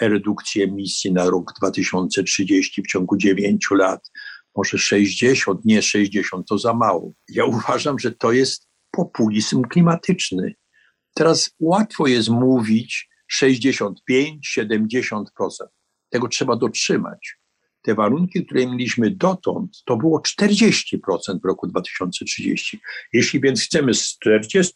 redukcji 0.00 0.62
emisji 0.62 1.12
na 1.12 1.30
rok 1.30 1.52
2030 1.60 2.82
w 2.82 2.86
ciągu 2.86 3.16
9 3.16 3.68
lat, 3.70 4.10
może 4.56 4.78
60, 4.78 5.64
nie 5.64 5.82
60 5.82 6.46
to 6.48 6.58
za 6.58 6.74
mało. 6.74 7.12
Ja 7.28 7.44
uważam, 7.44 7.98
że 7.98 8.12
to 8.12 8.32
jest 8.32 8.71
populizm 8.92 9.62
klimatyczny. 9.62 10.54
Teraz 11.14 11.54
łatwo 11.60 12.06
jest 12.06 12.28
mówić 12.28 13.08
65, 13.28 14.54
70%. 14.58 15.24
Tego 16.10 16.28
trzeba 16.28 16.56
dotrzymać 16.56 17.42
te 17.82 17.94
warunki, 17.94 18.46
które 18.46 18.66
mieliśmy 18.66 19.10
dotąd, 19.10 19.82
to 19.86 19.96
było 19.96 20.20
40% 20.40 20.98
w 21.42 21.44
roku 21.44 21.66
2030. 21.66 22.80
Jeśli 23.12 23.40
więc 23.40 23.62
chcemy 23.62 23.94
z 23.94 24.18
40% 24.26 24.68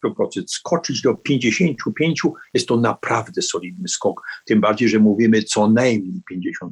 skoczyć 0.47 1.01
do 1.01 1.13
55%, 1.13 1.73
jest 2.53 2.67
to 2.67 2.77
naprawdę 2.77 3.41
solidny 3.41 3.87
skok. 3.87 4.21
Tym 4.45 4.61
bardziej, 4.61 4.89
że 4.89 4.99
mówimy 4.99 5.43
co 5.43 5.69
najmniej 5.69 6.21
55%. 6.33 6.69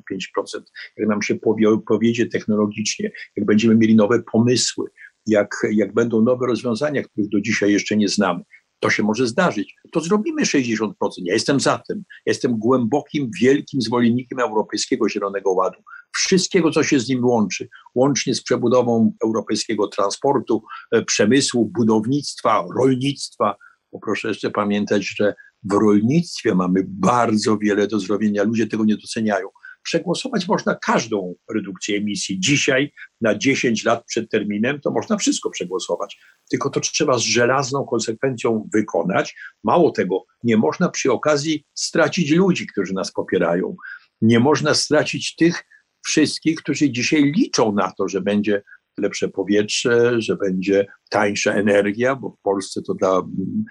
Jak 0.97 1.09
nam 1.09 1.21
się 1.21 1.35
powie, 1.35 1.77
powiedzie 1.87 2.25
technologicznie, 2.25 3.11
jak 3.35 3.45
będziemy 3.45 3.75
mieli 3.75 3.95
nowe 3.95 4.23
pomysły, 4.23 4.87
jak, 5.27 5.55
jak 5.71 5.93
będą 5.93 6.21
nowe 6.21 6.47
rozwiązania, 6.47 7.03
których 7.03 7.29
do 7.29 7.41
dzisiaj 7.41 7.71
jeszcze 7.71 7.97
nie 7.97 8.09
znamy, 8.09 8.41
to 8.79 8.89
się 8.89 9.03
może 9.03 9.27
zdarzyć. 9.27 9.75
To 9.91 9.99
zrobimy 9.99 10.41
60%. 10.41 10.91
Ja 11.17 11.33
jestem 11.33 11.59
za 11.59 11.81
tym. 11.87 12.03
Jestem 12.25 12.59
głębokim, 12.59 13.29
wielkim 13.41 13.81
zwolennikiem 13.81 14.39
Europejskiego 14.39 15.09
Zielonego 15.09 15.51
Ładu. 15.51 15.81
Wszystkiego, 16.15 16.71
co 16.71 16.83
się 16.83 16.99
z 16.99 17.09
nim 17.09 17.25
łączy, 17.25 17.69
łącznie 17.95 18.35
z 18.35 18.43
przebudową 18.43 19.13
europejskiego 19.23 19.87
transportu, 19.87 20.63
e, 20.91 21.01
przemysłu, 21.01 21.71
budownictwa, 21.77 22.65
rolnictwa. 22.79 23.55
Bo 23.91 23.99
proszę 23.99 24.27
jeszcze 24.27 24.51
pamiętać, 24.51 25.07
że 25.17 25.33
w 25.63 25.73
rolnictwie 25.73 26.55
mamy 26.55 26.85
bardzo 26.87 27.57
wiele 27.57 27.87
do 27.87 27.99
zrobienia. 27.99 28.43
Ludzie 28.43 28.67
tego 28.67 28.85
nie 28.85 28.97
doceniają 28.97 29.47
przegłosować 29.85 30.47
można 30.47 30.75
każdą 30.75 31.35
redukcję 31.55 31.97
emisji. 31.97 32.39
Dzisiaj, 32.39 32.91
na 33.21 33.35
10 33.37 33.85
lat 33.85 34.05
przed 34.05 34.29
terminem, 34.29 34.81
to 34.81 34.91
można 34.91 35.17
wszystko 35.17 35.49
przegłosować. 35.49 36.19
Tylko 36.49 36.69
to 36.69 36.79
trzeba 36.79 37.17
z 37.17 37.21
żelazną 37.21 37.85
konsekwencją 37.85 38.69
wykonać. 38.73 39.35
Mało 39.63 39.91
tego, 39.91 40.25
nie 40.43 40.57
można 40.57 40.89
przy 40.89 41.11
okazji 41.11 41.65
stracić 41.73 42.31
ludzi, 42.31 42.67
którzy 42.67 42.93
nas 42.93 43.11
popierają. 43.11 43.75
Nie 44.21 44.39
można 44.39 44.73
stracić 44.73 45.35
tych 45.35 45.63
wszystkich, 46.05 46.57
którzy 46.57 46.91
dzisiaj 46.91 47.23
liczą 47.23 47.71
na 47.71 47.91
to, 47.91 48.07
że 48.07 48.21
będzie 48.21 48.61
lepsze 48.97 49.29
powietrze, 49.29 50.21
że 50.21 50.35
będzie 50.35 50.85
tańsza 51.09 51.53
energia, 51.53 52.15
bo 52.15 52.29
w 52.29 52.41
Polsce 52.41 52.81
to 52.81 52.93
dla 52.93 53.09
mm, 53.09 53.63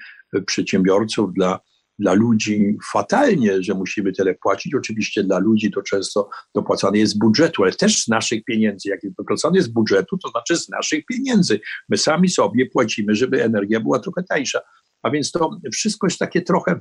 przedsiębiorców, 0.46 1.32
dla 1.32 1.60
dla 1.98 2.12
ludzi 2.12 2.76
fatalnie, 2.92 3.62
że 3.62 3.74
musimy 3.74 4.12
tyle 4.12 4.34
płacić. 4.34 4.74
Oczywiście 4.74 5.24
dla 5.24 5.38
ludzi 5.38 5.70
to 5.70 5.82
często 5.82 6.28
dopłacane 6.54 6.98
jest 6.98 7.12
z 7.12 7.18
budżetu, 7.18 7.62
ale 7.62 7.72
też 7.72 8.02
z 8.02 8.08
naszych 8.08 8.44
pieniędzy. 8.44 8.88
Jak 8.88 9.02
jest 9.02 9.16
dopłacane 9.16 9.62
z 9.62 9.68
budżetu, 9.68 10.18
to 10.18 10.28
znaczy 10.28 10.56
z 10.56 10.68
naszych 10.68 11.04
pieniędzy. 11.06 11.60
My 11.88 11.96
sami 11.96 12.28
sobie 12.28 12.66
płacimy, 12.66 13.14
żeby 13.14 13.44
energia 13.44 13.80
była 13.80 13.98
trochę 13.98 14.22
tańsza. 14.22 14.60
A 15.02 15.10
więc 15.10 15.30
to 15.30 15.50
wszystko 15.72 16.06
jest 16.06 16.18
takie 16.18 16.42
trochę 16.42 16.80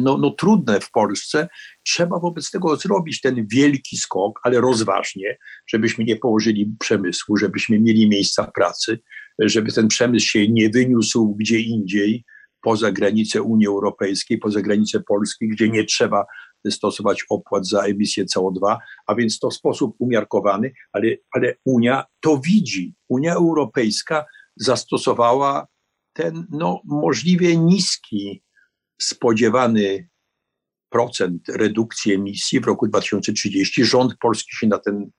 no, 0.00 0.18
no, 0.18 0.30
trudne 0.30 0.80
w 0.80 0.90
Polsce. 0.90 1.48
Trzeba 1.82 2.18
wobec 2.18 2.50
tego 2.50 2.76
zrobić 2.76 3.20
ten 3.20 3.46
wielki 3.46 3.96
skok, 3.96 4.40
ale 4.42 4.60
rozważnie, 4.60 5.36
żebyśmy 5.66 6.04
nie 6.04 6.16
położyli 6.16 6.76
przemysłu, 6.80 7.36
żebyśmy 7.36 7.80
mieli 7.80 8.08
miejsca 8.08 8.50
pracy, 8.54 8.98
żeby 9.38 9.72
ten 9.72 9.88
przemysł 9.88 10.26
się 10.26 10.48
nie 10.48 10.70
wyniósł 10.70 11.34
gdzie 11.34 11.60
indziej, 11.60 12.24
poza 12.62 12.92
granice 12.92 13.42
Unii 13.42 13.66
Europejskiej, 13.66 14.38
poza 14.38 14.60
granice 14.60 15.00
Polski, 15.00 15.48
gdzie 15.48 15.68
nie 15.68 15.84
trzeba 15.84 16.24
stosować 16.70 17.24
opłat 17.30 17.66
za 17.66 17.82
emisję 17.82 18.24
CO2, 18.24 18.76
a 19.06 19.14
więc 19.14 19.38
to 19.38 19.50
sposób 19.50 19.96
umiarkowany, 19.98 20.72
ale, 20.92 21.06
ale 21.32 21.54
Unia 21.64 22.04
to 22.20 22.40
widzi. 22.44 22.94
Unia 23.08 23.34
Europejska 23.34 24.24
zastosowała 24.56 25.66
ten 26.12 26.46
no, 26.50 26.80
możliwie 26.84 27.56
niski, 27.56 28.42
spodziewany 29.00 30.08
procent 30.90 31.48
redukcji 31.48 32.12
emisji 32.14 32.60
w 32.60 32.64
roku 32.64 32.88
2030. 32.88 33.84
Rząd 33.84 34.14
polski 34.20 34.56
się 34.56 34.66
na, 34.66 34.78
ten, 34.78 35.10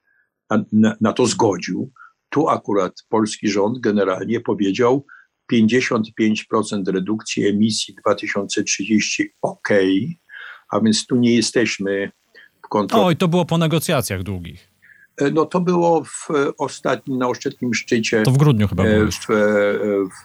na, 0.72 0.96
na 1.02 1.14
to 1.14 1.26
zgodził. 1.26 1.92
Tu 2.30 2.50
akurat 2.50 2.94
polski 3.10 3.50
rząd 3.50 3.80
generalnie 3.80 4.40
powiedział, 4.40 5.06
55% 5.52 6.88
redukcji 6.88 7.48
emisji 7.48 7.96
2030 8.06 9.34
ok, 9.42 9.70
a 10.70 10.80
więc 10.80 11.06
tu 11.06 11.16
nie 11.16 11.36
jesteśmy 11.36 12.12
w 12.66 12.68
kontroli. 12.70 13.06
Oj, 13.06 13.16
to 13.18 13.28
było 13.28 13.46
po 13.46 13.58
negocjacjach 13.58 14.24
długich. 14.24 14.74
E, 15.18 15.32
no 15.32 15.46
to 15.46 15.62
było 15.62 16.04
w 16.04 16.28
ostatnim, 16.58 17.18
na 17.18 17.28
ostatnim 17.28 17.74
szczycie. 17.74 18.24
To 18.24 18.32
w 18.32 18.38
grudniu 18.38 18.68
chyba 18.68 18.84
było. 18.84 18.96
E, 18.96 19.08
w, 19.08 19.28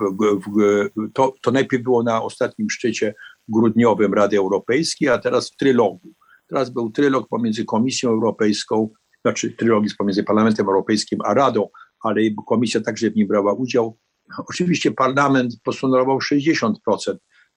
w, 0.01 0.41
w, 0.47 1.12
to, 1.12 1.35
to 1.43 1.51
najpierw 1.51 1.83
było 1.83 2.03
na 2.03 2.23
ostatnim 2.23 2.71
szczycie 2.71 3.14
grudniowym 3.49 4.14
Rady 4.14 4.39
Europejskiej, 4.39 5.09
a 5.09 5.19
teraz 5.19 5.51
w 5.51 5.57
trylogu. 5.57 6.14
Teraz 6.49 6.71
był 6.71 6.91
trylog 6.91 7.29
pomiędzy 7.29 7.64
Komisją 7.64 8.11
Europejską, 8.11 8.91
znaczy 9.25 9.51
trylog 9.51 9.85
jest 9.85 9.97
pomiędzy 9.97 10.25
Parlamentem 10.25 10.66
Europejskim 10.66 11.19
a 11.25 11.35
Radą, 11.35 11.69
ale 12.03 12.21
Komisja 12.47 12.81
także 12.81 13.11
w 13.11 13.16
nim 13.16 13.29
brała 13.29 13.53
udział. 13.53 13.99
Oczywiście 14.47 14.91
parlament 14.91 15.55
postulował 15.64 16.18
60%, 16.18 16.72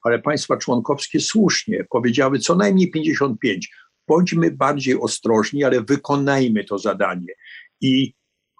ale 0.03 0.19
państwa 0.19 0.57
członkowskie 0.57 1.19
słusznie 1.19 1.85
powiedziały 1.89 2.39
co 2.39 2.55
najmniej 2.55 2.91
55%. 2.91 3.59
Bądźmy 4.07 4.51
bardziej 4.51 4.99
ostrożni, 4.99 5.63
ale 5.63 5.81
wykonajmy 5.81 6.63
to 6.63 6.77
zadanie. 6.77 7.33
I 7.81 8.13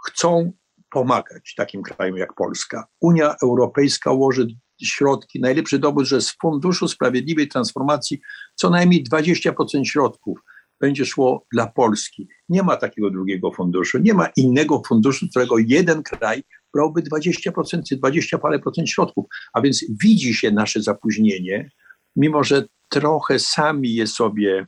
chcą 0.07 0.51
pomagać 0.89 1.53
takim 1.57 1.84
krajom 1.84 2.18
jak 2.18 2.34
Polska. 2.34 2.88
Unia 2.99 3.36
Europejska 3.43 4.12
ułoży 4.12 4.47
środki, 4.82 5.39
najlepszy 5.39 5.80
dowód, 5.80 6.05
że 6.05 6.22
z 6.22 6.38
Funduszu 6.41 6.88
Sprawiedliwej 6.88 7.47
Transformacji 7.47 8.22
co 8.55 8.70
najmniej 8.70 9.03
20% 9.03 9.84
środków 9.84 10.39
będzie 10.80 11.05
szło 11.05 11.45
dla 11.53 11.68
Polski. 11.68 12.28
Nie 12.49 12.64
ma 12.64 12.78
takiego 12.78 13.09
drugiego 13.09 13.51
funduszu, 13.51 13.99
nie 13.99 14.14
ma 14.14 14.28
innego 14.36 14.82
funduszu, 14.88 15.28
którego 15.30 15.57
jeden 15.57 16.03
kraj 16.03 16.43
brałby 16.74 17.01
20%, 17.01 17.82
20 17.97 18.38
parę 18.38 18.59
procent 18.59 18.89
środków. 18.89 19.26
A 19.53 19.61
więc 19.61 19.86
widzi 20.03 20.34
się 20.34 20.51
nasze 20.51 20.82
zapóźnienie, 20.82 21.69
mimo 22.15 22.43
że 22.43 22.65
trochę 22.89 23.39
sami 23.39 23.93
je 23.93 24.07
sobie 24.07 24.65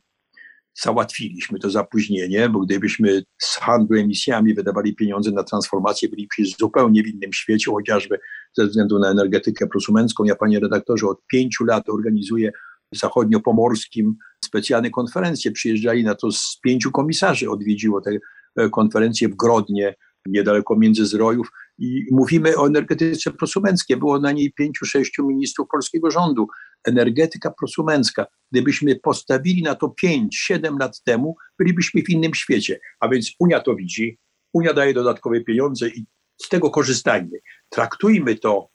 załatwiliśmy 0.82 1.58
to 1.58 1.70
zapóźnienie, 1.70 2.48
bo 2.48 2.60
gdybyśmy 2.60 3.22
z 3.38 3.56
handlu 3.56 3.98
emisjami 3.98 4.54
wydawali 4.54 4.94
pieniądze 4.94 5.30
na 5.30 5.44
transformację, 5.44 6.08
bylibyśmy 6.08 6.44
zupełnie 6.58 7.02
w 7.02 7.06
innym 7.06 7.32
świecie, 7.32 7.70
chociażby 7.70 8.18
ze 8.52 8.66
względu 8.66 8.98
na 8.98 9.10
energetykę 9.10 9.66
prosumencką. 9.66 10.24
Ja, 10.24 10.36
panie 10.36 10.60
redaktorze, 10.60 11.06
od 11.06 11.26
pięciu 11.26 11.64
lat 11.64 11.88
organizuję 11.88 12.50
w 12.92 12.98
zachodniopomorskim 12.98 14.16
specjalne 14.44 14.90
konferencje. 14.90 15.52
Przyjeżdżali 15.52 16.04
na 16.04 16.14
to 16.14 16.32
z 16.32 16.58
pięciu 16.62 16.90
komisarzy, 16.90 17.50
odwiedziło 17.50 18.00
te 18.00 18.10
e, 18.56 18.68
konferencje 18.68 19.28
w 19.28 19.36
Grodnie, 19.36 19.94
niedaleko 20.26 20.76
Międzyzdrojów 20.76 21.48
i 21.78 22.04
mówimy 22.10 22.56
o 22.56 22.66
energetyce 22.66 23.30
prosumenckiej. 23.30 23.96
Było 23.96 24.20
na 24.20 24.32
niej 24.32 24.52
pięciu, 24.52 24.86
sześciu 24.86 25.26
ministrów 25.26 25.68
polskiego 25.70 26.10
rządu. 26.10 26.46
Energetyka 26.84 27.50
prosumencka. 27.50 28.26
Gdybyśmy 28.52 28.96
postawili 28.96 29.62
na 29.62 29.74
to 29.74 29.88
pięć, 29.88 30.36
siedem 30.36 30.78
lat 30.78 31.02
temu, 31.02 31.36
bylibyśmy 31.58 32.02
w 32.02 32.10
innym 32.10 32.34
świecie. 32.34 32.80
A 33.00 33.08
więc 33.08 33.32
Unia 33.38 33.60
to 33.60 33.76
widzi, 33.76 34.18
Unia 34.52 34.72
daje 34.72 34.94
dodatkowe 34.94 35.40
pieniądze 35.40 35.88
i 35.88 36.06
z 36.42 36.48
tego 36.48 36.70
korzystajmy. 36.70 37.38
Traktujmy 37.68 38.34
to 38.34 38.68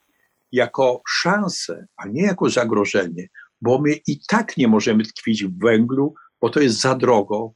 jako 0.52 1.02
szansę, 1.08 1.86
a 1.98 2.08
nie 2.08 2.22
jako 2.22 2.50
zagrożenie, 2.50 3.28
bo 3.62 3.82
my 3.82 3.94
i 4.08 4.20
tak 4.28 4.58
nie 4.58 4.68
możemy 4.68 5.04
tkwić 5.04 5.46
w 5.46 5.60
węglu, 5.60 6.14
bo 6.42 6.50
to 6.50 6.60
jest 6.60 6.82
za 6.82 6.96
drogo 6.96 7.54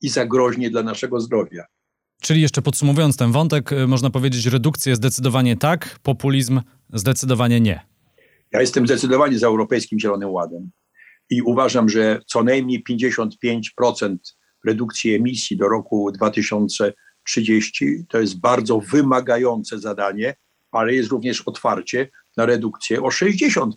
i 0.00 0.08
za 0.08 0.26
groźnie 0.26 0.70
dla 0.70 0.82
naszego 0.82 1.20
zdrowia. 1.20 1.64
Czyli 2.24 2.42
jeszcze 2.42 2.62
podsumowując 2.62 3.16
ten 3.16 3.32
wątek, 3.32 3.72
y, 3.72 3.86
można 3.86 4.10
powiedzieć, 4.10 4.46
redukcję 4.46 4.96
zdecydowanie 4.96 5.56
tak, 5.56 5.98
populizm 6.02 6.60
zdecydowanie 6.92 7.60
nie. 7.60 7.80
Ja 8.52 8.60
jestem 8.60 8.86
zdecydowanie 8.86 9.38
za 9.38 9.46
Europejskim 9.46 10.00
Zielonym 10.00 10.30
Ładem 10.30 10.70
i 11.30 11.42
uważam, 11.42 11.88
że 11.88 12.20
co 12.26 12.42
najmniej 12.42 12.84
55% 12.90 14.16
redukcji 14.66 15.14
emisji 15.14 15.56
do 15.56 15.68
roku 15.68 16.12
2030 16.12 18.04
to 18.08 18.20
jest 18.20 18.40
bardzo 18.40 18.80
wymagające 18.80 19.78
zadanie, 19.78 20.34
ale 20.70 20.94
jest 20.94 21.10
również 21.10 21.40
otwarcie 21.40 22.10
na 22.36 22.46
redukcję 22.46 23.02
o 23.02 23.08
60%, 23.08 23.70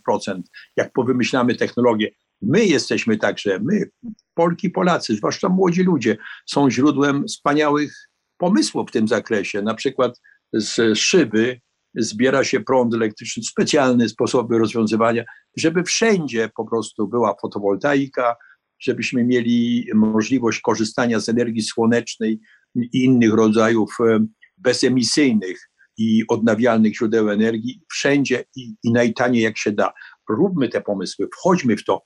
jak 0.76 0.92
powymyślamy 0.92 1.54
technologię. 1.54 2.10
My 2.42 2.66
jesteśmy 2.66 3.16
także, 3.16 3.58
my, 3.62 3.90
Polki, 4.34 4.70
Polacy, 4.70 5.16
zwłaszcza 5.16 5.48
młodzi 5.48 5.82
ludzie, 5.82 6.16
są 6.46 6.70
źródłem 6.70 7.24
wspaniałych 7.26 8.07
pomysłów 8.38 8.88
w 8.88 8.92
tym 8.92 9.08
zakresie. 9.08 9.62
Na 9.62 9.74
przykład 9.74 10.20
z 10.52 10.98
szyby 10.98 11.60
zbiera 11.94 12.44
się 12.44 12.60
prąd 12.60 12.94
elektryczny, 12.94 13.42
specjalne 13.42 14.08
sposoby 14.08 14.58
rozwiązywania, 14.58 15.24
żeby 15.56 15.84
wszędzie 15.84 16.50
po 16.56 16.64
prostu 16.64 17.08
była 17.08 17.34
fotowoltaika, 17.42 18.36
żebyśmy 18.80 19.24
mieli 19.24 19.86
możliwość 19.94 20.60
korzystania 20.60 21.20
z 21.20 21.28
energii 21.28 21.62
słonecznej 21.62 22.40
i 22.74 23.04
innych 23.04 23.34
rodzajów 23.34 23.96
e, 24.00 24.26
bezemisyjnych 24.56 25.70
i 25.96 26.24
odnawialnych 26.28 26.96
źródeł 26.96 27.30
energii 27.30 27.82
wszędzie 27.92 28.44
i, 28.56 28.74
i 28.84 28.92
najtaniej 28.92 29.42
jak 29.42 29.58
się 29.58 29.72
da. 29.72 29.92
Róbmy 30.28 30.68
te 30.68 30.80
pomysły, 30.80 31.28
wchodźmy 31.34 31.76
w 31.76 31.84
to. 31.84 32.02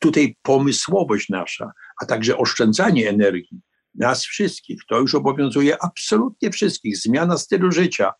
Tutaj 0.00 0.36
pomysłowość 0.42 1.28
nasza, 1.28 1.72
a 2.02 2.06
także 2.06 2.38
oszczędzanie 2.38 3.08
energii 3.08 3.60
nas 4.00 4.24
wszystkich, 4.24 4.80
to 4.88 5.00
już 5.00 5.14
obowiązuje 5.14 5.82
absolutnie 5.82 6.50
wszystkich. 6.50 6.96
Zmiana 6.96 7.38
stylu 7.38 7.72
życia, 7.72 8.12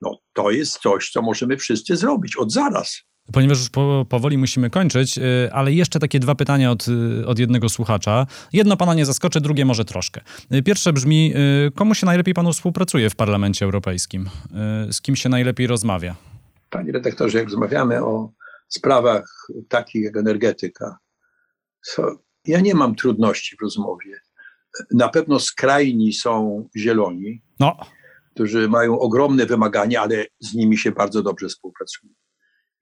no 0.00 0.18
to 0.32 0.50
jest 0.50 0.78
coś, 0.78 1.10
co 1.10 1.22
możemy 1.22 1.56
wszyscy 1.56 1.96
zrobić 1.96 2.36
od 2.36 2.52
zaraz. 2.52 3.02
Ponieważ 3.32 3.58
już 3.58 3.70
po, 3.70 4.06
powoli 4.08 4.38
musimy 4.38 4.70
kończyć, 4.70 5.18
y, 5.18 5.48
ale 5.52 5.72
jeszcze 5.72 5.98
takie 6.00 6.20
dwa 6.20 6.34
pytania 6.34 6.70
od, 6.70 6.86
y, 6.88 7.26
od 7.26 7.38
jednego 7.38 7.68
słuchacza. 7.68 8.26
Jedno 8.52 8.76
pana 8.76 8.94
nie 8.94 9.06
zaskoczy, 9.06 9.40
drugie 9.40 9.64
może 9.64 9.84
troszkę. 9.84 10.20
Y, 10.54 10.62
pierwsze 10.62 10.92
brzmi, 10.92 11.34
komu 11.74 11.94
się 11.94 12.06
najlepiej 12.06 12.34
panu 12.34 12.52
współpracuje 12.52 13.10
w 13.10 13.16
Parlamencie 13.16 13.64
Europejskim? 13.64 14.30
Z 14.90 15.00
kim 15.00 15.16
się 15.16 15.28
najlepiej 15.28 15.66
rozmawia? 15.66 16.16
Panie 16.70 16.92
redaktorze, 16.92 17.38
jak 17.38 17.48
rozmawiamy 17.48 18.04
o 18.04 18.32
sprawach 18.68 19.48
takich 19.68 20.04
jak 20.04 20.16
energetyka, 20.16 20.98
to 21.96 22.18
ja 22.46 22.60
nie 22.60 22.74
mam 22.74 22.94
trudności 22.94 23.56
w 23.56 23.62
rozmowie. 23.62 24.20
Na 24.90 25.08
pewno 25.08 25.40
skrajni 25.40 26.12
są 26.12 26.64
zieloni, 26.76 27.42
no. 27.60 27.76
którzy 28.34 28.68
mają 28.68 28.98
ogromne 28.98 29.46
wymagania, 29.46 30.02
ale 30.02 30.26
z 30.40 30.54
nimi 30.54 30.78
się 30.78 30.92
bardzo 30.92 31.22
dobrze 31.22 31.48
współpracuje 31.48 32.12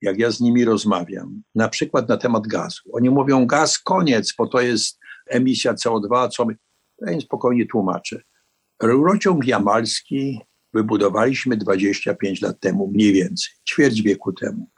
jak 0.03 0.19
ja 0.19 0.31
z 0.31 0.41
nimi 0.41 0.65
rozmawiam, 0.65 1.43
na 1.55 1.69
przykład 1.69 2.09
na 2.09 2.17
temat 2.17 2.47
gazu. 2.47 2.83
Oni 2.93 3.11
mówią, 3.11 3.47
gaz 3.47 3.79
koniec, 3.79 4.35
bo 4.39 4.47
to 4.47 4.61
jest 4.61 4.99
emisja 5.27 5.75
CO2, 5.75 6.29
co 6.29 6.45
my... 6.45 6.57
Ja 7.07 7.13
im 7.13 7.21
spokojnie 7.21 7.67
tłumaczę. 7.67 8.23
Rurociąg 8.83 9.47
jamalski 9.47 10.41
wybudowaliśmy 10.75 11.57
25 11.57 12.43
lat 12.43 12.61
temu, 12.61 12.91
mniej 12.95 13.13
więcej, 13.13 13.53
ćwierć 13.69 14.03
wieku 14.03 14.33
temu. 14.33 14.71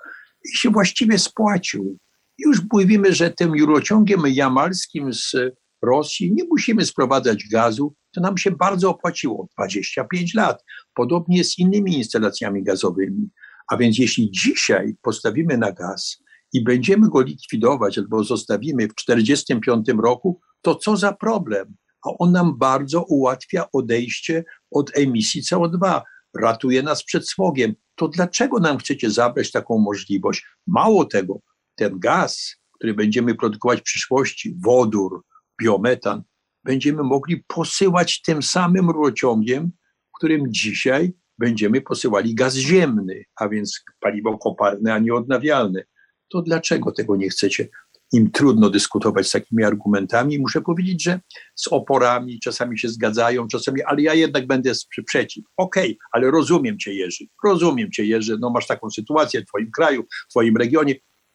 I 0.45 0.57
się 0.57 0.71
właściwie 0.71 1.19
spłacił. 1.19 1.99
Już 2.39 2.59
mówimy, 2.73 3.13
że 3.13 3.31
tym 3.31 3.55
rurociągiem 3.61 4.23
jamalskim 4.27 5.13
z 5.13 5.37
Rosji 5.85 6.33
nie 6.33 6.45
musimy 6.45 6.85
sprowadzać 6.85 7.49
gazu, 7.53 7.95
to 8.15 8.21
nam 8.21 8.39
się 8.39 8.51
bardzo 8.51 8.91
opłaciło. 8.91 9.49
25 9.59 10.35
lat. 10.35 10.65
Podobnie 10.95 11.45
z 11.45 11.59
innymi 11.59 11.99
instalacjami 11.99 12.63
gazowymi. 12.63 13.29
A 13.73 13.77
więc 13.77 13.99
jeśli 13.99 14.31
dzisiaj 14.31 14.97
postawimy 15.03 15.59
na 15.59 15.73
gaz 15.73 16.23
i 16.53 16.65
będziemy 16.65 17.09
go 17.09 17.23
likwidować 17.23 17.99
albo 17.99 18.25
zostawimy 18.25 18.89
w 18.89 18.95
1945 18.95 20.03
roku, 20.03 20.41
to 20.63 20.75
co 20.75 20.97
za 20.97 21.13
problem? 21.13 21.75
A 22.07 22.11
on 22.19 22.33
nam 22.33 22.59
bardzo 22.59 23.03
ułatwia 23.03 23.65
odejście 23.73 24.45
od 24.71 24.99
emisji 24.99 25.43
CO2, 25.43 26.01
ratuje 26.35 26.83
nas 26.83 27.05
przed 27.05 27.29
smogiem. 27.31 27.75
To 27.95 28.09
dlaczego 28.09 28.61
nam 28.61 28.79
chcecie 28.79 29.11
zabrać 29.11 29.51
taką 29.51 29.79
możliwość? 29.79 30.47
Mało 30.67 31.05
tego, 31.05 31.39
ten 31.75 31.99
gaz, 31.99 32.57
który 32.73 32.95
będziemy 32.95 33.35
produkować 33.35 33.81
w 33.81 33.83
przyszłości, 33.83 34.57
wodór, 34.65 35.23
biometan, 35.63 36.23
będziemy 36.65 37.03
mogli 37.03 37.45
posyłać 37.47 38.23
tym 38.23 38.43
samym 38.43 38.91
rurociągiem, 38.91 39.71
którym 40.19 40.53
dzisiaj 40.53 41.13
będziemy 41.39 41.81
posyłali 41.81 42.35
gaz 42.35 42.55
ziemny, 42.55 43.25
a 43.37 43.49
więc 43.49 43.85
paliwo 44.01 44.39
kopalne, 44.39 44.95
a 44.95 44.99
nie 44.99 45.15
odnawialne. 45.15 45.85
To 46.29 46.43
dlaczego 46.43 46.93
tego 46.93 47.17
nie 47.17 47.29
chcecie? 47.29 47.69
Im 48.13 48.31
trudno 48.31 48.71
dyskutować 48.71 49.27
z 49.27 49.31
takimi 49.31 49.65
argumentami. 49.65 50.39
Muszę 50.39 50.61
powiedzieć, 50.61 51.03
że 51.03 51.21
z 51.55 51.69
oporami 51.69 52.41
czasami 52.41 52.79
się 52.79 52.89
zgadzają, 52.89 53.49
czasami, 53.49 53.83
ale 53.83 54.03
ja 54.03 54.15
jednak 54.15 54.47
będę 54.47 54.73
przeciw. 55.07 55.45
Okej, 55.57 55.85
okay, 55.85 55.97
ale 56.13 56.31
rozumiem 56.31 56.79
cię, 56.79 56.95
Jerzy. 56.95 57.25
Rozumiem 57.45 57.91
cię, 57.91 58.05
Jerzy. 58.05 58.39
No 58.41 58.51
masz 58.51 58.67
taką 58.67 58.91
sytuację 58.91 59.41
w 59.41 59.47
twoim 59.47 59.71
kraju, 59.71 60.05
w 60.29 60.31
twoim 60.31 60.57
regionie. 60.57 60.95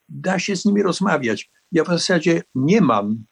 Da 0.09 0.39
się 0.39 0.55
z 0.55 0.65
nimi 0.65 0.83
rozmawiać. 0.83 1.51
Ja 1.71 1.83
w 1.83 1.87
zasadzie 1.87 2.43
nie 2.55 2.81
mam 2.81 3.23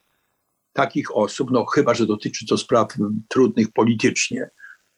takich 0.78 1.16
osób, 1.16 1.52
no 1.52 1.66
chyba, 1.66 1.94
że 1.94 2.06
dotyczy 2.06 2.46
to 2.46 2.58
spraw 2.58 2.88
trudnych 3.28 3.72
politycznie, 3.74 4.50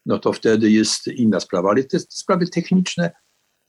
no 0.05 0.19
to 0.19 0.33
wtedy 0.33 0.71
jest 0.71 1.07
inna 1.07 1.39
sprawa. 1.39 1.69
Ale 1.69 1.83
te 1.83 1.99
sprawy 1.99 2.47
techniczne, 2.47 3.11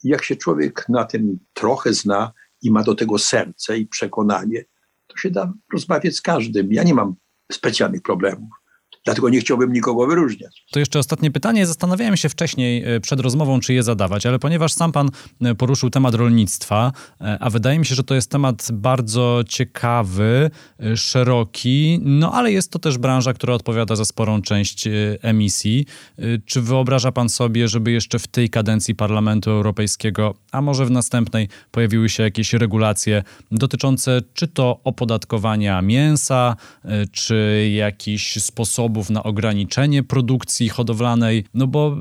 jak 0.03 0.25
się 0.25 0.37
człowiek 0.37 0.89
na 0.89 1.05
tym 1.05 1.39
trochę 1.53 1.93
zna 1.93 2.33
i 2.63 2.71
ma 2.71 2.83
do 2.83 2.95
tego 2.95 3.19
serce 3.19 3.79
i 3.79 3.87
przekonanie, 3.87 4.65
to 5.07 5.17
się 5.17 5.31
da 5.31 5.53
rozmawiać 5.73 6.17
z 6.17 6.21
każdym. 6.21 6.73
Ja 6.73 6.83
nie 6.83 6.95
mam 6.95 7.15
specjalnych 7.53 8.03
problemów. 8.03 8.51
Dlatego 9.05 9.29
nie 9.29 9.41
chciałbym 9.41 9.73
nikogo 9.73 10.07
wyróżniać. 10.07 10.65
To 10.71 10.79
jeszcze 10.79 10.99
ostatnie 10.99 11.31
pytanie. 11.31 11.67
Zastanawiałem 11.67 12.17
się 12.17 12.29
wcześniej 12.29 12.85
e, 12.85 13.01
przed 13.01 13.21
rozmową, 13.21 13.61
czy 13.61 13.75
je 13.75 13.83
zadawać, 13.83 14.27
ale 14.27 14.39
ponieważ 14.39 14.73
sam 14.73 14.93
pan 14.93 15.11
e, 15.41 15.55
poruszył 15.55 15.91
temat 15.91 16.15
rolnictwa, 16.15 16.93
e, 17.21 17.39
a 17.41 17.51
wydaje 17.51 17.79
mi 17.79 17.87
się, 17.87 17.95
że 17.95 18.05
to 18.05 18.15
jest 18.15 18.31
temat 18.31 18.69
bardzo 18.73 19.41
ciekawy, 19.49 20.51
szeroki, 20.97 22.01
no 22.03 22.33
ale 22.33 22.53
jest 22.53 22.71
to 22.71 22.79
też 22.79 22.99
branża, 22.99 23.33
która 23.33 23.55
odpowiada 23.55 23.97
za 23.97 24.05
sporą 24.05 24.43
część 24.43 24.89
emisji. 25.23 25.87
Czy 26.47 26.61
wyobraża 26.61 27.13
pan 27.13 27.29
sobie, 27.29 27.69
żeby 27.69 27.91
jeszcze 27.91 28.19
w 28.19 28.27
tej 28.27 28.51
kadencji 28.51 28.95
Parlamentu 28.95 29.51
Europejskiego, 29.51 30.35
a 30.53 30.63
może 30.63 30.87
w 30.87 30.91
następnej, 30.91 31.49
pojawiły 31.71 32.09
się 32.09 32.23
jakieś 32.23 32.53
regulacje 32.53 33.23
dotyczące 33.53 34.23
czy 34.35 34.49
to 34.49 34.81
opodatkowania 34.85 35.83
mięsa, 35.83 36.57
czy 37.13 37.71
jakichś 37.75 38.43
sposobów, 38.43 38.90
sposobów 38.91 39.11
na 39.11 39.23
ograniczenie 39.23 40.03
produkcji 40.03 40.69
hodowlanej, 40.69 41.45
no 41.55 41.67
bo 41.67 41.97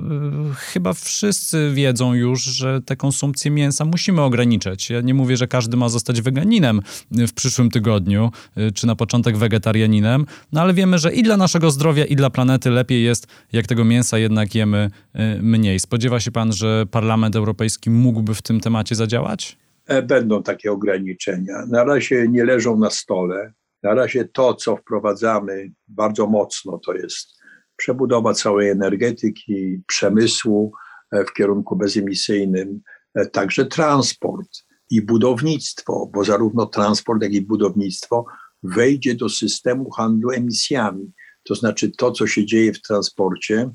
y, 0.52 0.56
chyba 0.56 0.94
wszyscy 0.94 1.72
wiedzą 1.74 2.14
już, 2.14 2.44
że 2.44 2.82
tę 2.82 2.96
konsumpcję 2.96 3.52
mięsa 3.52 3.86
musimy 3.86 4.22
ograniczać. 4.22 4.90
Ja 4.90 5.02
nie 5.02 5.14
mówię, 5.14 5.38
że 5.38 5.48
każdy 5.48 5.78
ma 5.78 5.90
zostać 5.90 6.22
weganinem 6.22 6.82
w 7.12 7.34
przyszłym 7.34 7.70
tygodniu, 7.70 8.32
y, 8.58 8.72
czy 8.72 8.88
na 8.88 8.96
początek 8.96 9.38
wegetarianinem, 9.38 10.26
no 10.52 10.62
ale 10.62 10.74
wiemy, 10.74 10.98
że 10.98 11.14
i 11.14 11.24
dla 11.24 11.38
naszego 11.38 11.72
zdrowia, 11.72 12.06
i 12.06 12.16
dla 12.16 12.30
planety 12.30 12.70
lepiej 12.70 13.04
jest, 13.04 13.28
jak 13.54 13.68
tego 13.68 13.86
mięsa 13.86 14.18
jednak 14.18 14.56
jemy 14.56 14.90
y, 15.16 15.42
mniej. 15.42 15.80
Spodziewa 15.80 16.20
się 16.20 16.32
pan, 16.32 16.54
że 16.54 16.86
Parlament 16.92 17.36
Europejski 17.36 17.90
mógłby 17.90 18.36
w 18.36 18.42
tym 18.42 18.60
temacie 18.60 18.96
zadziałać? 18.96 19.58
E, 19.88 20.02
będą 20.02 20.44
takie 20.44 20.72
ograniczenia. 20.72 21.66
Na 21.68 21.84
razie 21.84 22.28
nie 22.28 22.46
leżą 22.46 22.80
na 22.80 22.90
stole. 22.90 23.54
Na 23.84 23.94
razie 23.94 24.26
to, 24.26 24.54
co 24.54 24.78
wprowadzamy 24.78 25.72
bardzo 25.88 26.28
mocno, 26.28 26.80
to 26.86 26.94
jest 26.94 27.40
przebudowa 27.76 28.34
całej 28.34 28.70
energetyki, 28.70 29.82
przemysłu 29.88 30.72
e, 31.12 31.26
w 31.26 31.34
kierunku 31.34 31.76
bezemisyjnym, 31.76 32.82
e, 33.16 33.26
także 33.26 33.66
transport 33.66 34.50
i 34.90 35.02
budownictwo, 35.02 36.10
bo 36.14 36.24
zarówno 36.24 36.66
transport, 36.66 37.24
jak 37.24 37.34
i 37.34 37.42
budownictwo 37.42 38.26
wejdzie 38.64 39.16
do 39.16 39.30
systemu 39.30 39.92
handlu 39.92 40.32
emisjami. 40.32 41.12
To 41.44 41.56
znaczy 41.56 41.92
to, 41.98 42.12
co 42.12 42.28
się 42.28 42.46
dzieje 42.46 42.74
w 42.74 42.82
transporcie, 42.82 43.70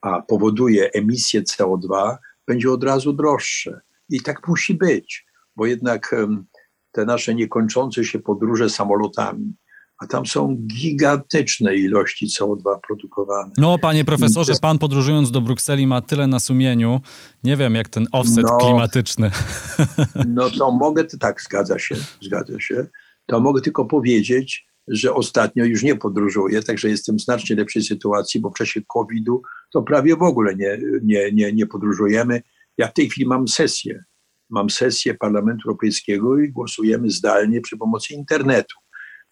a 0.00 0.22
powoduje 0.22 0.90
emisję 0.92 1.42
CO2, 1.42 2.16
będzie 2.46 2.70
od 2.70 2.84
razu 2.84 3.12
droższe. 3.12 3.80
I 4.08 4.20
tak 4.20 4.48
musi 4.48 4.74
być, 4.74 5.26
bo 5.56 5.66
jednak 5.66 6.14
te 6.94 7.04
nasze 7.04 7.34
niekończące 7.34 8.04
się 8.04 8.18
podróże 8.18 8.70
samolotami, 8.70 9.54
a 9.98 10.06
tam 10.06 10.26
są 10.26 10.56
gigantyczne 10.66 11.76
ilości 11.76 12.26
CO2 12.26 12.78
produkowane. 12.86 13.52
No, 13.58 13.78
panie 13.78 14.04
profesorze, 14.04 14.52
pan 14.62 14.78
podróżując 14.78 15.30
do 15.30 15.40
Brukseli 15.40 15.86
ma 15.86 16.00
tyle 16.00 16.26
na 16.26 16.40
sumieniu. 16.40 17.00
Nie 17.44 17.56
wiem, 17.56 17.74
jak 17.74 17.88
ten 17.88 18.06
offset 18.12 18.44
no, 18.44 18.56
klimatyczny. 18.56 19.30
No 20.28 20.50
to 20.50 20.70
mogę, 20.70 21.04
tak, 21.04 21.42
zgadza 21.42 21.78
się, 21.78 21.94
zgadza 22.20 22.60
się. 22.60 22.86
To 23.26 23.40
mogę 23.40 23.60
tylko 23.60 23.84
powiedzieć, 23.84 24.66
że 24.88 25.14
ostatnio 25.14 25.64
już 25.64 25.82
nie 25.82 25.96
podróżuję, 25.96 26.62
także 26.62 26.88
jestem 26.88 27.16
w 27.16 27.20
znacznie 27.20 27.56
lepszej 27.56 27.82
sytuacji, 27.82 28.40
bo 28.40 28.50
w 28.50 28.54
czasie 28.54 28.80
COVID-u 28.88 29.42
to 29.72 29.82
prawie 29.82 30.16
w 30.16 30.22
ogóle 30.22 30.56
nie, 30.56 30.78
nie, 31.02 31.32
nie, 31.32 31.52
nie 31.52 31.66
podróżujemy. 31.66 32.42
Ja 32.78 32.88
w 32.88 32.92
tej 32.92 33.10
chwili 33.10 33.28
mam 33.28 33.48
sesję 33.48 34.04
mam 34.50 34.70
sesję 34.70 35.14
Parlamentu 35.14 35.68
Europejskiego 35.68 36.38
i 36.38 36.50
głosujemy 36.50 37.10
zdalnie 37.10 37.60
przy 37.60 37.76
pomocy 37.76 38.14
internetu. 38.14 38.76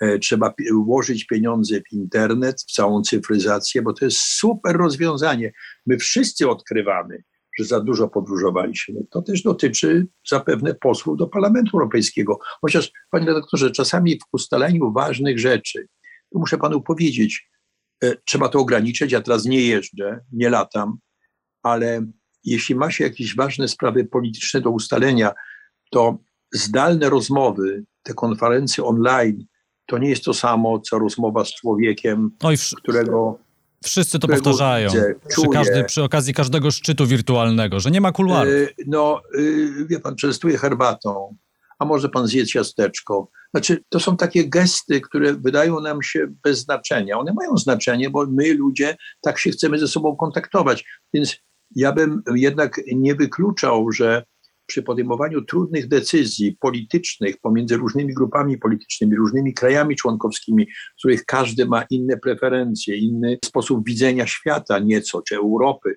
E, 0.00 0.18
trzeba 0.18 0.54
włożyć 0.84 1.26
pieniądze 1.26 1.80
w 1.80 1.92
internet, 1.92 2.60
w 2.60 2.72
całą 2.72 3.02
cyfryzację, 3.02 3.82
bo 3.82 3.92
to 3.92 4.04
jest 4.04 4.18
super 4.18 4.76
rozwiązanie. 4.76 5.52
My 5.86 5.98
wszyscy 5.98 6.50
odkrywamy, 6.50 7.22
że 7.58 7.64
za 7.64 7.80
dużo 7.80 8.08
podróżowaliśmy. 8.08 9.00
To 9.10 9.22
też 9.22 9.42
dotyczy 9.42 10.06
zapewne 10.28 10.74
posłów 10.74 11.16
do 11.16 11.26
Parlamentu 11.26 11.70
Europejskiego. 11.76 12.38
Chociaż, 12.60 12.92
panie 13.10 13.26
redaktorze, 13.26 13.70
czasami 13.70 14.18
w 14.18 14.22
ustaleniu 14.32 14.92
ważnych 14.92 15.38
rzeczy, 15.38 15.86
muszę 16.34 16.58
panu 16.58 16.82
powiedzieć, 16.82 17.48
e, 18.04 18.16
trzeba 18.24 18.48
to 18.48 18.58
ograniczyć. 18.58 19.12
Ja 19.12 19.20
teraz 19.20 19.44
nie 19.44 19.60
jeżdżę, 19.60 20.20
nie 20.32 20.50
latam, 20.50 20.98
ale 21.62 22.06
jeśli 22.44 22.74
ma 22.74 22.90
się 22.90 23.04
jakieś 23.04 23.36
ważne 23.36 23.68
sprawy 23.68 24.04
polityczne 24.04 24.60
do 24.60 24.70
ustalenia, 24.70 25.32
to 25.90 26.18
zdalne 26.54 27.10
rozmowy, 27.10 27.84
te 28.02 28.14
konferencje 28.14 28.84
online, 28.84 29.44
to 29.86 29.98
nie 29.98 30.08
jest 30.08 30.24
to 30.24 30.34
samo, 30.34 30.80
co 30.80 30.98
rozmowa 30.98 31.44
z 31.44 31.54
człowiekiem, 31.54 32.30
Oj, 32.42 32.56
którego 32.76 33.38
Wszyscy 33.84 34.18
to 34.18 34.28
powtarzają. 34.28 34.90
Widzę, 34.90 35.14
przy, 35.28 35.48
każdy, 35.52 35.84
przy 35.84 36.02
okazji 36.02 36.34
każdego 36.34 36.70
szczytu 36.70 37.06
wirtualnego, 37.06 37.80
że 37.80 37.90
nie 37.90 38.00
ma 38.00 38.12
kuluarów. 38.12 38.52
Yy, 38.52 38.68
no, 38.86 39.20
yy, 39.34 39.86
wie 39.86 40.00
pan, 40.00 40.16
częstuje 40.16 40.58
herbatą, 40.58 41.36
a 41.78 41.84
może 41.84 42.08
pan 42.08 42.26
zje 42.26 42.46
ciasteczko. 42.46 43.28
Znaczy, 43.54 43.84
to 43.88 44.00
są 44.00 44.16
takie 44.16 44.48
gesty, 44.48 45.00
które 45.00 45.34
wydają 45.34 45.80
nam 45.80 46.02
się 46.02 46.26
bez 46.44 46.58
znaczenia. 46.58 47.18
One 47.18 47.32
mają 47.32 47.56
znaczenie, 47.56 48.10
bo 48.10 48.26
my, 48.26 48.54
ludzie, 48.54 48.96
tak 49.20 49.38
się 49.38 49.50
chcemy 49.50 49.78
ze 49.78 49.88
sobą 49.88 50.16
kontaktować. 50.16 50.84
Więc 51.14 51.36
ja 51.76 51.92
bym 51.92 52.22
jednak 52.34 52.80
nie 52.94 53.14
wykluczał, 53.14 53.92
że 53.92 54.24
przy 54.66 54.82
podejmowaniu 54.82 55.42
trudnych 55.42 55.88
decyzji 55.88 56.56
politycznych 56.60 57.38
pomiędzy 57.40 57.76
różnymi 57.76 58.14
grupami 58.14 58.58
politycznymi, 58.58 59.16
różnymi 59.16 59.54
krajami 59.54 59.96
członkowskimi, 59.96 60.66
w 60.66 60.98
których 60.98 61.24
każdy 61.24 61.66
ma 61.66 61.84
inne 61.90 62.16
preferencje, 62.16 62.96
inny 62.96 63.38
sposób 63.44 63.86
widzenia 63.86 64.26
świata 64.26 64.78
nieco, 64.78 65.22
czy 65.22 65.36
Europy, 65.36 65.94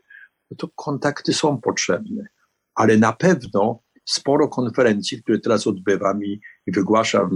no 0.51 0.57
to 0.57 0.69
kontakty 0.75 1.33
są 1.33 1.61
potrzebne. 1.61 2.27
Ale 2.75 2.97
na 2.97 3.13
pewno 3.13 3.79
sporo 4.05 4.47
konferencji, 4.47 5.23
które 5.23 5.39
teraz 5.39 5.67
odbywam 5.67 6.25
i, 6.25 6.39
i 6.67 6.71
wygłaszam 6.71 7.29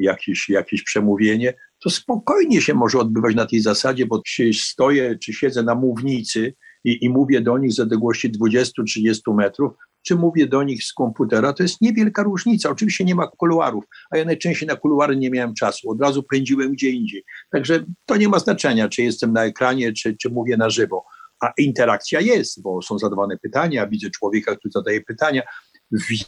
jakieś, 0.00 0.48
jakieś 0.48 0.82
przemówienie, 0.82 1.54
to 1.78 1.90
spokojnie 1.90 2.60
się 2.60 2.74
może 2.74 2.98
odbywać 2.98 3.34
na 3.34 3.46
tej 3.46 3.60
zasadzie, 3.60 4.06
bo 4.06 4.22
czy 4.26 4.52
stoję, 4.52 5.18
czy 5.18 5.32
siedzę 5.32 5.62
na 5.62 5.74
mównicy 5.74 6.54
i, 6.84 7.04
i 7.04 7.08
mówię 7.10 7.40
do 7.40 7.58
nich 7.58 7.72
z 7.72 7.80
odległości 7.80 8.32
20-30 8.32 9.34
metrów, 9.34 9.72
czy 10.02 10.16
mówię 10.16 10.46
do 10.46 10.62
nich 10.62 10.84
z 10.84 10.92
komputera, 10.92 11.52
to 11.52 11.62
jest 11.62 11.80
niewielka 11.80 12.22
różnica. 12.22 12.70
Oczywiście 12.70 13.04
nie 13.04 13.14
ma 13.14 13.26
kuluarów, 13.26 13.84
a 14.10 14.16
ja 14.16 14.24
najczęściej 14.24 14.68
na 14.68 14.76
kuluary 14.76 15.16
nie 15.16 15.30
miałem 15.30 15.54
czasu. 15.54 15.90
Od 15.90 16.00
razu 16.00 16.22
pędziłem 16.22 16.72
gdzie 16.72 16.90
indziej. 16.90 17.24
Także 17.52 17.84
to 18.06 18.16
nie 18.16 18.28
ma 18.28 18.38
znaczenia, 18.38 18.88
czy 18.88 19.02
jestem 19.02 19.32
na 19.32 19.44
ekranie, 19.44 19.92
czy, 19.92 20.16
czy 20.16 20.30
mówię 20.30 20.56
na 20.56 20.70
żywo. 20.70 21.04
A 21.40 21.52
interakcja 21.58 22.20
jest, 22.20 22.62
bo 22.62 22.82
są 22.82 22.98
zadawane 22.98 23.38
pytania, 23.38 23.86
widzę 23.86 24.10
człowieka, 24.10 24.56
który 24.56 24.72
zadaje 24.72 25.00
pytania. 25.00 25.42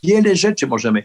Wiele 0.04 0.36
rzeczy 0.36 0.66
możemy 0.66 1.04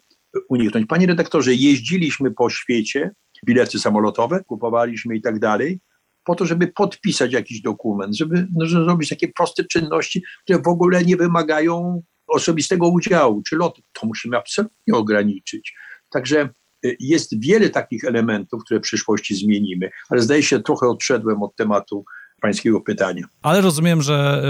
uniknąć. 0.50 0.86
Panie 0.88 1.08
redaktorze, 1.08 1.54
jeździliśmy 1.54 2.32
po 2.32 2.50
świecie, 2.50 3.12
bilety 3.46 3.80
samolotowe 3.80 4.44
kupowaliśmy 4.44 5.16
i 5.16 5.22
tak 5.22 5.40
dalej, 5.40 5.80
po 6.24 6.36
to, 6.36 6.46
żeby 6.46 6.68
podpisać 6.68 7.34
jakiś 7.34 7.62
dokument, 7.62 8.18
żeby, 8.18 8.48
no, 8.56 8.68
zrobić 8.68 9.10
takie 9.10 9.28
proste 9.28 9.64
czynności, 9.64 10.24
które 10.44 10.62
w 10.62 10.68
ogóle 10.68 11.06
nie 11.06 11.18
wymagają 11.18 12.02
osobistego 12.28 12.88
udziału 12.88 13.42
czy 13.42 13.56
lotu. 13.56 13.82
To 13.94 14.08
musimy 14.08 14.38
absolutnie 14.38 14.94
ograniczyć. 14.94 15.76
Także 16.10 16.50
y, 16.86 16.98
jest 17.00 17.42
wiele 17.42 17.70
takich 17.70 18.04
elementów, 18.04 18.64
które 18.64 18.80
w 18.80 18.84
przyszłości 18.84 19.36
zmienimy, 19.36 19.90
ale 20.10 20.22
zdaje 20.22 20.44
się, 20.44 20.60
trochę 20.60 20.88
odszedłem 20.88 21.44
od 21.44 21.56
tematu 21.56 22.06
pańskiego 22.42 22.82
pytania. 22.82 23.24
Ale 23.42 23.62
rozumiem, 23.62 24.02
że. 24.02 24.44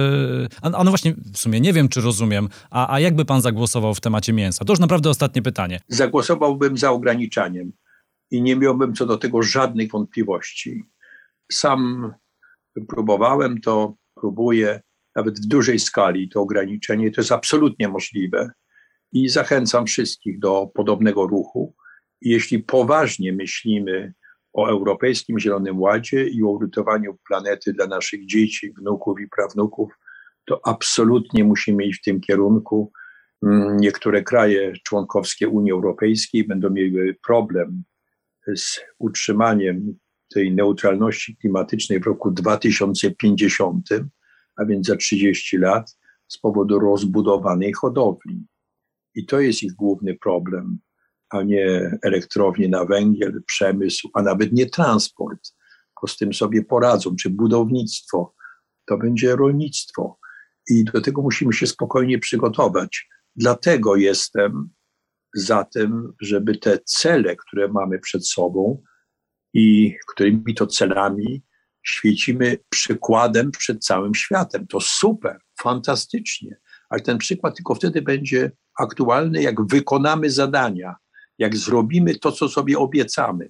A, 0.62 0.72
a, 0.78 0.84
no 0.84 0.92
właśnie, 0.92 1.16
w 1.34 1.38
sumie 1.38 1.62
nie 1.62 1.74
wiem, 1.74 1.90
czy 1.90 2.02
rozumiem. 2.02 2.50
A, 2.70 2.94
a 2.94 3.00
jakby 3.00 3.26
pan 3.26 3.42
zagłosował 3.42 3.96
w 3.96 4.02
temacie 4.02 4.34
mięsa? 4.34 4.66
To 4.66 4.74
już 4.74 4.80
naprawdę 4.80 5.10
ostatnie 5.10 5.42
pytanie. 5.42 5.80
Zagłosowałbym 5.88 6.78
za 6.78 6.92
ograniczaniem 6.92 7.72
i 8.32 8.42
nie 8.42 8.56
miałbym 8.56 8.94
co 8.94 9.06
do 9.06 9.18
tego 9.18 9.44
żadnych 9.44 9.92
wątpliwości. 9.92 10.84
Sam 11.52 12.14
próbowałem 12.88 13.62
to, 13.62 13.96
próbuję 14.16 14.82
nawet 15.16 15.40
w 15.40 15.48
dużej 15.48 15.80
skali 15.80 16.30
to 16.30 16.42
ograniczenie, 16.42 17.12
to 17.12 17.22
jest 17.22 17.32
absolutnie 17.32 17.88
możliwe 17.88 18.52
i 19.12 19.30
zachęcam 19.30 19.86
wszystkich 19.86 20.40
do 20.40 20.72
podobnego 20.74 21.28
ruchu. 21.28 21.76
Jeśli 22.22 22.60
poważnie 22.60 23.34
myślimy 23.34 24.14
o 24.54 24.70
Europejskim 24.70 25.40
Zielonym 25.40 25.80
Ładzie 25.80 26.28
i 26.28 26.44
o 26.44 26.48
uratowaniu 26.48 27.18
planety 27.28 27.74
dla 27.74 27.88
naszych 27.88 28.26
dzieci, 28.26 28.74
wnuków 28.74 29.20
i 29.20 29.28
prawnuków, 29.28 29.92
to 30.46 30.62
absolutnie 30.66 31.44
musimy 31.44 31.86
iść 31.86 32.00
w 32.00 32.04
tym 32.04 32.22
kierunku. 32.22 32.92
Mm, 33.44 33.78
niektóre 33.78 34.24
kraje 34.24 34.74
członkowskie 34.84 35.50
Unii 35.50 35.72
Europejskiej 35.72 36.48
będą 36.48 36.70
miały 36.70 37.16
problem 37.28 37.84
z 38.56 38.80
utrzymaniem 39.00 40.00
tej 40.34 40.56
neutralności 40.56 41.38
klimatycznej 41.38 42.00
w 42.00 42.06
roku 42.06 42.32
2050 42.32 43.90
a 44.60 44.66
więc 44.66 44.88
za 44.88 44.96
30 44.96 45.58
lat, 45.58 45.98
z 46.28 46.38
powodu 46.38 46.80
rozbudowanej 46.80 47.74
hodowli. 47.74 48.46
I 49.16 49.26
to 49.26 49.40
jest 49.40 49.64
ich 49.64 49.74
główny 49.74 50.16
problem, 50.16 50.80
a 51.30 51.44
nie 51.44 51.98
elektrownie 52.04 52.68
na 52.68 52.86
węgiel, 52.86 53.44
przemysł, 53.46 54.10
a 54.14 54.22
nawet 54.22 54.54
nie 54.54 54.66
transport. 54.66 55.56
Bo 56.02 56.08
z 56.08 56.18
tym 56.18 56.34
sobie 56.34 56.66
poradzą, 56.66 57.16
czy 57.16 57.30
budownictwo, 57.30 58.34
to 58.88 58.98
będzie 58.98 59.36
rolnictwo. 59.36 60.20
I 60.70 60.84
do 60.84 61.02
tego 61.02 61.22
musimy 61.22 61.54
się 61.54 61.68
spokojnie 61.68 62.20
przygotować. 62.20 63.08
Dlatego 63.36 63.96
jestem 63.96 64.70
za 65.34 65.64
tym, 65.64 66.14
żeby 66.22 66.58
te 66.58 66.80
cele, 66.86 67.36
które 67.36 67.68
mamy 67.68 68.00
przed 68.00 68.28
sobą 68.28 68.84
i 69.54 69.96
którymi 70.08 70.56
to 70.56 70.68
celami 70.68 71.44
świecimy 71.84 72.58
przykładem 72.70 73.52
przed 73.52 73.86
całym 73.86 74.16
światem. 74.16 74.68
To 74.68 74.82
super, 74.82 75.40
fantastycznie, 75.62 76.58
ale 76.90 77.02
ten 77.02 77.18
przykład 77.18 77.56
tylko 77.56 77.76
wtedy 77.76 78.02
będzie 78.02 78.52
aktualny, 78.80 79.42
jak 79.42 79.68
wykonamy 79.68 80.32
zadania, 80.32 80.96
jak 81.38 81.58
zrobimy 81.58 82.16
to, 82.16 82.32
co 82.32 82.50
sobie 82.50 82.78
obiecamy. 82.78 83.50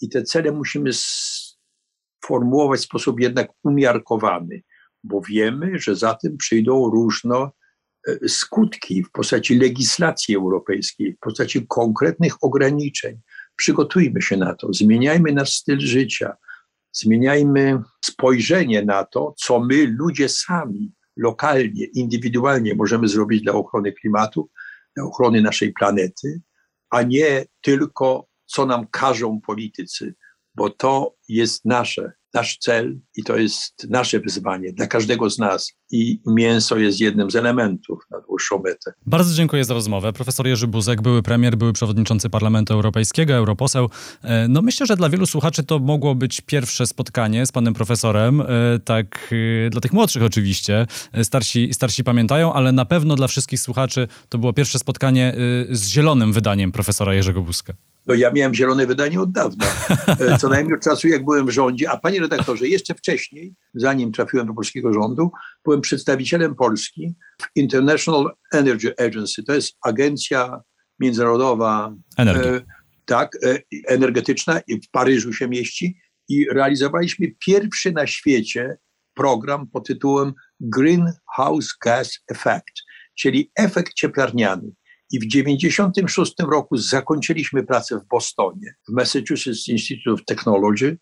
I 0.00 0.08
te 0.08 0.22
cele 0.22 0.52
musimy 0.52 0.90
sformułować 0.92 2.80
w 2.80 2.84
sposób 2.84 3.20
jednak 3.20 3.48
umiarkowany, 3.62 4.62
bo 5.04 5.20
wiemy, 5.20 5.78
że 5.78 5.96
za 5.96 6.14
tym 6.14 6.36
przyjdą 6.36 6.90
różne 6.90 7.48
skutki 8.28 9.04
w 9.04 9.10
postaci 9.10 9.58
legislacji 9.58 10.36
europejskiej, 10.36 11.12
w 11.12 11.18
postaci 11.18 11.66
konkretnych 11.66 12.44
ograniczeń. 12.44 13.20
Przygotujmy 13.56 14.22
się 14.22 14.36
na 14.36 14.54
to, 14.54 14.72
zmieniajmy 14.72 15.32
nasz 15.32 15.52
styl 15.52 15.80
życia, 15.80 16.36
Zmieniajmy 16.96 17.82
spojrzenie 18.04 18.84
na 18.84 19.04
to, 19.04 19.34
co 19.36 19.60
my, 19.60 19.86
ludzie 19.86 20.28
sami, 20.28 20.92
lokalnie, 21.16 21.84
indywidualnie 21.84 22.74
możemy 22.74 23.08
zrobić 23.08 23.42
dla 23.42 23.52
ochrony 23.52 23.92
klimatu, 23.92 24.50
dla 24.96 25.04
ochrony 25.04 25.42
naszej 25.42 25.72
planety, 25.72 26.40
a 26.90 27.02
nie 27.02 27.46
tylko, 27.60 28.26
co 28.46 28.66
nam 28.66 28.86
każą 28.86 29.40
politycy, 29.40 30.14
bo 30.54 30.70
to 30.70 31.14
jest 31.28 31.64
nasze 31.64 32.12
nasz 32.34 32.58
cel 32.58 32.98
i 33.16 33.22
to 33.22 33.36
jest 33.36 33.86
nasze 33.90 34.20
wyzwanie 34.20 34.72
dla 34.72 34.86
każdego 34.86 35.30
z 35.30 35.38
nas. 35.38 35.72
I 35.90 36.20
mięso 36.26 36.76
jest 36.76 37.00
jednym 37.00 37.30
z 37.30 37.36
elementów 37.36 37.98
na 38.10 38.20
dłuższą 38.20 38.62
metę. 38.64 38.92
Bardzo 39.06 39.34
dziękuję 39.34 39.64
za 39.64 39.74
rozmowę. 39.74 40.12
Profesor 40.12 40.46
Jerzy 40.46 40.66
Buzek, 40.66 41.02
były 41.02 41.22
premier, 41.22 41.56
były 41.56 41.72
przewodniczący 41.72 42.30
Parlamentu 42.30 42.74
Europejskiego, 42.74 43.34
europoseł. 43.34 43.90
E, 44.22 44.48
no 44.48 44.62
myślę, 44.62 44.86
że 44.86 44.96
dla 44.96 45.08
wielu 45.08 45.26
słuchaczy 45.26 45.62
to 45.62 45.78
mogło 45.78 46.14
być 46.14 46.40
pierwsze 46.40 46.86
spotkanie 46.86 47.46
z 47.46 47.52
panem 47.52 47.74
profesorem, 47.74 48.40
e, 48.40 48.46
tak 48.84 49.34
e, 49.66 49.70
dla 49.70 49.80
tych 49.80 49.92
młodszych 49.92 50.22
oczywiście. 50.22 50.86
Starsi, 51.22 51.74
starsi 51.74 52.04
pamiętają, 52.04 52.52
ale 52.52 52.72
na 52.72 52.84
pewno 52.84 53.16
dla 53.16 53.26
wszystkich 53.26 53.60
słuchaczy 53.60 54.08
to 54.28 54.38
było 54.38 54.52
pierwsze 54.52 54.78
spotkanie 54.78 55.34
z 55.70 55.88
zielonym 55.88 56.32
wydaniem 56.32 56.72
profesora 56.72 57.14
Jerzego 57.14 57.42
Buzka. 57.42 57.74
No 58.06 58.14
ja 58.14 58.30
miałem 58.30 58.54
zielone 58.54 58.86
wydanie 58.86 59.20
od 59.20 59.32
dawna, 59.32 59.66
co 60.40 60.48
najmniej 60.48 60.74
od 60.76 60.82
czasu, 60.82 61.08
jak 61.14 61.24
byłem 61.24 61.46
w 61.46 61.50
rządzie. 61.50 61.90
A 61.90 61.96
panie 61.96 62.20
redaktorze, 62.20 62.68
jeszcze 62.68 62.94
wcześniej, 62.94 63.54
zanim 63.74 64.12
trafiłem 64.12 64.46
do 64.46 64.54
polskiego 64.54 64.92
rządu, 64.92 65.30
byłem 65.64 65.80
przedstawicielem 65.80 66.54
Polski 66.54 67.14
w 67.42 67.46
International 67.54 68.30
Energy 68.52 68.94
Agency. 68.98 69.42
To 69.42 69.54
jest 69.54 69.76
agencja 69.82 70.60
międzynarodowa, 71.00 71.94
e, 72.18 72.60
tak, 73.04 73.36
e, 73.42 73.58
energetyczna, 73.88 74.60
w 74.86 74.90
Paryżu 74.90 75.32
się 75.32 75.48
mieści 75.48 75.98
i 76.28 76.46
realizowaliśmy 76.50 77.26
pierwszy 77.46 77.92
na 77.92 78.06
świecie 78.06 78.76
program 79.14 79.66
pod 79.66 79.86
tytułem 79.86 80.32
Greenhouse 80.60 81.76
Gas 81.84 82.18
Effect, 82.28 82.82
czyli 83.14 83.50
efekt 83.56 83.94
cieplarniany. 83.94 84.72
I 85.14 85.18
w 85.18 85.28
1996 85.28 86.34
roku 86.50 86.76
zakończyliśmy 86.76 87.66
pracę 87.66 88.00
w 88.00 88.08
Bostonie, 88.08 88.74
w 88.88 88.92
Massachusetts 88.92 89.68
Institute 89.68 90.12
of 90.12 90.24
Technology, 90.24 90.98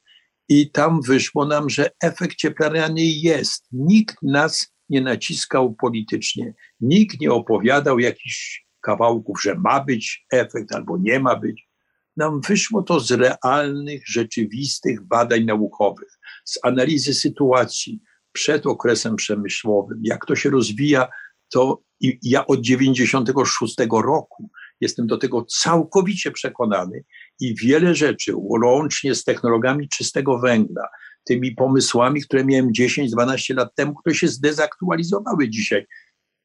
i 0.48 0.70
tam 0.70 1.02
wyszło 1.02 1.46
nam, 1.46 1.70
że 1.70 1.90
efekt 2.02 2.36
cieplarniany 2.36 3.02
jest. 3.02 3.66
Nikt 3.72 4.16
nas 4.22 4.72
nie 4.88 5.00
naciskał 5.00 5.74
politycznie, 5.74 6.54
nikt 6.80 7.20
nie 7.20 7.32
opowiadał 7.32 7.98
jakichś 7.98 8.66
kawałków, 8.80 9.42
że 9.42 9.54
ma 9.54 9.84
być 9.84 10.26
efekt 10.32 10.74
albo 10.74 10.98
nie 10.98 11.20
ma 11.20 11.36
być. 11.36 11.68
Nam 12.16 12.40
wyszło 12.40 12.82
to 12.82 13.00
z 13.00 13.10
realnych, 13.10 14.08
rzeczywistych 14.08 15.06
badań 15.06 15.44
naukowych, 15.44 16.18
z 16.44 16.58
analizy 16.62 17.14
sytuacji 17.14 18.00
przed 18.32 18.66
okresem 18.66 19.16
przemysłowym, 19.16 20.00
jak 20.02 20.26
to 20.26 20.36
się 20.36 20.50
rozwija 20.50 21.08
to 21.52 21.82
ja 22.22 22.46
od 22.46 22.61
96 22.61 23.76
roku 24.03 24.50
jestem 24.80 25.07
do 25.07 25.18
tego 25.18 25.44
całkowicie 25.44 26.30
przekonany 26.30 27.05
i 27.40 27.55
wiele 27.55 27.94
rzeczy, 27.94 28.32
łącznie 28.36 29.14
z 29.14 29.24
technologiami 29.24 29.88
czystego 29.88 30.38
węgla, 30.38 30.88
tymi 31.24 31.53
pomysłami, 31.53 32.22
które 32.22 32.44
miałem 32.44 32.72
10-12 32.72 33.57
lat 33.57 33.74
temu, 33.74 33.94
które 33.94 34.14
się 34.14 34.28
zdezaktualizowały 34.28 35.48
dzisiaj, 35.48 35.86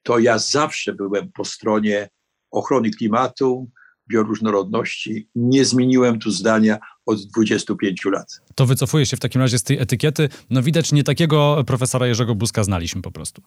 to 0.04 0.20
ja 0.20 0.38
zawsze 0.38 0.94
byłem 0.94 1.32
po 1.32 1.46
stronie 1.46 2.10
ochrony 2.52 2.90
klimatu, 2.90 3.72
bioróżnorodności. 4.10 5.30
Nie 5.36 5.66
zmieniłem 5.66 6.20
tu 6.20 6.32
zdania 6.32 6.78
od 7.06 7.22
25 7.22 8.06
lat. 8.06 8.42
To 8.56 8.66
wycofuję 8.66 9.06
się 9.06 9.18
w 9.18 9.20
takim 9.20 9.42
razie 9.42 9.58
z 9.58 9.64
tej 9.64 9.80
etykiety. 9.80 10.30
No 10.50 10.64
widać, 10.64 10.92
nie 10.92 11.04
takiego 11.04 11.64
profesora 11.68 12.08
Jerzego 12.08 12.36
Buzka 12.36 12.64
znaliśmy 12.64 13.02
po 13.02 13.12
prostu. 13.12 13.42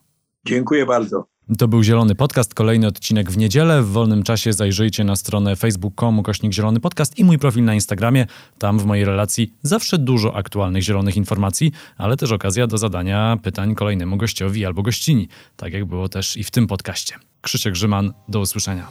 Dziękuję 0.46 0.86
bardzo. 0.86 1.26
To 1.58 1.68
był 1.68 1.82
Zielony 1.82 2.14
Podcast, 2.14 2.54
kolejny 2.54 2.86
odcinek 2.86 3.30
w 3.30 3.36
niedzielę. 3.36 3.82
W 3.82 3.88
wolnym 3.88 4.22
czasie 4.22 4.52
zajrzyjcie 4.52 5.04
na 5.04 5.16
stronę 5.16 5.56
facebook.com 5.56 6.22
kośnik 6.22 6.52
Zielony 6.52 6.80
Podcast 6.80 7.18
i 7.18 7.24
mój 7.24 7.38
profil 7.38 7.64
na 7.64 7.74
Instagramie. 7.74 8.26
Tam 8.58 8.78
w 8.78 8.84
mojej 8.84 9.04
relacji 9.04 9.54
zawsze 9.62 9.98
dużo 9.98 10.36
aktualnych 10.36 10.82
zielonych 10.82 11.16
informacji, 11.16 11.72
ale 11.96 12.16
też 12.16 12.32
okazja 12.32 12.66
do 12.66 12.78
zadania 12.78 13.36
pytań 13.42 13.74
kolejnemu 13.74 14.16
gościowi 14.16 14.66
albo 14.66 14.82
gościni. 14.82 15.28
Tak 15.56 15.72
jak 15.72 15.84
było 15.84 16.08
też 16.08 16.36
i 16.36 16.44
w 16.44 16.50
tym 16.50 16.66
podcaście. 16.66 17.14
Krzysiek 17.40 17.72
Grzyman, 17.72 18.12
do 18.28 18.40
usłyszenia. 18.40 18.86